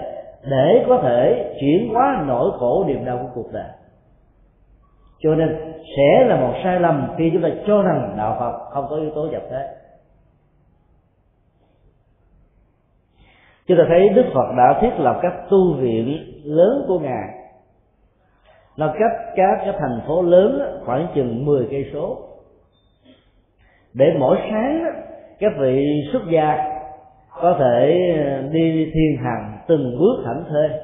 để 0.49 0.85
có 0.87 0.99
thể 1.03 1.53
chuyển 1.61 1.93
hóa 1.93 2.23
nỗi 2.27 2.51
khổ 2.59 2.85
niềm 2.87 3.05
đau 3.05 3.17
của 3.17 3.29
cuộc 3.33 3.53
đời. 3.53 3.69
Cho 5.19 5.35
nên 5.35 5.73
sẽ 5.97 6.25
là 6.25 6.35
một 6.35 6.53
sai 6.63 6.79
lầm 6.79 7.13
khi 7.17 7.29
chúng 7.33 7.41
ta 7.41 7.49
cho 7.67 7.81
rằng 7.81 8.13
đạo 8.17 8.37
phật 8.39 8.69
không 8.71 8.85
có 8.89 8.95
yếu 8.95 9.11
tố 9.15 9.27
nhập 9.31 9.41
thế. 9.51 9.67
Chúng 13.67 13.77
ta 13.77 13.83
thấy 13.87 14.09
đức 14.09 14.25
phật 14.33 14.53
đã 14.57 14.79
thiết 14.81 14.99
lập 14.99 15.19
các 15.21 15.33
tu 15.49 15.73
viện 15.73 16.33
lớn 16.43 16.85
của 16.87 16.99
ngài 16.99 17.38
nó 18.79 18.93
cách 18.99 19.11
các 19.35 19.57
cái 19.65 19.73
thành 19.79 20.01
phố 20.07 20.21
lớn 20.21 20.81
khoảng 20.85 21.07
chừng 21.15 21.45
10 21.45 21.67
cây 21.71 21.89
số. 21.93 22.17
Để 23.93 24.05
mỗi 24.19 24.37
sáng 24.51 24.83
các 25.39 25.51
vị 25.59 25.85
xuất 26.13 26.21
gia 26.31 26.57
có 27.41 27.55
thể 27.59 27.97
ờ, 28.25 28.41
đi 28.51 28.91
thiên 28.93 29.17
hành 29.23 29.57
từng 29.67 29.97
bước 29.99 30.23
thảnh 30.25 30.43
thê. 30.49 30.79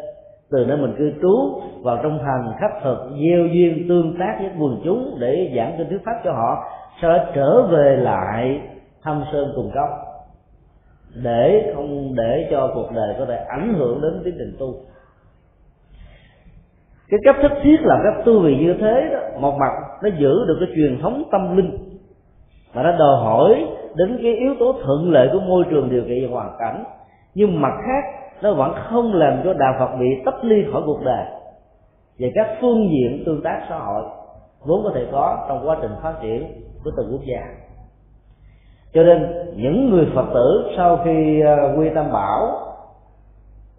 Từ 0.52 0.66
nơi 0.66 0.78
mình 0.78 0.96
cư 0.98 1.12
trú 1.22 1.62
vào 1.82 2.00
trong 2.04 2.20
thành 2.24 2.54
khắc 2.60 2.72
thực 2.84 2.98
gieo 3.10 3.46
duyên 3.54 3.86
tương 3.90 4.16
tác 4.20 4.38
với 4.40 4.50
quần 4.60 4.82
chúng 4.84 5.18
để 5.20 5.54
giảng 5.58 5.76
kinh 5.78 5.90
thuyết 5.90 6.02
pháp 6.06 6.22
cho 6.24 6.32
họ 6.32 6.64
sau 7.02 7.12
đó 7.12 7.26
trở 7.36 7.62
về 7.62 7.96
lại 7.96 8.62
thăm 9.04 9.24
sơn 9.32 9.52
cùng 9.56 9.72
cốc 9.76 9.90
để 11.24 11.72
không 11.76 12.16
để 12.16 12.48
cho 12.52 12.72
cuộc 12.76 12.92
đời 12.96 13.16
có 13.20 13.26
thể 13.26 13.36
ảnh 13.36 13.74
hưởng 13.78 14.02
đến 14.02 14.22
tiến 14.24 14.36
trình 14.38 14.56
tu 14.60 14.76
cái 17.10 17.20
cách 17.24 17.36
thức 17.42 17.52
thiết 17.64 17.78
là 17.82 18.00
các 18.04 18.24
tư 18.26 18.40
vị 18.40 18.58
như 18.60 18.76
thế 18.80 19.10
đó, 19.14 19.20
một 19.40 19.58
mặt 19.60 19.72
nó 20.04 20.10
giữ 20.20 20.46
được 20.48 20.58
cái 20.60 20.70
truyền 20.76 21.00
thống 21.02 21.24
tâm 21.32 21.58
linh, 21.58 21.78
mà 22.74 22.84
nó 22.84 22.92
đòi 22.92 23.18
hỏi 23.24 23.68
đến 23.96 24.20
cái 24.24 24.36
yếu 24.36 24.56
tố 24.60 24.76
thuận 24.84 25.12
lợi 25.12 25.30
của 25.34 25.40
môi 25.40 25.64
trường 25.70 25.90
điều 25.90 26.04
kiện 26.04 26.32
và 26.32 26.42
hoàn 26.42 26.56
cảnh. 26.60 26.84
Nhưng 27.36 27.62
mặt 27.62 27.74
khác, 27.86 28.04
nó 28.42 28.54
vẫn 28.54 28.74
không 28.90 29.14
làm 29.14 29.42
cho 29.44 29.54
đạo 29.54 29.76
phật 29.80 29.98
bị 30.00 30.06
tách 30.26 30.44
ly 30.44 30.66
khỏi 30.72 30.82
cuộc 30.86 31.00
đời. 31.06 31.26
Về 32.20 32.32
các 32.36 32.48
phương 32.62 32.90
diện 32.90 33.24
tương 33.26 33.44
tác 33.44 33.66
xã 33.70 33.78
hội 33.78 34.04
vốn 34.66 34.84
có 34.84 34.92
thể 34.96 35.06
có 35.12 35.46
trong 35.48 35.68
quá 35.68 35.78
trình 35.82 35.92
phát 36.04 36.14
triển 36.22 36.48
của 36.84 36.92
từng 36.98 37.10
quốc 37.12 37.22
gia. 37.26 37.42
Cho 38.94 39.04
nên 39.04 39.28
những 39.56 39.90
người 39.90 40.08
phật 40.16 40.26
tử 40.34 40.72
sau 40.78 41.00
khi 41.06 41.42
à, 41.42 41.56
quy 41.78 41.90
tâm 41.96 42.12
bảo, 42.12 42.52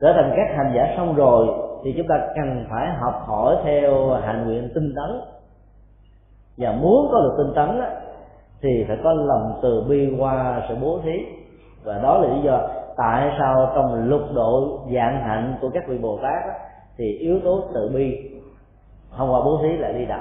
trở 0.00 0.12
thành 0.12 0.32
các 0.36 0.56
hành 0.56 0.72
giả 0.76 0.94
xong 0.96 1.14
rồi 1.14 1.46
thì 1.86 1.94
chúng 1.96 2.06
ta 2.08 2.14
cần 2.34 2.64
phải 2.70 2.88
học 3.00 3.22
hỏi 3.26 3.56
theo 3.64 4.10
hạnh 4.10 4.46
nguyện 4.46 4.68
tinh 4.74 4.92
tấn. 4.96 5.20
Và 6.58 6.72
muốn 6.72 7.08
có 7.12 7.20
được 7.20 7.34
tinh 7.38 7.52
tấn 7.54 7.80
thì 8.62 8.84
phải 8.88 8.98
có 9.04 9.12
lòng 9.12 9.58
từ 9.62 9.84
bi 9.88 10.16
qua 10.18 10.62
sự 10.68 10.74
bố 10.82 11.00
thí. 11.04 11.18
Và 11.84 11.98
đó 11.98 12.18
là 12.18 12.34
lý 12.34 12.42
do 12.42 12.60
tại 12.96 13.30
sao 13.38 13.72
trong 13.74 14.08
lục 14.08 14.22
độ 14.34 14.80
dạng 14.94 15.22
hạnh 15.22 15.54
của 15.60 15.70
các 15.74 15.88
vị 15.88 15.98
bồ 15.98 16.18
tát 16.22 16.46
đó, 16.46 16.52
thì 16.98 17.18
yếu 17.18 17.40
tố 17.44 17.62
từ 17.74 17.90
bi 17.94 18.30
thông 19.16 19.32
qua 19.32 19.40
bố 19.44 19.58
thí 19.62 19.76
lại 19.76 19.92
đi 19.92 20.04
đầu 20.04 20.20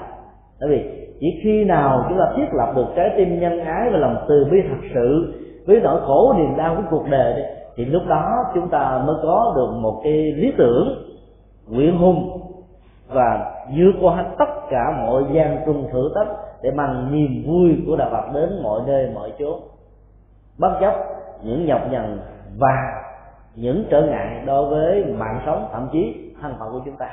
bởi 0.60 0.68
vì 0.70 1.08
chỉ 1.20 1.40
khi 1.42 1.64
nào 1.64 2.04
chúng 2.08 2.18
ta 2.18 2.24
thiết 2.36 2.46
lập 2.52 2.72
được 2.76 2.86
trái 2.96 3.10
tim 3.16 3.40
nhân 3.40 3.60
ái 3.60 3.90
và 3.92 3.98
lòng 3.98 4.16
từ 4.28 4.46
bi 4.50 4.58
thật 4.68 4.88
sự 4.94 5.34
với 5.66 5.80
nỗi 5.80 6.00
khổ 6.06 6.34
niềm 6.38 6.56
đau 6.56 6.74
của 6.76 6.82
cuộc 6.90 7.10
đời 7.10 7.42
thì 7.76 7.84
lúc 7.84 8.02
đó 8.08 8.30
chúng 8.54 8.68
ta 8.68 9.02
mới 9.06 9.16
có 9.22 9.52
được 9.56 9.78
một 9.80 10.00
cái 10.04 10.12
lý 10.12 10.52
tưởng 10.58 11.06
Nguyễn 11.68 11.98
hùng 11.98 12.40
và 13.08 13.54
vượt 13.76 13.92
qua 14.00 14.24
tất 14.38 14.68
cả 14.70 15.02
mọi 15.06 15.22
gian 15.32 15.62
trung 15.66 15.88
thử 15.92 16.12
thách 16.14 16.28
để 16.62 16.70
mang 16.70 17.12
niềm 17.12 17.44
vui 17.46 17.84
của 17.86 17.96
đạo 17.96 18.08
Phật 18.12 18.32
đến 18.34 18.62
mọi 18.62 18.80
nơi, 18.86 19.10
mọi 19.14 19.32
chỗ 19.38 19.60
bất 20.58 20.78
chấp 20.80 20.94
những 21.42 21.66
nhọc 21.66 21.80
nhằn 21.90 22.20
và 22.58 23.02
những 23.54 23.84
trở 23.90 24.02
ngại 24.02 24.42
đối 24.46 24.70
với 24.70 25.04
mạng 25.04 25.40
sống, 25.46 25.68
thậm 25.72 25.88
chí 25.92 26.32
thân 26.42 26.54
phận 26.58 26.72
của 26.72 26.80
chúng 26.84 26.96
ta. 26.96 27.08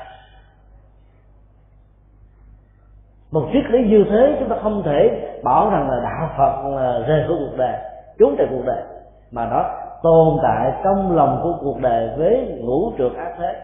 Một 3.32 3.43
triết 3.54 3.64
lý 3.70 3.88
như 3.88 4.06
thế 4.10 4.36
chúng 4.39 4.49
ta 4.49 4.56
không 4.64 4.84
thể 4.86 5.30
bảo 5.43 5.70
rằng 5.70 5.89
là 5.89 5.99
đạo 6.04 6.30
phật 6.38 6.70
là 6.70 6.99
rời 7.08 7.24
khỏi 7.28 7.38
cuộc 7.39 7.58
đời, 7.58 7.78
trốn 8.20 8.36
từ 8.38 8.45
cuộc 8.49 8.64
đời, 8.66 8.84
mà 9.32 9.49
nó 9.49 9.66
tồn 10.04 10.38
tại 10.43 10.72
trong 10.84 11.16
lòng 11.16 11.39
của 11.43 11.54
cuộc 11.62 11.82
đời 11.82 12.10
với 12.18 12.60
ngũ 12.64 12.91
trượt 12.97 13.12
ác 13.16 13.36
thế 13.39 13.62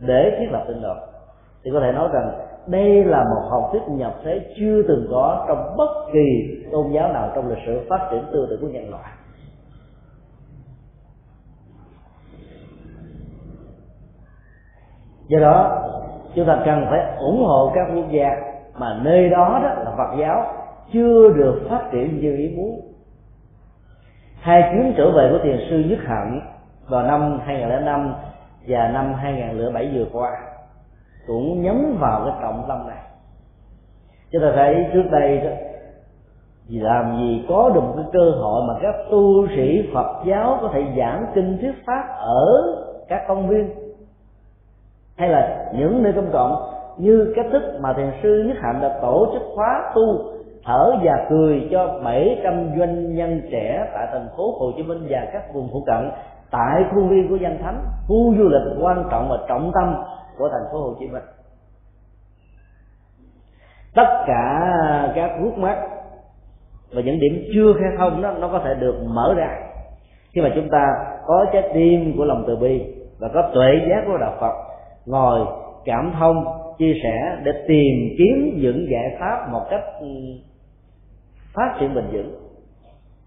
để 0.00 0.36
thiết 0.38 0.46
lập 0.50 0.64
tinh 0.68 0.82
độ 0.82 0.94
thì 1.64 1.70
có 1.74 1.80
thể 1.80 1.92
nói 1.92 2.08
rằng 2.12 2.30
đây 2.66 3.04
là 3.04 3.24
một 3.24 3.48
học 3.50 3.68
thuyết 3.72 3.82
nhập 3.88 4.14
thế 4.24 4.54
chưa 4.56 4.82
từng 4.88 5.06
có 5.10 5.44
trong 5.48 5.76
bất 5.76 5.90
kỳ 6.12 6.56
tôn 6.72 6.92
giáo 6.92 7.12
nào 7.12 7.30
trong 7.34 7.48
lịch 7.48 7.58
sử 7.66 7.86
phát 7.88 8.08
triển 8.10 8.24
tư 8.32 8.46
tưởng 8.50 8.60
của 8.60 8.68
nhân 8.68 8.90
loại. 8.90 9.12
Do 15.28 15.38
đó, 15.38 15.82
chúng 16.34 16.46
ta 16.46 16.62
cần 16.64 16.86
phải 16.90 17.16
ủng 17.18 17.44
hộ 17.44 17.72
các 17.74 17.86
quốc 17.94 18.10
gia 18.10 18.30
mà 18.78 19.00
nơi 19.02 19.28
đó 19.28 19.60
đó 19.62 19.68
là 19.68 19.92
Phật 19.96 20.16
giáo 20.20 20.46
chưa 20.92 21.28
được 21.28 21.66
phát 21.70 21.88
triển 21.92 22.20
như 22.20 22.36
ý 22.36 22.54
muốn. 22.56 22.80
Hai 24.40 24.62
chuyến 24.62 24.94
trở 24.96 25.10
về 25.10 25.28
của 25.32 25.38
thiền 25.44 25.58
sư 25.70 25.84
Nhất 25.88 25.98
Hạnh 26.06 26.40
vào 26.88 27.02
năm 27.02 27.40
2005 27.44 28.14
và 28.66 28.88
năm 28.88 29.14
2007 29.14 29.90
vừa 29.94 30.06
qua, 30.12 30.30
cũng 31.26 31.62
nhấn 31.62 31.96
vào 32.00 32.24
cái 32.24 32.34
trọng 32.42 32.64
tâm 32.68 32.88
này. 32.88 32.98
Chúng 34.30 34.42
ta 34.42 34.52
thấy 34.54 34.86
trước 34.92 35.04
đây 35.10 35.38
đó 35.38 35.50
làm 36.70 37.16
gì 37.20 37.44
có 37.48 37.70
được 37.74 37.80
một 37.80 37.94
cái 37.96 38.04
cơ 38.12 38.30
hội 38.30 38.62
mà 38.68 38.74
các 38.82 38.94
tu 39.10 39.48
sĩ 39.48 39.90
Phật 39.94 40.22
giáo 40.26 40.58
có 40.60 40.70
thể 40.72 40.84
giảng 40.98 41.26
kinh 41.34 41.58
thuyết 41.60 41.74
pháp 41.86 42.04
ở 42.18 42.46
các 43.08 43.24
công 43.28 43.48
viên? 43.48 43.70
Hay 45.16 45.28
là 45.28 45.72
những 45.74 46.02
nơi 46.02 46.12
công 46.12 46.30
cộng 46.32 46.56
như 46.98 47.32
cách 47.36 47.46
thức 47.52 47.62
mà 47.80 47.92
thiền 47.92 48.10
sư 48.22 48.44
nhất 48.48 48.56
hạnh 48.60 48.78
đã 48.82 48.98
tổ 49.02 49.28
chức 49.32 49.42
khóa 49.54 49.92
tu, 49.94 50.02
thở 50.64 50.92
và 51.02 51.26
cười 51.30 51.68
cho 51.70 52.00
700 52.04 52.78
doanh 52.78 53.14
nhân 53.14 53.42
trẻ 53.50 53.90
tại 53.94 54.06
thành 54.12 54.28
phố 54.36 54.54
Hồ 54.58 54.72
Chí 54.76 54.82
Minh 54.82 55.06
và 55.08 55.28
các 55.32 55.54
vùng 55.54 55.68
phụ 55.72 55.84
cận 55.86 56.10
tại 56.56 56.84
khu 56.90 57.06
viên 57.06 57.28
của 57.28 57.36
danh 57.36 57.58
thánh, 57.62 57.80
khu 58.08 58.34
du 58.38 58.48
lịch 58.48 58.84
quan 58.84 59.04
trọng 59.10 59.28
và 59.28 59.36
trọng 59.48 59.72
tâm 59.74 59.94
của 60.38 60.48
thành 60.48 60.72
phố 60.72 60.78
Hồ 60.78 60.94
Chí 61.00 61.06
Minh. 61.06 61.22
Tất 63.94 64.24
cả 64.26 64.72
các 65.14 65.30
khúc 65.42 65.58
mắt 65.58 65.78
và 66.94 67.02
những 67.02 67.18
điểm 67.20 67.44
chưa 67.54 67.72
khai 67.80 67.90
thông 67.98 68.22
đó, 68.22 68.32
nó 68.32 68.48
có 68.48 68.58
thể 68.64 68.74
được 68.74 68.94
mở 69.06 69.34
ra 69.36 69.48
khi 70.32 70.40
mà 70.40 70.52
chúng 70.54 70.68
ta 70.70 70.86
có 71.26 71.46
trái 71.52 71.70
tim 71.74 72.14
của 72.16 72.24
lòng 72.24 72.44
từ 72.46 72.56
bi 72.56 72.94
và 73.18 73.28
có 73.34 73.50
tuệ 73.54 73.68
giác 73.88 74.02
của 74.06 74.18
đạo 74.18 74.34
Phật 74.40 74.52
ngồi 75.06 75.46
cảm 75.84 76.12
thông, 76.18 76.44
chia 76.78 76.94
sẻ 77.02 77.36
để 77.44 77.52
tìm 77.68 78.14
kiếm 78.18 78.58
những 78.62 78.86
giải 78.90 79.16
pháp 79.20 79.48
một 79.52 79.62
cách 79.70 79.82
phát 81.54 81.76
triển 81.80 81.94
bền 81.94 82.04
vững. 82.12 82.34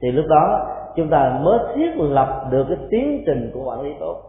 Thì 0.02 0.12
lúc 0.12 0.26
đó 0.30 0.68
chúng 1.00 1.10
ta 1.10 1.40
mới 1.44 1.60
thiết 1.76 1.92
lập 1.98 2.48
được 2.52 2.66
cái 2.70 2.78
tiến 2.90 3.24
trình 3.26 3.52
của 3.54 3.64
quản 3.64 3.82
lý 3.82 3.90
tốt. 4.00 4.22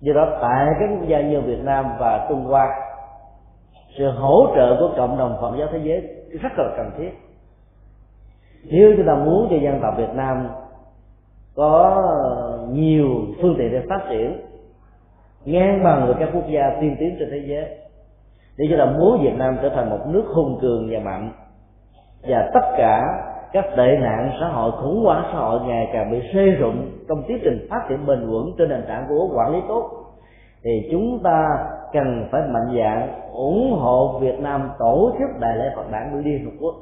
Do 0.00 0.12
đó, 0.12 0.38
tại 0.40 0.66
các 0.80 0.88
quốc 0.90 1.08
gia 1.08 1.20
như 1.20 1.40
Việt 1.40 1.64
Nam 1.64 1.86
và 1.98 2.26
Trung 2.28 2.44
Hoa, 2.44 2.68
sự 3.98 4.10
hỗ 4.10 4.46
trợ 4.56 4.76
của 4.78 4.94
cộng 4.96 5.18
đồng 5.18 5.38
Phật 5.40 5.56
giáo 5.58 5.68
thế 5.72 5.78
giới 5.82 6.00
rất 6.42 6.52
là 6.56 6.64
cần 6.76 6.90
thiết. 6.98 7.10
Nếu 8.64 8.94
chúng 8.96 9.06
ta 9.06 9.14
muốn 9.14 9.48
cho 9.50 9.56
dân 9.56 9.80
tộc 9.82 9.94
Việt 9.96 10.14
Nam 10.14 10.48
có 11.54 12.02
nhiều 12.70 13.08
phương 13.42 13.54
tiện 13.58 13.72
để 13.72 13.82
phát 13.88 14.00
triển, 14.10 14.40
ngang 15.44 15.84
bằng 15.84 16.06
với 16.06 16.14
các 16.18 16.28
quốc 16.34 16.44
gia 16.48 16.76
tiên 16.80 16.96
tiến 16.98 17.16
trên 17.18 17.28
thế 17.30 17.42
giới, 17.46 17.64
để 18.56 18.66
cho 18.70 18.76
là 18.76 18.86
muốn 18.86 19.22
Việt 19.22 19.34
Nam 19.36 19.58
trở 19.62 19.68
thành 19.68 19.90
một 19.90 20.00
nước 20.06 20.24
hùng 20.34 20.58
cường 20.62 20.88
và 20.90 20.98
mạnh, 20.98 21.32
và 22.22 22.50
tất 22.54 22.74
cả 22.76 23.02
các 23.52 23.64
tệ 23.76 23.96
nạn 24.00 24.32
xã 24.40 24.48
hội, 24.48 24.70
khủng 24.82 25.04
hoảng 25.04 25.24
xã 25.32 25.38
hội 25.38 25.60
ngày 25.66 25.88
càng 25.92 26.10
bị 26.10 26.20
xê 26.34 26.50
rụng 26.50 26.90
trong 27.08 27.22
tiến 27.28 27.38
trình 27.44 27.66
phát 27.70 27.86
triển 27.88 28.06
bền 28.06 28.26
vững 28.26 28.54
trên 28.58 28.68
nền 28.68 28.82
tảng 28.88 29.06
của 29.08 29.28
quản 29.34 29.52
lý 29.52 29.58
tốt. 29.68 29.90
Thì 30.64 30.88
chúng 30.90 31.18
ta 31.22 31.66
cần 31.92 32.28
phải 32.32 32.42
mạnh 32.42 32.76
dạn 32.76 33.08
ủng 33.32 33.72
hộ 33.72 34.18
Việt 34.20 34.40
Nam 34.40 34.70
tổ 34.78 35.12
chức 35.18 35.40
đại 35.40 35.56
lễ 35.56 35.70
Phật 35.76 35.90
đản 35.92 36.08
của 36.12 36.18
Liên 36.18 36.44
Hợp 36.44 36.50
Quốc. 36.60 36.74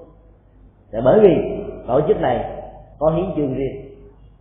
Để 0.92 1.00
bởi 1.04 1.20
vì 1.20 1.64
tổ 1.86 2.00
chức 2.08 2.20
này 2.20 2.44
có 2.98 3.10
hiến 3.10 3.24
chương 3.36 3.54
riêng. 3.54 3.76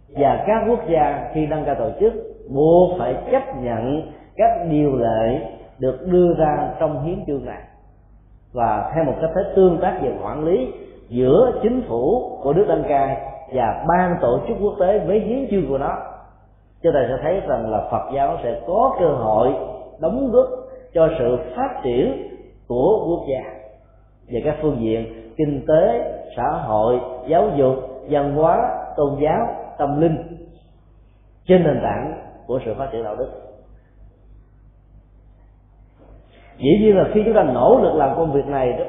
Và 0.09 0.43
các 0.47 0.63
quốc 0.69 0.79
gia 0.89 1.29
khi 1.33 1.45
đăng 1.45 1.65
cai 1.65 1.75
tổ 1.75 1.89
chức 1.99 2.13
buộc 2.55 2.99
phải 2.99 3.15
chấp 3.31 3.43
nhận 3.61 4.11
các 4.35 4.51
điều 4.69 4.95
lệ 4.95 5.41
được 5.79 5.97
đưa 6.11 6.33
ra 6.33 6.69
trong 6.79 7.03
hiến 7.03 7.25
chương 7.27 7.45
này. 7.45 7.61
Và 8.53 8.91
theo 8.95 9.03
một 9.03 9.13
cách 9.21 9.29
thế 9.35 9.41
tương 9.55 9.77
tác 9.81 9.99
về 10.01 10.11
quản 10.23 10.45
lý 10.45 10.67
giữa 11.09 11.59
chính 11.63 11.83
phủ 11.87 12.37
của 12.43 12.53
nước 12.53 12.65
đăng 12.67 12.83
cai 12.89 13.17
và 13.53 13.85
ban 13.87 14.15
tổ 14.21 14.39
chức 14.47 14.57
quốc 14.61 14.75
tế 14.79 14.99
với 14.99 15.19
hiến 15.19 15.47
chương 15.51 15.69
của 15.69 15.77
nó. 15.77 15.97
Chúng 16.83 16.93
ta 16.93 16.99
sẽ 17.09 17.17
thấy 17.21 17.41
rằng 17.47 17.71
là 17.71 17.87
Phật 17.91 18.11
giáo 18.15 18.37
sẽ 18.43 18.61
có 18.67 18.95
cơ 18.99 19.07
hội 19.07 19.53
đóng 19.99 20.31
góp 20.31 20.47
cho 20.93 21.09
sự 21.19 21.37
phát 21.55 21.81
triển 21.83 22.27
của 22.67 23.05
quốc 23.07 23.25
gia 23.29 23.53
về 24.27 24.41
các 24.45 24.55
phương 24.61 24.77
diện 24.79 25.31
kinh 25.37 25.65
tế, 25.67 26.13
xã 26.37 26.51
hội, 26.51 26.99
giáo 27.27 27.49
dục, 27.57 27.75
văn 28.09 28.35
hóa, 28.35 28.57
tôn 28.97 29.19
giáo, 29.21 29.47
tâm 29.77 30.01
linh 30.01 30.17
trên 31.47 31.63
nền 31.63 31.79
tảng 31.83 32.13
của 32.47 32.59
sự 32.65 32.73
phát 32.77 32.89
triển 32.91 33.03
đạo 33.03 33.15
đức. 33.15 33.29
Dĩ 36.57 36.69
nhiên 36.79 36.97
là 36.97 37.09
khi 37.13 37.21
chúng 37.25 37.35
ta 37.35 37.43
nỗ 37.43 37.79
lực 37.83 37.95
làm 37.95 38.15
công 38.15 38.31
việc 38.31 38.45
này 38.45 38.73
đó 38.73 38.85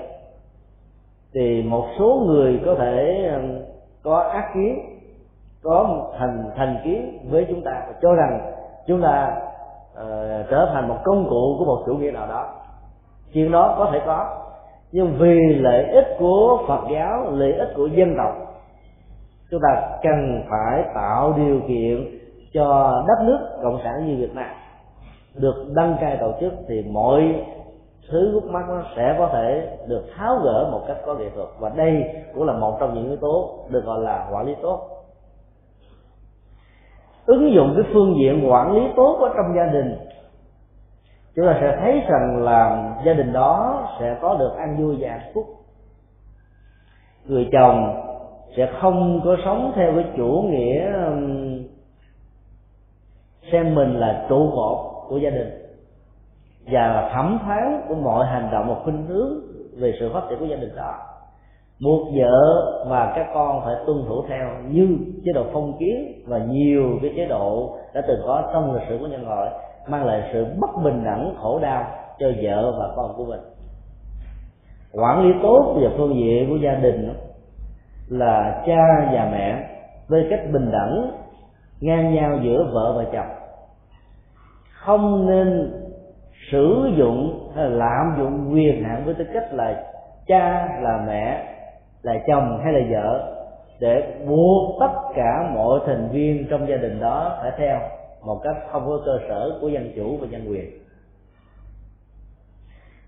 thì 1.34 1.62
một 1.62 1.86
số 1.98 2.22
người 2.26 2.60
có 2.66 2.74
thể 2.74 3.28
um, 3.34 3.58
có 4.02 4.18
ác 4.18 4.50
kiến 4.54 4.78
có 5.62 6.06
thành 6.18 6.44
thành 6.56 6.76
kiến 6.84 7.18
với 7.30 7.46
chúng 7.48 7.62
ta 7.64 7.84
và 7.88 7.94
cho 8.02 8.14
rằng 8.14 8.52
chúng 8.86 9.02
ta 9.02 9.36
uh, 9.92 10.50
trở 10.50 10.70
thành 10.72 10.88
một 10.88 10.96
công 11.04 11.26
cụ 11.30 11.56
của 11.58 11.64
một 11.64 11.82
chủ 11.86 11.94
nghĩa 11.94 12.10
nào 12.10 12.26
đó. 12.26 12.48
Chuyện 13.32 13.50
đó 13.50 13.74
có 13.78 13.90
thể 13.92 14.00
có 14.06 14.40
nhưng 14.92 15.16
vì 15.18 15.54
lợi 15.54 15.84
ích 15.84 16.16
của 16.18 16.64
phật 16.68 16.80
giáo 16.92 17.30
lợi 17.30 17.52
ích 17.52 17.68
của 17.76 17.86
dân 17.86 18.14
tộc 18.16 18.50
chúng 19.50 19.60
ta 19.62 19.98
cần 20.02 20.42
phải 20.50 20.84
tạo 20.94 21.32
điều 21.36 21.60
kiện 21.68 22.18
cho 22.52 22.92
đất 23.08 23.24
nước 23.26 23.38
cộng 23.62 23.80
sản 23.84 24.06
như 24.06 24.16
việt 24.16 24.34
nam 24.34 24.50
được 25.34 25.64
đăng 25.74 25.96
cai 26.00 26.16
tổ 26.16 26.32
chức 26.40 26.52
thì 26.68 26.82
mọi 26.90 27.34
thứ 28.08 28.30
gút 28.32 28.44
mắt 28.44 28.64
nó 28.68 28.82
sẽ 28.96 29.14
có 29.18 29.28
thể 29.32 29.78
được 29.88 30.04
tháo 30.16 30.36
gỡ 30.36 30.68
một 30.72 30.84
cách 30.86 30.96
có 31.06 31.14
nghệ 31.14 31.30
thuật. 31.34 31.48
Và 31.58 31.68
đây 31.68 32.04
cũng 32.34 32.44
là 32.44 32.52
một 32.52 32.76
trong 32.80 32.94
những 32.94 33.08
yếu 33.08 33.16
tố 33.16 33.64
được 33.68 33.84
gọi 33.84 34.00
là 34.00 34.28
quản 34.32 34.46
lý 34.46 34.54
tốt. 34.62 34.80
Ứng 37.26 37.52
dụng 37.54 37.72
cái 37.76 37.84
phương 37.92 38.16
diện 38.20 38.50
quản 38.50 38.72
lý 38.72 38.80
tốt 38.96 39.18
ở 39.20 39.28
trong 39.36 39.54
gia 39.56 39.66
đình, 39.72 39.98
chúng 41.36 41.46
ta 41.46 41.58
sẽ 41.60 41.78
thấy 41.80 42.02
rằng 42.08 42.42
là 42.42 42.92
gia 43.06 43.12
đình 43.12 43.32
đó 43.32 43.82
sẽ 44.00 44.18
có 44.20 44.36
được 44.38 44.56
ăn 44.58 44.76
vui 44.82 44.96
và 45.00 45.08
hạnh 45.08 45.30
phúc. 45.34 45.44
Người 47.24 47.48
chồng 47.52 48.06
sẽ 48.56 48.72
không 48.80 49.20
có 49.24 49.36
sống 49.44 49.72
theo 49.74 49.92
cái 49.94 50.04
chủ 50.16 50.44
nghĩa 50.50 50.92
xem 53.52 53.74
mình 53.74 54.00
là 54.00 54.26
trụ 54.28 54.50
cột 54.54 54.78
của 55.08 55.16
gia 55.16 55.30
đình 55.30 55.59
và 56.70 57.10
thẩm 57.14 57.38
phán 57.46 57.82
của 57.88 57.94
mọi 57.94 58.26
hành 58.26 58.48
động 58.52 58.66
một 58.66 58.76
khuynh 58.84 59.06
hướng 59.06 59.32
về 59.80 59.92
sự 60.00 60.10
phát 60.14 60.22
triển 60.30 60.38
của 60.38 60.44
gia 60.44 60.56
đình 60.56 60.76
đó. 60.76 60.94
Buộc 61.84 62.08
vợ 62.16 62.64
và 62.88 63.12
các 63.16 63.26
con 63.34 63.64
phải 63.64 63.74
tuân 63.86 64.04
thủ 64.08 64.24
theo 64.28 64.48
như 64.68 64.98
chế 65.24 65.32
độ 65.34 65.44
phong 65.52 65.78
kiến 65.78 66.22
và 66.26 66.38
nhiều 66.38 66.98
cái 67.02 67.12
chế 67.16 67.26
độ 67.26 67.76
đã 67.94 68.00
từng 68.08 68.20
có 68.26 68.50
trong 68.52 68.74
lịch 68.74 68.88
sử 68.88 68.98
của 69.00 69.06
nhân 69.06 69.28
loại, 69.28 69.50
mang 69.88 70.04
lại 70.04 70.30
sự 70.32 70.46
bất 70.60 70.70
bình 70.84 71.04
đẳng, 71.04 71.34
khổ 71.42 71.58
đau 71.62 71.84
cho 72.18 72.26
vợ 72.42 72.72
và 72.78 72.88
con 72.96 73.14
của 73.16 73.24
mình. 73.24 73.40
Quản 74.92 75.22
lý 75.22 75.34
tốt 75.42 75.76
về 75.80 75.88
phương 75.96 76.16
diện 76.16 76.48
của 76.48 76.56
gia 76.56 76.74
đình 76.74 77.14
là 78.08 78.62
cha 78.66 79.10
và 79.12 79.28
mẹ 79.32 79.68
với 80.08 80.26
cách 80.30 80.40
bình 80.52 80.70
đẳng, 80.72 81.10
ngang 81.80 82.14
nhau 82.14 82.38
giữa 82.42 82.70
vợ 82.72 82.94
và 82.96 83.04
chồng. 83.12 83.36
Không 84.72 85.26
nên 85.26 85.72
sử 86.50 86.90
dụng 86.96 87.50
hay 87.56 87.70
là 87.70 87.76
lạm 87.76 88.14
dụng 88.18 88.54
quyền 88.54 88.84
hạn 88.84 89.02
với 89.04 89.14
tư 89.14 89.24
cách 89.34 89.52
là 89.52 89.84
cha, 90.26 90.68
là 90.82 91.04
mẹ, 91.06 91.44
là 92.02 92.14
chồng 92.26 92.60
hay 92.64 92.72
là 92.72 92.80
vợ 92.90 93.36
để 93.80 94.14
buộc 94.26 94.80
tất 94.80 94.92
cả 95.14 95.50
mọi 95.54 95.80
thành 95.86 96.08
viên 96.12 96.46
trong 96.50 96.68
gia 96.68 96.76
đình 96.76 97.00
đó 97.00 97.38
phải 97.42 97.52
theo 97.58 97.80
một 98.22 98.40
cách 98.44 98.56
không 98.70 98.86
có 98.86 99.02
cơ 99.04 99.18
sở 99.28 99.58
của 99.60 99.68
dân 99.68 99.92
chủ 99.96 100.16
và 100.20 100.26
dân 100.30 100.50
quyền. 100.50 100.70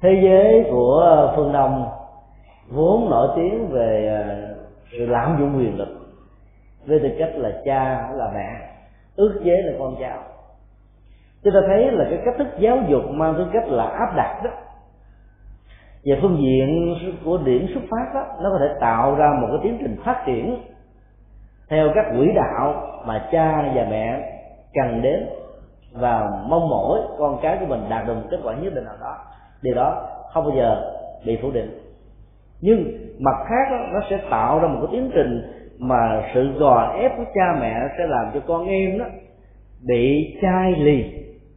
Thế 0.01 0.21
giới 0.23 0.65
của 0.71 1.33
phương 1.37 1.53
đông 1.53 1.89
vốn 2.69 3.11
nổi 3.11 3.29
tiếng 3.37 3.69
về 3.69 4.09
à, 4.09 4.49
sự 4.93 5.07
lạm 5.07 5.37
dụng 5.41 5.59
quyền 5.59 5.79
lực 5.79 5.89
với 6.87 6.99
tư 6.99 7.09
cách 7.19 7.33
là 7.35 7.53
cha, 7.65 8.11
là 8.13 8.31
mẹ, 8.35 8.69
ước 9.17 9.41
chế 9.45 9.63
là 9.63 9.73
con 9.79 9.97
cháu 10.01 10.23
chúng 11.45 11.55
ta 11.55 11.61
thấy 11.67 11.91
là 11.93 12.05
cái 12.11 12.19
cách 12.25 12.35
thức 12.39 12.47
giáo 12.59 12.79
dục 12.89 13.03
mang 13.11 13.35
tính 13.35 13.49
cách 13.53 13.69
là 13.69 13.85
áp 13.85 14.17
đặt 14.17 14.41
đó. 14.45 14.51
Về 16.05 16.19
phương 16.23 16.39
diện 16.43 16.95
của 17.25 17.39
điểm 17.45 17.67
xuất 17.75 17.81
phát 17.91 18.15
đó 18.15 18.27
nó 18.43 18.51
có 18.51 18.59
thể 18.61 18.75
tạo 18.81 19.15
ra 19.15 19.33
một 19.41 19.49
cái 19.51 19.59
tiến 19.63 19.79
trình 19.81 19.97
phát 20.05 20.23
triển 20.27 20.57
theo 21.71 21.89
các 21.95 22.07
quỹ 22.19 22.33
đạo 22.35 22.87
mà 23.07 23.29
cha 23.33 23.73
và 23.75 23.87
mẹ 23.91 24.33
cần 24.75 25.03
đến 25.03 25.29
và 25.93 26.31
mong 26.49 26.69
mỏi 26.69 27.01
con 27.19 27.39
cái 27.43 27.57
của 27.61 27.67
mình 27.67 27.81
đạt 27.89 28.07
được 28.07 28.15
một 28.15 28.29
kết 28.31 28.39
quả 28.45 28.55
nhất 28.55 28.75
định 28.75 28.85
nào 28.85 28.97
đó. 29.01 29.17
Điều 29.63 29.75
đó 29.75 30.09
không 30.33 30.45
bao 30.45 30.57
giờ 30.57 30.93
bị 31.27 31.39
phủ 31.43 31.51
định. 31.51 31.79
Nhưng 32.61 32.85
mặt 33.21 33.37
khác 33.49 33.69
đó, 33.71 33.77
nó 33.93 34.01
sẽ 34.11 34.19
tạo 34.31 34.59
ra 34.59 34.69
một 34.69 34.79
cái 34.81 34.89
tiến 34.93 35.11
trình 35.15 35.43
mà 35.79 36.23
sự 36.35 36.53
gò 36.59 36.93
ép 37.01 37.17
của 37.17 37.25
cha 37.35 37.57
mẹ 37.61 37.75
sẽ 37.99 38.07
làm 38.07 38.31
cho 38.35 38.41
con 38.47 38.67
em 38.67 38.99
đó 38.99 39.05
bị 39.89 40.35
chai 40.43 40.73
lì 40.73 41.05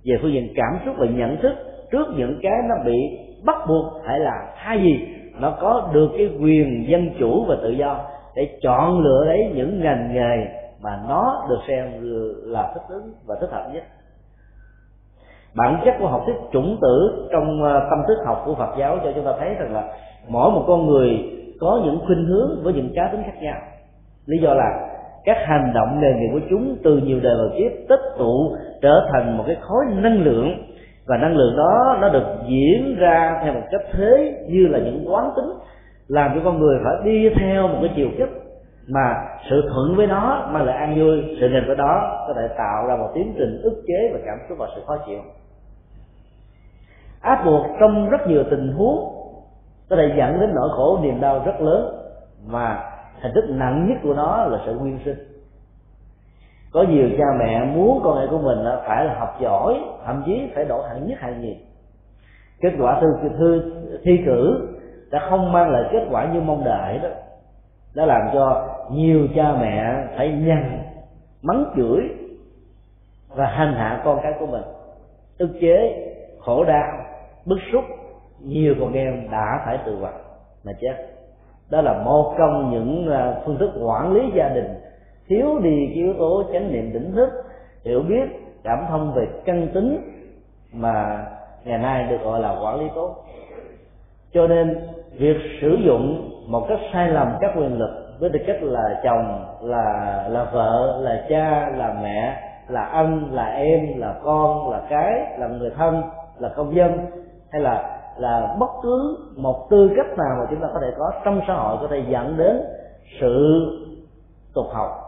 về 0.06 0.18
phương 0.22 0.34
diện 0.34 0.54
cảm 0.56 0.80
xúc 0.86 0.96
và 0.98 1.06
nhận 1.06 1.38
thức, 1.38 1.54
trước 1.92 2.08
những 2.18 2.40
cái 2.42 2.54
nó 2.70 2.76
bị 2.86 3.20
bắt 3.46 3.58
buộc 3.68 3.86
phải 4.06 4.20
làm 4.20 4.46
thay 4.56 4.82
gì 4.82 5.00
nó 5.40 5.58
có 5.62 5.90
được 5.94 6.10
cái 6.18 6.30
quyền 6.42 6.86
dân 6.90 7.10
chủ 7.20 7.46
và 7.48 7.56
tự 7.64 7.70
do 7.70 8.00
để 8.36 8.60
chọn 8.62 9.00
lựa 9.00 9.24
lấy 9.26 9.52
những 9.56 9.82
ngành 9.84 10.14
nghề 10.14 10.48
mà 10.82 11.00
nó 11.10 11.46
được 11.50 11.60
xem 11.68 11.86
là 12.44 12.72
thích 12.74 12.84
ứng 12.90 13.14
và 13.28 13.36
thích 13.42 13.50
hợp 13.52 13.70
nhất. 13.74 13.84
Bản 15.56 15.82
chất 15.86 15.96
của 16.00 16.08
học 16.08 16.24
thuyết 16.26 16.36
chủng 16.52 16.78
tử 16.82 17.28
trong 17.32 17.64
ờ, 17.64 17.88
tâm 17.90 18.00
thức 18.08 18.18
học 18.26 18.44
của 18.46 18.56
Phật 18.56 18.76
giáo 18.80 18.98
cho 19.04 19.12
chúng 19.16 19.26
ta 19.26 19.32
thấy 19.40 19.54
rằng 19.54 19.74
là 19.74 19.84
mỗi 20.28 20.52
một 20.52 20.64
con 20.68 20.88
người 20.88 21.10
có 21.60 21.82
những 21.86 22.00
khuynh 22.06 22.26
hướng 22.26 22.64
với 22.64 22.74
những 22.74 22.90
cá 22.96 23.10
tính 23.12 23.24
khác 23.26 23.42
nhau. 23.42 23.58
Lý 24.26 24.38
do 24.42 24.54
là 24.54 24.88
các 25.26 25.38
hành 25.46 25.72
động, 25.74 26.00
nghề 26.02 26.14
nghiệp 26.14 26.30
của 26.34 26.48
chúng 26.50 26.78
từ 26.84 26.98
nhiều 26.98 27.20
đời 27.20 27.36
vào 27.38 27.50
kiếp 27.58 27.72
tích 27.90 28.02
tụ 28.18 28.56
trở 28.86 29.08
thành 29.12 29.38
một 29.38 29.44
cái 29.48 29.58
khối 29.62 29.86
năng 29.92 30.24
lượng. 30.24 30.50
Và 31.08 31.18
năng 31.18 31.38
lượng 31.38 31.58
đó, 31.58 31.98
nó 32.02 32.10
được 32.10 32.24
diễn 32.48 32.96
ra 33.00 33.40
theo 33.44 33.54
một 33.54 33.64
cách 33.72 33.82
thế 33.92 34.46
như 34.50 34.68
là 34.68 34.80
những 34.80 35.06
quán 35.08 35.32
tính, 35.36 35.50
làm 36.08 36.32
cho 36.36 36.42
con 36.44 36.60
người 36.60 36.80
phải 36.84 36.94
đi 37.04 37.30
theo 37.30 37.68
một 37.68 37.78
cái 37.82 37.92
chiều 37.96 38.10
kích 38.18 38.30
mà 38.88 39.16
sự 39.50 39.70
thuận 39.74 39.96
với 39.96 40.08
nó 40.08 40.48
mang 40.52 40.66
lại 40.66 40.78
an 40.78 40.96
vui. 41.00 41.38
Sự 41.40 41.50
nghịch 41.50 41.64
với 41.68 41.76
đó 41.76 42.26
có 42.28 42.34
thể 42.34 42.48
tạo 42.58 42.88
ra 42.88 42.96
một 42.96 43.12
tiến 43.16 43.34
trình 43.38 43.62
ức 43.64 43.84
chế 43.88 44.10
và 44.14 44.20
cảm 44.26 44.38
xúc 44.50 44.58
và 44.58 44.68
sự 44.76 44.82
khó 44.88 44.98
chịu. 45.08 45.20
Áp 47.22 47.46
buộc 47.46 47.66
trong 47.80 48.10
rất 48.10 48.28
nhiều 48.28 48.44
tình 48.50 48.74
huống 48.74 49.12
có 49.90 49.96
thể 49.96 50.14
dẫn 50.18 50.40
đến 50.40 50.50
nỗi 50.56 50.70
khổ, 50.72 51.00
niềm 51.02 51.22
đau 51.22 51.42
rất 51.46 51.62
lớn. 51.62 51.96
Mà 52.48 52.84
hình 53.22 53.32
thức 53.36 53.46
nặng 53.50 53.88
nhất 53.90 53.98
của 54.04 54.14
nó 54.14 54.46
là 54.46 54.60
sự 54.66 54.74
nguyên 54.80 55.00
sinh 55.06 55.35
có 56.76 56.84
nhiều 56.84 57.10
cha 57.18 57.26
mẹ 57.40 57.66
muốn 57.66 58.02
con 58.04 58.20
em 58.20 58.30
của 58.30 58.38
mình 58.38 58.58
phải 58.88 59.06
là 59.06 59.16
học 59.20 59.38
giỏi 59.42 59.80
thậm 60.06 60.24
chí 60.26 60.52
phải 60.56 60.66
đổ 60.66 60.82
hạng 60.82 61.08
nhất 61.08 61.20
hạng 61.20 61.42
nhì. 61.42 61.58
Kết 62.62 62.72
quả 62.80 63.02
thư, 63.02 63.30
thư 63.38 63.74
thi 64.04 64.24
cử 64.26 64.68
đã 65.12 65.20
không 65.30 65.52
mang 65.52 65.70
lại 65.70 65.84
kết 65.92 66.08
quả 66.12 66.34
như 66.34 66.42
mong 66.42 66.64
đợi 66.64 67.00
đó. 67.04 67.10
Đã 67.96 68.06
làm 68.06 68.22
cho 68.34 68.68
nhiều 68.92 69.28
cha 69.36 69.56
mẹ 69.62 70.08
phải 70.18 70.32
nhằn 70.32 70.84
mắng 71.42 71.66
chửi 71.76 72.02
và 73.36 73.46
hành 73.46 73.74
hạ 73.74 74.02
con 74.06 74.20
cái 74.24 74.34
của 74.40 74.46
mình. 74.46 74.64
Ức 75.38 75.50
chế 75.62 76.08
khổ 76.40 76.64
đau 76.64 76.92
bức 77.46 77.60
xúc 77.72 77.84
nhiều 78.42 78.76
con 78.80 78.94
em 78.94 79.32
đã 79.32 79.62
phải 79.66 79.80
tự 79.86 79.96
vật 79.96 80.14
mà 80.66 80.72
chết. 80.82 80.96
Đó 81.70 81.82
là 81.82 81.94
một 81.94 82.36
trong 82.38 82.72
những 82.72 83.12
à, 83.12 83.34
phương 83.46 83.58
thức 83.58 83.72
quản 83.84 84.14
lý 84.14 84.32
gia 84.36 84.50
đình 84.50 84.85
thiếu 85.28 85.60
đi 85.60 85.86
cái 85.88 85.96
yếu 85.96 86.14
tố 86.14 86.44
chánh 86.54 86.72
niệm 86.74 86.92
tỉnh 86.94 87.12
thức, 87.16 87.30
hiểu 87.84 88.02
biết, 88.02 88.26
cảm 88.64 88.86
thông 88.90 89.14
về 89.14 89.28
căn 89.46 89.68
tính 89.74 90.12
mà 90.74 91.26
ngày 91.66 91.78
nay 91.78 92.04
được 92.10 92.18
gọi 92.24 92.40
là 92.40 92.60
quản 92.64 92.80
lý 92.80 92.86
tốt. 92.96 93.16
Cho 94.34 94.48
nên, 94.48 94.88
việc 95.18 95.38
sử 95.62 95.78
dụng 95.86 96.32
một 96.48 96.66
cách 96.70 96.80
sai 96.94 97.10
lầm 97.10 97.28
các 97.42 97.52
quyền 97.58 97.80
lực 97.80 98.18
với 98.20 98.30
tư 98.30 98.40
cách 98.48 98.64
là 98.64 99.02
chồng, 99.04 99.46
là 99.62 100.28
là 100.30 100.44
vợ, 100.44 101.00
là 101.02 101.26
cha, 101.30 101.70
là 101.70 102.00
mẹ, 102.04 102.42
là 102.70 102.82
anh, 102.82 103.30
là 103.32 103.46
em, 103.46 104.00
là 104.00 104.16
con, 104.24 104.70
là 104.70 104.82
cái, 104.90 105.38
là 105.38 105.48
người 105.48 105.70
thân, 105.78 106.04
là 106.40 106.50
công 106.50 106.76
dân, 106.76 106.98
hay 107.52 107.62
là 107.62 108.00
là 108.18 108.56
bất 108.60 108.70
cứ 108.84 109.18
một 109.36 109.68
tư 109.70 109.92
cách 109.98 110.18
nào 110.18 110.38
mà 110.40 110.46
chúng 110.50 110.62
ta 110.62 110.68
có 110.74 110.80
thể 110.82 110.88
có 110.98 111.12
trong 111.26 111.42
xã 111.48 111.54
hội 111.54 111.78
có 111.82 111.88
thể 111.88 112.04
dẫn 112.10 112.38
đến 112.38 112.62
sự 113.20 113.66
tục 114.56 114.66
học 114.74 115.05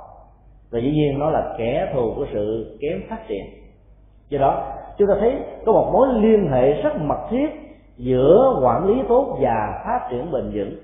và 0.71 0.79
dĩ 0.79 0.91
nhiên 0.91 1.19
nó 1.19 1.29
là 1.29 1.55
kẻ 1.57 1.91
thù 1.93 2.13
của 2.15 2.25
sự 2.33 2.77
kém 2.81 3.01
phát 3.09 3.27
triển. 3.27 3.45
Do 4.29 4.39
đó, 4.39 4.73
chúng 4.97 5.07
ta 5.07 5.13
thấy 5.19 5.35
có 5.65 5.71
một 5.71 5.89
mối 5.93 6.07
liên 6.13 6.47
hệ 6.51 6.81
rất 6.81 7.01
mật 7.01 7.27
thiết 7.29 7.47
giữa 7.97 8.59
quản 8.63 8.85
lý 8.87 9.01
tốt 9.09 9.37
và 9.41 9.81
phát 9.85 10.07
triển 10.11 10.31
bền 10.31 10.51
vững. 10.53 10.75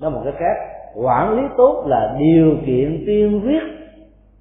Nói 0.00 0.10
một 0.10 0.20
cái 0.24 0.32
khác, 0.32 0.54
quản 0.94 1.36
lý 1.36 1.42
tốt 1.56 1.84
là 1.86 2.16
điều 2.18 2.56
kiện 2.66 3.04
tiên 3.06 3.40
quyết. 3.44 3.62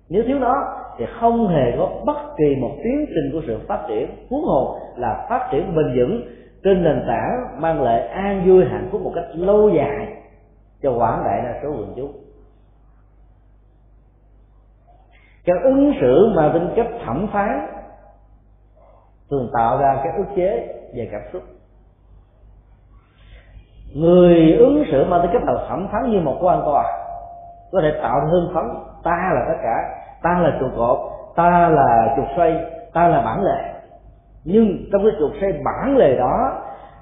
Nếu 0.10 0.24
thiếu 0.28 0.40
nó, 0.40 0.54
thì 0.98 1.06
không 1.20 1.48
hề 1.48 1.74
có 1.78 1.90
bất 2.06 2.18
kỳ 2.38 2.56
một 2.56 2.72
tiến 2.84 3.06
trình 3.08 3.32
của 3.34 3.42
sự 3.48 3.60
phát 3.68 3.86
triển. 3.88 4.10
Huống 4.30 4.44
hồ 4.44 4.78
là 4.96 5.26
phát 5.30 5.50
triển 5.52 5.76
bền 5.76 5.98
vững 5.98 6.22
trên 6.64 6.84
nền 6.84 7.04
tảng 7.08 7.62
mang 7.62 7.82
lại 7.82 8.08
an 8.08 8.44
vui 8.46 8.66
hạnh 8.66 8.88
phúc 8.92 9.02
một 9.02 9.12
cách 9.16 9.26
lâu 9.34 9.70
dài 9.70 10.08
cho 10.82 10.92
quảng 10.92 11.24
đại 11.26 11.42
đa 11.44 11.60
số 11.64 11.70
quần 11.70 11.94
chúng. 11.96 12.12
Cái 15.48 15.56
ứng 15.64 15.94
xử 16.02 16.34
mà 16.36 16.50
tính 16.54 16.70
cách 16.76 16.88
thẩm 17.06 17.28
phán 17.34 17.68
thường 19.30 19.50
tạo 19.54 19.78
ra 19.78 20.00
cái 20.04 20.14
ức 20.18 20.26
chế 20.36 20.68
về 20.96 21.10
cảm 21.12 21.22
xúc. 21.34 21.42
Người 23.96 24.54
ứng 24.60 24.84
xử 24.92 25.06
mà 25.06 25.20
tính 25.22 25.32
cách 25.34 25.44
là 25.46 25.66
thẩm 25.70 25.88
phán 25.92 26.12
như 26.12 26.20
một 26.20 26.38
quan 26.42 26.62
tòa 26.66 26.84
có 27.72 27.82
thể 27.82 28.00
tạo 28.02 28.20
ra 28.20 28.26
hưng 28.32 28.52
phấn. 28.54 28.64
Ta 29.04 29.32
là 29.36 29.46
tất 29.48 29.58
cả, 29.64 29.76
ta 30.24 30.40
là 30.40 30.58
trụ 30.60 30.68
cột 30.78 31.18
ta 31.38 31.70
là 31.70 32.14
trục 32.16 32.26
xoay, 32.36 32.66
ta 32.94 33.08
là 33.08 33.22
bản 33.22 33.44
lề. 33.44 33.74
Nhưng 34.44 34.78
trong 34.92 35.02
cái 35.04 35.12
trục 35.20 35.32
xoay 35.42 35.54
bản 35.66 35.98
lề 35.98 36.18
đó 36.18 36.62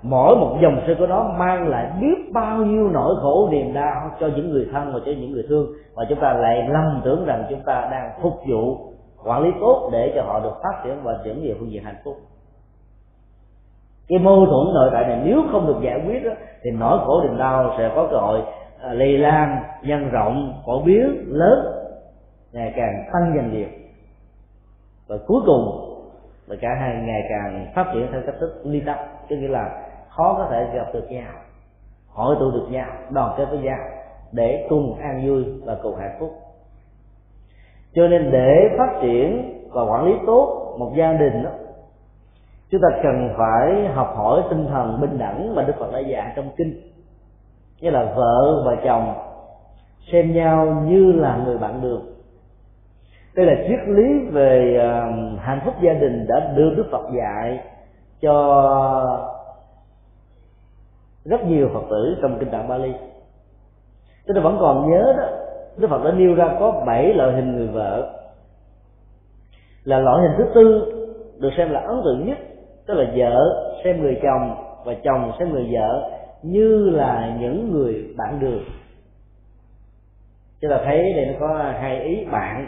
mỗi 0.09 0.35
một 0.35 0.57
dòng 0.61 0.81
sư 0.87 0.95
của 0.99 1.07
nó 1.07 1.23
mang 1.37 1.67
lại 1.67 1.91
biết 2.01 2.33
bao 2.33 2.57
nhiêu 2.57 2.89
nỗi 2.89 3.15
khổ 3.21 3.49
niềm 3.51 3.73
đau 3.73 4.11
cho 4.19 4.27
những 4.35 4.49
người 4.49 4.69
thân 4.71 4.93
và 4.93 4.99
cho 5.05 5.11
những 5.11 5.31
người 5.31 5.45
thương. 5.49 5.67
Và 5.95 6.05
chúng 6.09 6.19
ta 6.19 6.33
lại 6.33 6.67
lầm 6.69 7.01
tưởng 7.05 7.25
rằng 7.25 7.43
chúng 7.49 7.61
ta 7.65 7.87
đang 7.91 8.11
phục 8.21 8.33
vụ 8.47 8.77
quản 9.25 9.43
lý 9.43 9.51
tốt 9.59 9.89
để 9.93 10.11
cho 10.15 10.23
họ 10.23 10.39
được 10.39 10.53
phát 10.63 10.81
triển 10.83 10.97
và 11.03 11.19
dẫn 11.25 11.41
về 11.43 11.55
phương 11.59 11.71
diện 11.71 11.83
hạnh 11.83 11.95
phúc. 12.03 12.17
Cái 14.07 14.19
mâu 14.19 14.45
thuẫn 14.45 14.73
nội 14.73 14.89
tại 14.93 15.03
này 15.07 15.21
nếu 15.25 15.41
không 15.51 15.67
được 15.67 15.77
giải 15.81 16.01
quyết 16.07 16.23
đó, 16.23 16.31
thì 16.63 16.71
nỗi 16.71 16.99
khổ 17.05 17.21
niềm 17.23 17.37
đau 17.37 17.73
sẽ 17.77 17.91
có 17.95 18.07
cơ 18.11 18.17
hội 18.17 18.41
à, 18.81 18.93
lây 18.93 19.17
lan 19.17 19.63
nhân 19.83 20.09
rộng 20.09 20.53
phổ 20.65 20.81
biến 20.81 21.23
lớn 21.27 21.65
ngày 22.53 22.73
càng 22.75 23.05
tăng 23.13 23.33
dần 23.35 23.53
nhiều. 23.53 23.67
Và 25.07 25.15
cuối 25.27 25.41
cùng 25.45 25.91
là 26.47 26.55
cả 26.61 26.69
hai 26.79 26.95
ngày 26.95 27.21
càng 27.29 27.71
phát 27.75 27.85
triển 27.93 28.07
theo 28.11 28.21
cách 28.25 28.35
thức 28.39 28.61
ly 28.63 28.81
tâm 28.85 28.97
tức 29.29 29.35
nghĩa 29.35 29.47
là 29.47 29.84
khó 30.15 30.35
có 30.37 30.47
thể 30.51 30.67
gặp 30.73 30.85
được 30.93 31.11
nhau. 31.11 31.31
Hội 32.07 32.35
tụ 32.39 32.51
được 32.51 32.67
nhau 32.69 32.87
đoàn 33.09 33.35
kết 33.37 33.45
với 33.49 33.59
nhau 33.59 33.79
để 34.31 34.65
cùng 34.69 34.97
an 34.99 35.27
vui 35.27 35.45
và 35.65 35.77
cùng 35.83 35.95
hạnh 35.95 36.17
phúc. 36.19 36.33
Cho 37.93 38.07
nên 38.07 38.31
để 38.31 38.75
phát 38.77 38.99
triển 39.01 39.51
và 39.71 39.83
quản 39.83 40.05
lý 40.05 40.13
tốt 40.25 40.75
một 40.79 40.91
gia 40.95 41.13
đình 41.13 41.43
đó, 41.43 41.49
chúng 42.69 42.81
ta 42.81 42.87
cần 43.03 43.29
phải 43.37 43.87
học 43.93 44.13
hỏi 44.15 44.43
tinh 44.49 44.67
thần 44.67 45.01
bình 45.01 45.17
đẳng 45.17 45.55
mà 45.55 45.63
đức 45.63 45.73
phật 45.79 45.91
đã 45.93 45.99
dạy 45.99 46.33
trong 46.35 46.49
kinh. 46.57 46.81
Như 47.81 47.89
là 47.89 48.13
vợ 48.15 48.63
và 48.65 48.75
chồng 48.85 49.13
xem 50.11 50.33
nhau 50.33 50.83
như 50.85 51.11
là 51.11 51.37
người 51.45 51.57
bạn 51.57 51.81
đường 51.81 52.15
đây 53.35 53.45
là 53.45 53.55
triết 53.67 53.79
lý 53.87 54.19
về 54.31 54.77
ờ, 54.79 55.11
hạnh 55.39 55.61
phúc 55.65 55.73
gia 55.81 55.93
đình 55.93 56.25
đã 56.27 56.53
được 56.55 56.73
đức 56.77 56.85
phật 56.91 57.07
dạy 57.17 57.59
cho 58.21 59.34
rất 61.25 61.45
nhiều 61.45 61.69
phật 61.73 61.83
tử 61.89 62.17
trong 62.21 62.37
kinh 62.39 62.49
tạng 62.49 62.67
bali. 62.67 62.93
Chúng 64.27 64.35
ta 64.35 64.41
vẫn 64.41 64.57
còn 64.59 64.91
nhớ 64.91 65.13
đó, 65.17 65.27
đức 65.77 65.87
phật 65.89 66.03
đã 66.03 66.11
nêu 66.11 66.35
ra 66.35 66.55
có 66.59 66.83
bảy 66.87 67.13
loại 67.13 67.33
hình 67.33 67.55
người 67.55 67.67
vợ. 67.67 68.13
Là 69.83 69.99
loại 69.99 70.21
hình 70.21 70.31
thứ 70.37 70.45
tư 70.55 70.91
được 71.39 71.49
xem 71.57 71.71
là 71.71 71.79
ấn 71.79 72.01
tượng 72.05 72.25
nhất, 72.27 72.37
tức 72.87 72.93
là 72.93 73.11
vợ 73.15 73.63
xem 73.83 74.01
người 74.01 74.19
chồng 74.23 74.55
và 74.85 74.93
chồng 75.03 75.31
xem 75.39 75.51
người 75.51 75.69
vợ 75.71 76.11
như 76.43 76.89
là 76.89 77.37
những 77.39 77.71
người 77.71 78.13
bạn 78.17 78.39
đường. 78.39 78.63
Chúng 80.61 80.71
ta 80.71 80.81
thấy 80.85 81.13
đây 81.13 81.25
nó 81.25 81.33
có 81.39 81.55
hai 81.57 82.01
ý, 82.01 82.25
bạn 82.31 82.67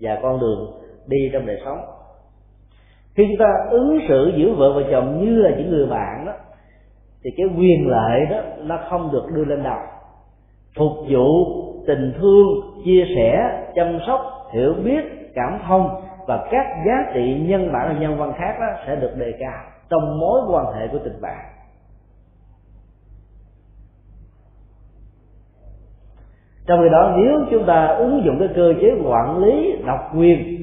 và 0.00 0.18
con 0.22 0.40
đường 0.40 0.72
đi 1.06 1.30
trong 1.32 1.46
đời 1.46 1.60
sống. 1.64 1.78
Khi 3.14 3.26
chúng 3.28 3.38
ta 3.38 3.54
ứng 3.70 3.98
xử 4.08 4.32
giữa 4.36 4.52
vợ 4.52 4.72
và 4.72 4.82
chồng 4.90 5.24
như 5.24 5.36
là 5.36 5.50
những 5.56 5.70
người 5.70 5.86
bạn 5.86 6.24
đó 6.26 6.32
thì 7.24 7.30
cái 7.36 7.46
quyền 7.58 7.88
lợi 7.88 8.26
đó 8.30 8.40
nó 8.58 8.78
không 8.90 9.12
được 9.12 9.26
đưa 9.34 9.44
lên 9.44 9.62
đầu. 9.62 9.78
Phục 10.76 10.92
vụ 11.08 11.46
tình 11.86 12.12
thương, 12.20 12.46
chia 12.84 13.04
sẻ, 13.16 13.62
chăm 13.74 13.98
sóc, 14.06 14.20
hiểu 14.52 14.74
biết, 14.84 15.32
cảm 15.34 15.58
thông 15.66 16.02
và 16.26 16.48
các 16.50 16.66
giá 16.86 17.12
trị 17.14 17.36
nhân 17.40 17.72
bản 17.72 17.88
và 17.88 18.00
nhân 18.00 18.18
văn 18.18 18.32
khác 18.38 18.56
đó 18.60 18.66
sẽ 18.86 18.96
được 18.96 19.16
đề 19.16 19.32
cao 19.40 19.64
trong 19.90 20.18
mối 20.20 20.40
quan 20.50 20.74
hệ 20.74 20.88
của 20.88 20.98
tình 21.04 21.20
bạn. 21.20 21.44
Trong 26.66 26.80
khi 26.82 26.88
đó, 26.92 27.16
nếu 27.16 27.38
chúng 27.50 27.66
ta 27.66 27.86
ứng 27.86 28.22
dụng 28.24 28.36
cái 28.38 28.48
cơ 28.56 28.74
chế 28.80 28.88
quản 29.04 29.38
lý 29.38 29.76
độc 29.86 30.12
quyền 30.16 30.60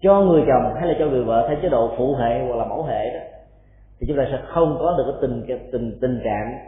cho 0.00 0.20
người 0.20 0.44
chồng 0.46 0.74
hay 0.74 0.88
là 0.88 0.94
cho 0.98 1.06
người 1.06 1.24
vợ 1.24 1.48
theo 1.48 1.58
chế 1.62 1.68
độ 1.68 1.90
phụ 1.96 2.14
hệ 2.14 2.46
hoặc 2.46 2.56
là 2.56 2.64
mẫu 2.64 2.82
hệ 2.82 3.10
đó 3.14 3.20
thì 4.02 4.08
chúng 4.08 4.16
ta 4.16 4.24
sẽ 4.30 4.42
không 4.46 4.76
có 4.80 4.94
được 4.98 5.04
cái 5.06 5.14
tình 5.20 5.44
cái 5.48 5.58
tình 5.72 5.98
tình 6.00 6.20
trạng 6.24 6.58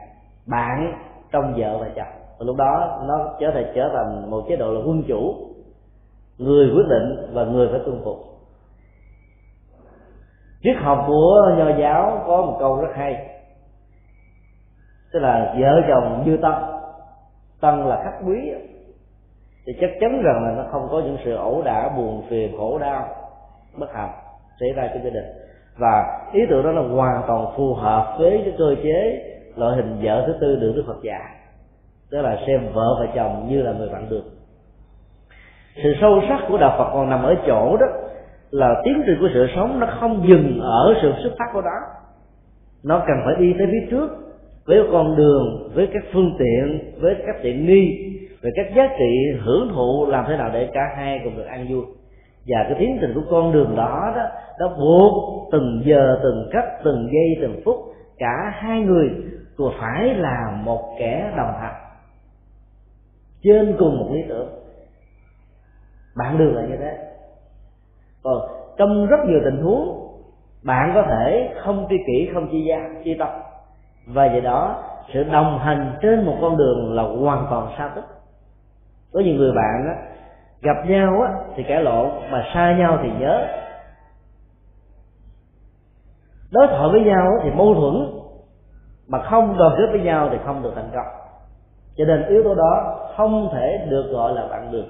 bạn 0.46 0.92
trong 1.32 1.54
vợ 1.56 1.78
và 1.78 1.90
chồng. 1.96 2.22
Và 2.38 2.44
lúc 2.46 2.56
đó 2.56 3.02
nó 3.08 3.34
trở 3.40 3.50
thành 3.54 3.72
trở 3.74 3.90
thành 3.94 4.30
một 4.30 4.44
chế 4.48 4.56
độ 4.56 4.72
là 4.72 4.80
quân 4.86 5.02
chủ. 5.08 5.34
Người 6.38 6.70
quyết 6.74 6.86
định 6.88 7.30
và 7.32 7.44
người 7.44 7.68
phải 7.70 7.80
tuân 7.84 8.00
phục. 8.04 8.16
Triết 10.62 10.76
học 10.76 11.04
của 11.06 11.54
nho 11.58 11.78
giáo 11.78 12.22
có 12.26 12.42
một 12.42 12.56
câu 12.60 12.80
rất 12.80 12.92
hay. 12.94 13.26
Tức 15.12 15.18
là 15.18 15.54
vợ 15.60 15.80
chồng 15.88 16.22
như 16.26 16.36
tâm 16.42 16.54
tân 17.60 17.86
là 17.86 18.02
khách 18.04 18.26
quý. 18.26 18.52
Thì 19.66 19.72
chắc 19.80 19.90
chắn 20.00 20.22
rằng 20.24 20.44
là 20.44 20.50
nó 20.56 20.64
không 20.70 20.88
có 20.90 21.00
những 21.00 21.16
sự 21.24 21.34
ẩu 21.34 21.62
đả, 21.62 21.88
buồn 21.96 22.22
phiền, 22.28 22.56
khổ 22.58 22.78
đau, 22.78 23.08
bất 23.78 23.92
hạnh 23.92 24.12
xảy 24.60 24.68
ra 24.72 24.90
trong 24.94 25.04
gia 25.04 25.10
đình 25.10 25.43
và 25.78 26.20
ý 26.32 26.40
tưởng 26.50 26.64
đó 26.64 26.72
là 26.72 26.82
hoàn 26.82 27.22
toàn 27.26 27.46
phù 27.56 27.74
hợp 27.74 28.16
với 28.18 28.40
cái 28.44 28.54
cơ 28.58 28.74
chế 28.82 29.22
loại 29.56 29.76
hình 29.76 29.98
vợ 30.02 30.24
thứ 30.26 30.34
tư 30.40 30.56
được 30.56 30.72
đức 30.76 30.84
phật 30.86 31.02
dạy. 31.02 31.34
Tức 32.10 32.22
là 32.22 32.38
xem 32.46 32.60
vợ 32.72 32.96
và 33.00 33.06
chồng 33.14 33.46
như 33.48 33.62
là 33.62 33.72
người 33.72 33.88
bạn 33.88 34.06
được. 34.10 34.24
Sự 35.82 35.94
sâu 36.00 36.20
sắc 36.28 36.40
của 36.48 36.58
đạo 36.58 36.74
phật 36.78 36.90
còn 36.92 37.10
nằm 37.10 37.22
ở 37.22 37.34
chỗ 37.46 37.76
đó 37.76 37.86
là 38.50 38.82
tiến 38.84 39.02
trình 39.06 39.16
của 39.20 39.28
sự 39.34 39.46
sống 39.56 39.80
nó 39.80 39.86
không 40.00 40.28
dừng 40.28 40.60
ở 40.60 40.94
sự 41.02 41.12
xuất 41.22 41.32
phát 41.38 41.46
của 41.52 41.60
đó. 41.60 41.78
Nó 42.84 42.98
cần 42.98 43.16
phải 43.24 43.34
đi 43.38 43.54
tới 43.58 43.66
phía 43.70 43.86
trước 43.90 44.10
với 44.66 44.78
con 44.92 45.16
đường, 45.16 45.70
với 45.74 45.88
các 45.92 46.02
phương 46.12 46.36
tiện, 46.38 46.94
với 47.00 47.16
các 47.26 47.36
tiện 47.42 47.66
nghi 47.66 48.14
về 48.42 48.50
các 48.56 48.66
giá 48.76 48.88
trị 48.98 49.38
hưởng 49.44 49.68
thụ 49.74 50.06
làm 50.06 50.24
thế 50.28 50.36
nào 50.36 50.50
để 50.54 50.68
cả 50.72 50.80
hai 50.96 51.20
cùng 51.24 51.36
được 51.36 51.46
an 51.46 51.66
vui 51.70 51.84
và 52.46 52.64
cái 52.68 52.76
tiến 52.78 52.98
trình 53.00 53.12
của 53.14 53.22
con 53.30 53.52
đường 53.52 53.76
đó 53.76 54.12
đó 54.16 54.22
nó 54.58 54.68
buộc 54.68 55.48
từng 55.52 55.82
giờ 55.84 56.18
từng 56.22 56.48
cách 56.52 56.64
từng 56.84 57.08
giây 57.12 57.36
từng 57.40 57.60
phút 57.64 57.76
cả 58.18 58.52
hai 58.54 58.80
người 58.80 59.10
của 59.56 59.72
phải 59.80 60.14
là 60.14 60.60
một 60.64 60.96
kẻ 60.98 61.32
đồng 61.36 61.54
hành. 61.60 61.74
Trên 63.42 63.76
cùng 63.78 63.98
một 63.98 64.08
lý 64.12 64.22
tưởng. 64.28 64.48
Bạn 66.16 66.38
đường 66.38 66.56
là 66.56 66.62
như 66.62 66.76
thế. 66.76 66.98
Còn 68.22 68.38
trong 68.76 69.06
rất 69.06 69.20
nhiều 69.26 69.40
tình 69.44 69.62
huống 69.62 70.08
bạn 70.62 70.92
có 70.94 71.02
thể 71.02 71.54
không 71.64 71.86
tri 71.90 71.96
kỷ 72.06 72.30
không 72.34 72.48
chi 72.52 72.64
gia 72.68 72.90
chi 73.04 73.16
tâm. 73.18 73.28
Và 74.06 74.28
vậy 74.28 74.40
đó 74.40 74.82
sự 75.14 75.24
đồng 75.24 75.58
hành 75.58 75.96
trên 76.02 76.26
một 76.26 76.36
con 76.40 76.56
đường 76.56 76.94
là 76.94 77.02
hoàn 77.02 77.46
toàn 77.50 77.74
xa 77.78 77.92
tích 77.94 78.04
có 79.12 79.20
nhiều 79.20 79.34
người 79.34 79.52
bạn 79.52 79.86
á, 79.86 79.94
gặp 80.64 80.76
nhau 80.86 81.22
á, 81.22 81.32
thì 81.56 81.62
cãi 81.62 81.82
lộn 81.82 82.10
mà 82.30 82.44
xa 82.54 82.76
nhau 82.78 82.98
thì 83.02 83.08
nhớ. 83.20 83.46
Đối 86.50 86.66
thoại 86.66 86.88
với 86.92 87.00
nhau 87.00 87.32
thì 87.42 87.50
mâu 87.50 87.74
thuẫn 87.74 88.06
mà 89.08 89.22
không 89.22 89.58
đoàn 89.58 89.74
kết 89.78 89.86
với 89.90 90.00
nhau 90.00 90.28
thì 90.32 90.38
không 90.44 90.62
được 90.62 90.72
thành 90.74 90.90
công. 90.94 91.06
Cho 91.96 92.04
nên 92.04 92.26
yếu 92.28 92.42
tố 92.44 92.54
đó 92.54 92.98
không 93.16 93.48
thể 93.52 93.86
được 93.90 94.10
gọi 94.12 94.32
là 94.32 94.46
bạn 94.46 94.72
được. 94.72 94.84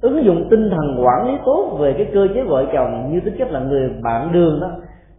Ứng 0.00 0.24
dụng 0.24 0.48
tinh 0.50 0.70
thần 0.70 1.04
quản 1.04 1.26
lý 1.26 1.38
tốt 1.44 1.76
về 1.80 1.94
cái 1.98 2.06
cơ 2.14 2.28
chế 2.34 2.42
vợ 2.42 2.64
chồng 2.72 3.12
như 3.12 3.20
tính 3.20 3.36
chất 3.38 3.50
là 3.50 3.60
người 3.60 3.90
bạn 4.02 4.32
đường 4.32 4.60
đó 4.60 4.70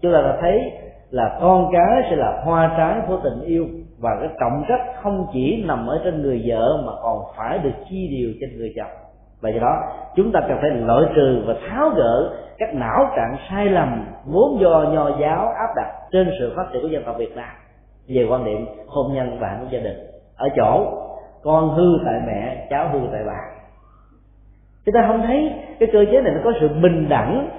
chúng 0.02 0.14
ta 0.14 0.22
đã 0.22 0.38
thấy 0.42 0.72
là 1.10 1.38
con 1.42 1.72
cái 1.74 2.04
sẽ 2.10 2.16
là 2.16 2.42
hoa 2.46 2.74
trái 2.78 3.02
của 3.08 3.20
tình 3.24 3.42
yêu 3.42 3.68
và 4.00 4.10
cái 4.20 4.30
trọng 4.40 4.64
trách 4.68 4.82
không 5.04 5.28
chỉ 5.34 5.64
nằm 5.68 5.88
ở 5.88 6.02
trên 6.04 6.22
người 6.22 6.44
vợ 6.46 6.84
mà 6.86 6.92
còn 7.02 7.24
phải 7.38 7.60
được 7.60 7.74
chi 7.90 8.08
điều 8.08 8.30
trên 8.42 8.58
người 8.58 8.74
chồng 8.76 9.03
và 9.44 9.50
do 9.50 9.60
đó, 9.62 9.84
chúng 10.16 10.32
ta 10.32 10.40
cần 10.48 10.58
phải 10.62 10.70
loại 10.70 11.04
trừ 11.16 11.44
và 11.48 11.54
tháo 11.70 11.90
gỡ 11.90 12.34
các 12.58 12.76
não 12.76 13.12
trạng 13.16 13.38
sai 13.50 13.66
lầm 13.66 14.06
vốn 14.26 14.60
do 14.60 14.86
nho 14.92 15.10
giáo 15.20 15.48
áp 15.48 15.70
đặt 15.76 15.92
trên 16.12 16.32
sự 16.40 16.54
phát 16.56 16.66
triển 16.74 16.82
của 16.82 16.88
dân 16.88 17.04
tộc 17.06 17.16
Việt 17.18 17.36
Nam. 17.36 17.50
Về 18.08 18.28
quan 18.30 18.46
điểm 18.46 18.66
hôn 18.88 19.14
nhân 19.14 19.38
và 19.40 19.48
hạnh 19.48 19.60
phúc 19.60 19.68
gia 19.72 19.80
đình. 19.80 19.98
Ở 20.38 20.50
chỗ, 20.56 20.86
con 21.44 21.70
hư 21.70 21.86
tại 22.06 22.22
mẹ, 22.28 22.68
cháu 22.70 22.90
hư 22.90 23.00
tại 23.12 23.22
bà. 23.28 23.40
Chúng 24.86 24.94
ta 24.94 25.06
không 25.08 25.22
thấy 25.28 25.54
cái 25.80 25.90
cơ 25.94 26.06
chế 26.12 26.22
này 26.22 26.34
nó 26.34 26.42
có 26.44 26.52
sự 26.60 26.70
bình 26.82 27.10
đẳng, 27.10 27.50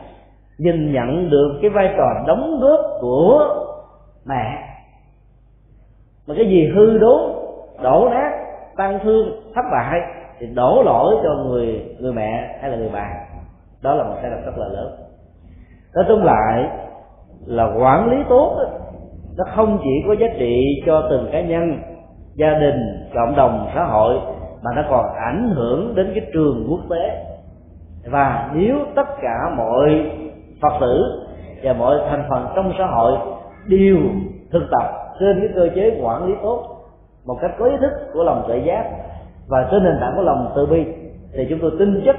nhìn 0.58 0.92
nhận 0.92 1.30
được 1.30 1.58
cái 1.62 1.70
vai 1.70 1.94
trò 1.96 2.24
đóng 2.26 2.60
góp 2.60 2.80
của 3.00 3.48
mẹ. 4.26 4.58
Mà 6.26 6.34
cái 6.36 6.46
gì 6.46 6.72
hư 6.74 6.98
đốn, 6.98 7.20
đổ 7.82 8.08
nát 8.10 8.30
tăng 8.76 8.98
thương, 9.02 9.52
thất 9.54 9.62
bại 9.72 10.00
thì 10.38 10.46
đổ 10.46 10.82
lỗi 10.84 11.14
cho 11.22 11.34
người 11.44 11.96
người 12.00 12.12
mẹ 12.12 12.58
hay 12.60 12.70
là 12.70 12.76
người 12.76 12.90
bà 12.92 13.08
đó 13.82 13.94
là 13.94 14.04
một 14.04 14.14
sai 14.22 14.30
lầm 14.30 14.44
rất 14.44 14.58
là 14.58 14.68
lớn. 14.68 14.92
Nói 15.94 16.04
chung 16.08 16.24
lại 16.24 16.68
là 17.46 17.74
quản 17.78 18.10
lý 18.10 18.16
tốt 18.28 18.56
nó 19.36 19.44
không 19.56 19.78
chỉ 19.84 20.04
có 20.08 20.14
giá 20.20 20.26
trị 20.38 20.82
cho 20.86 21.06
từng 21.10 21.28
cá 21.32 21.40
nhân, 21.40 21.78
gia 22.34 22.58
đình, 22.58 23.08
cộng 23.14 23.36
đồng, 23.36 23.70
xã 23.74 23.84
hội, 23.84 24.18
mà 24.62 24.70
nó 24.76 24.82
còn 24.90 25.14
ảnh 25.14 25.52
hưởng 25.56 25.94
đến 25.94 26.12
cái 26.14 26.26
trường 26.34 26.66
quốc 26.70 26.80
tế. 26.90 27.24
Và 28.10 28.50
nếu 28.54 28.76
tất 28.96 29.06
cả 29.22 29.50
mọi 29.56 30.10
phật 30.62 30.78
tử 30.80 31.24
và 31.62 31.72
mọi 31.72 31.98
thành 32.10 32.24
phần 32.30 32.46
trong 32.56 32.72
xã 32.78 32.86
hội 32.86 33.18
đều 33.66 33.96
thực 34.52 34.62
tập 34.70 34.84
trên 35.20 35.40
cái 35.40 35.50
cơ 35.54 35.68
chế 35.74 36.00
quản 36.02 36.24
lý 36.24 36.34
tốt 36.42 36.74
một 37.26 37.38
cách 37.40 37.50
có 37.58 37.66
ý 37.66 37.76
thức 37.80 37.92
của 38.12 38.24
lòng 38.24 38.44
tự 38.48 38.56
giác 38.56 38.84
và 39.48 39.68
trên 39.70 39.82
nền 39.84 39.94
tảng 40.00 40.16
của 40.16 40.22
lòng 40.22 40.52
từ 40.56 40.66
bi 40.66 40.84
thì 41.32 41.46
chúng 41.50 41.58
tôi 41.62 41.70
tin 41.78 42.02
chắc 42.04 42.12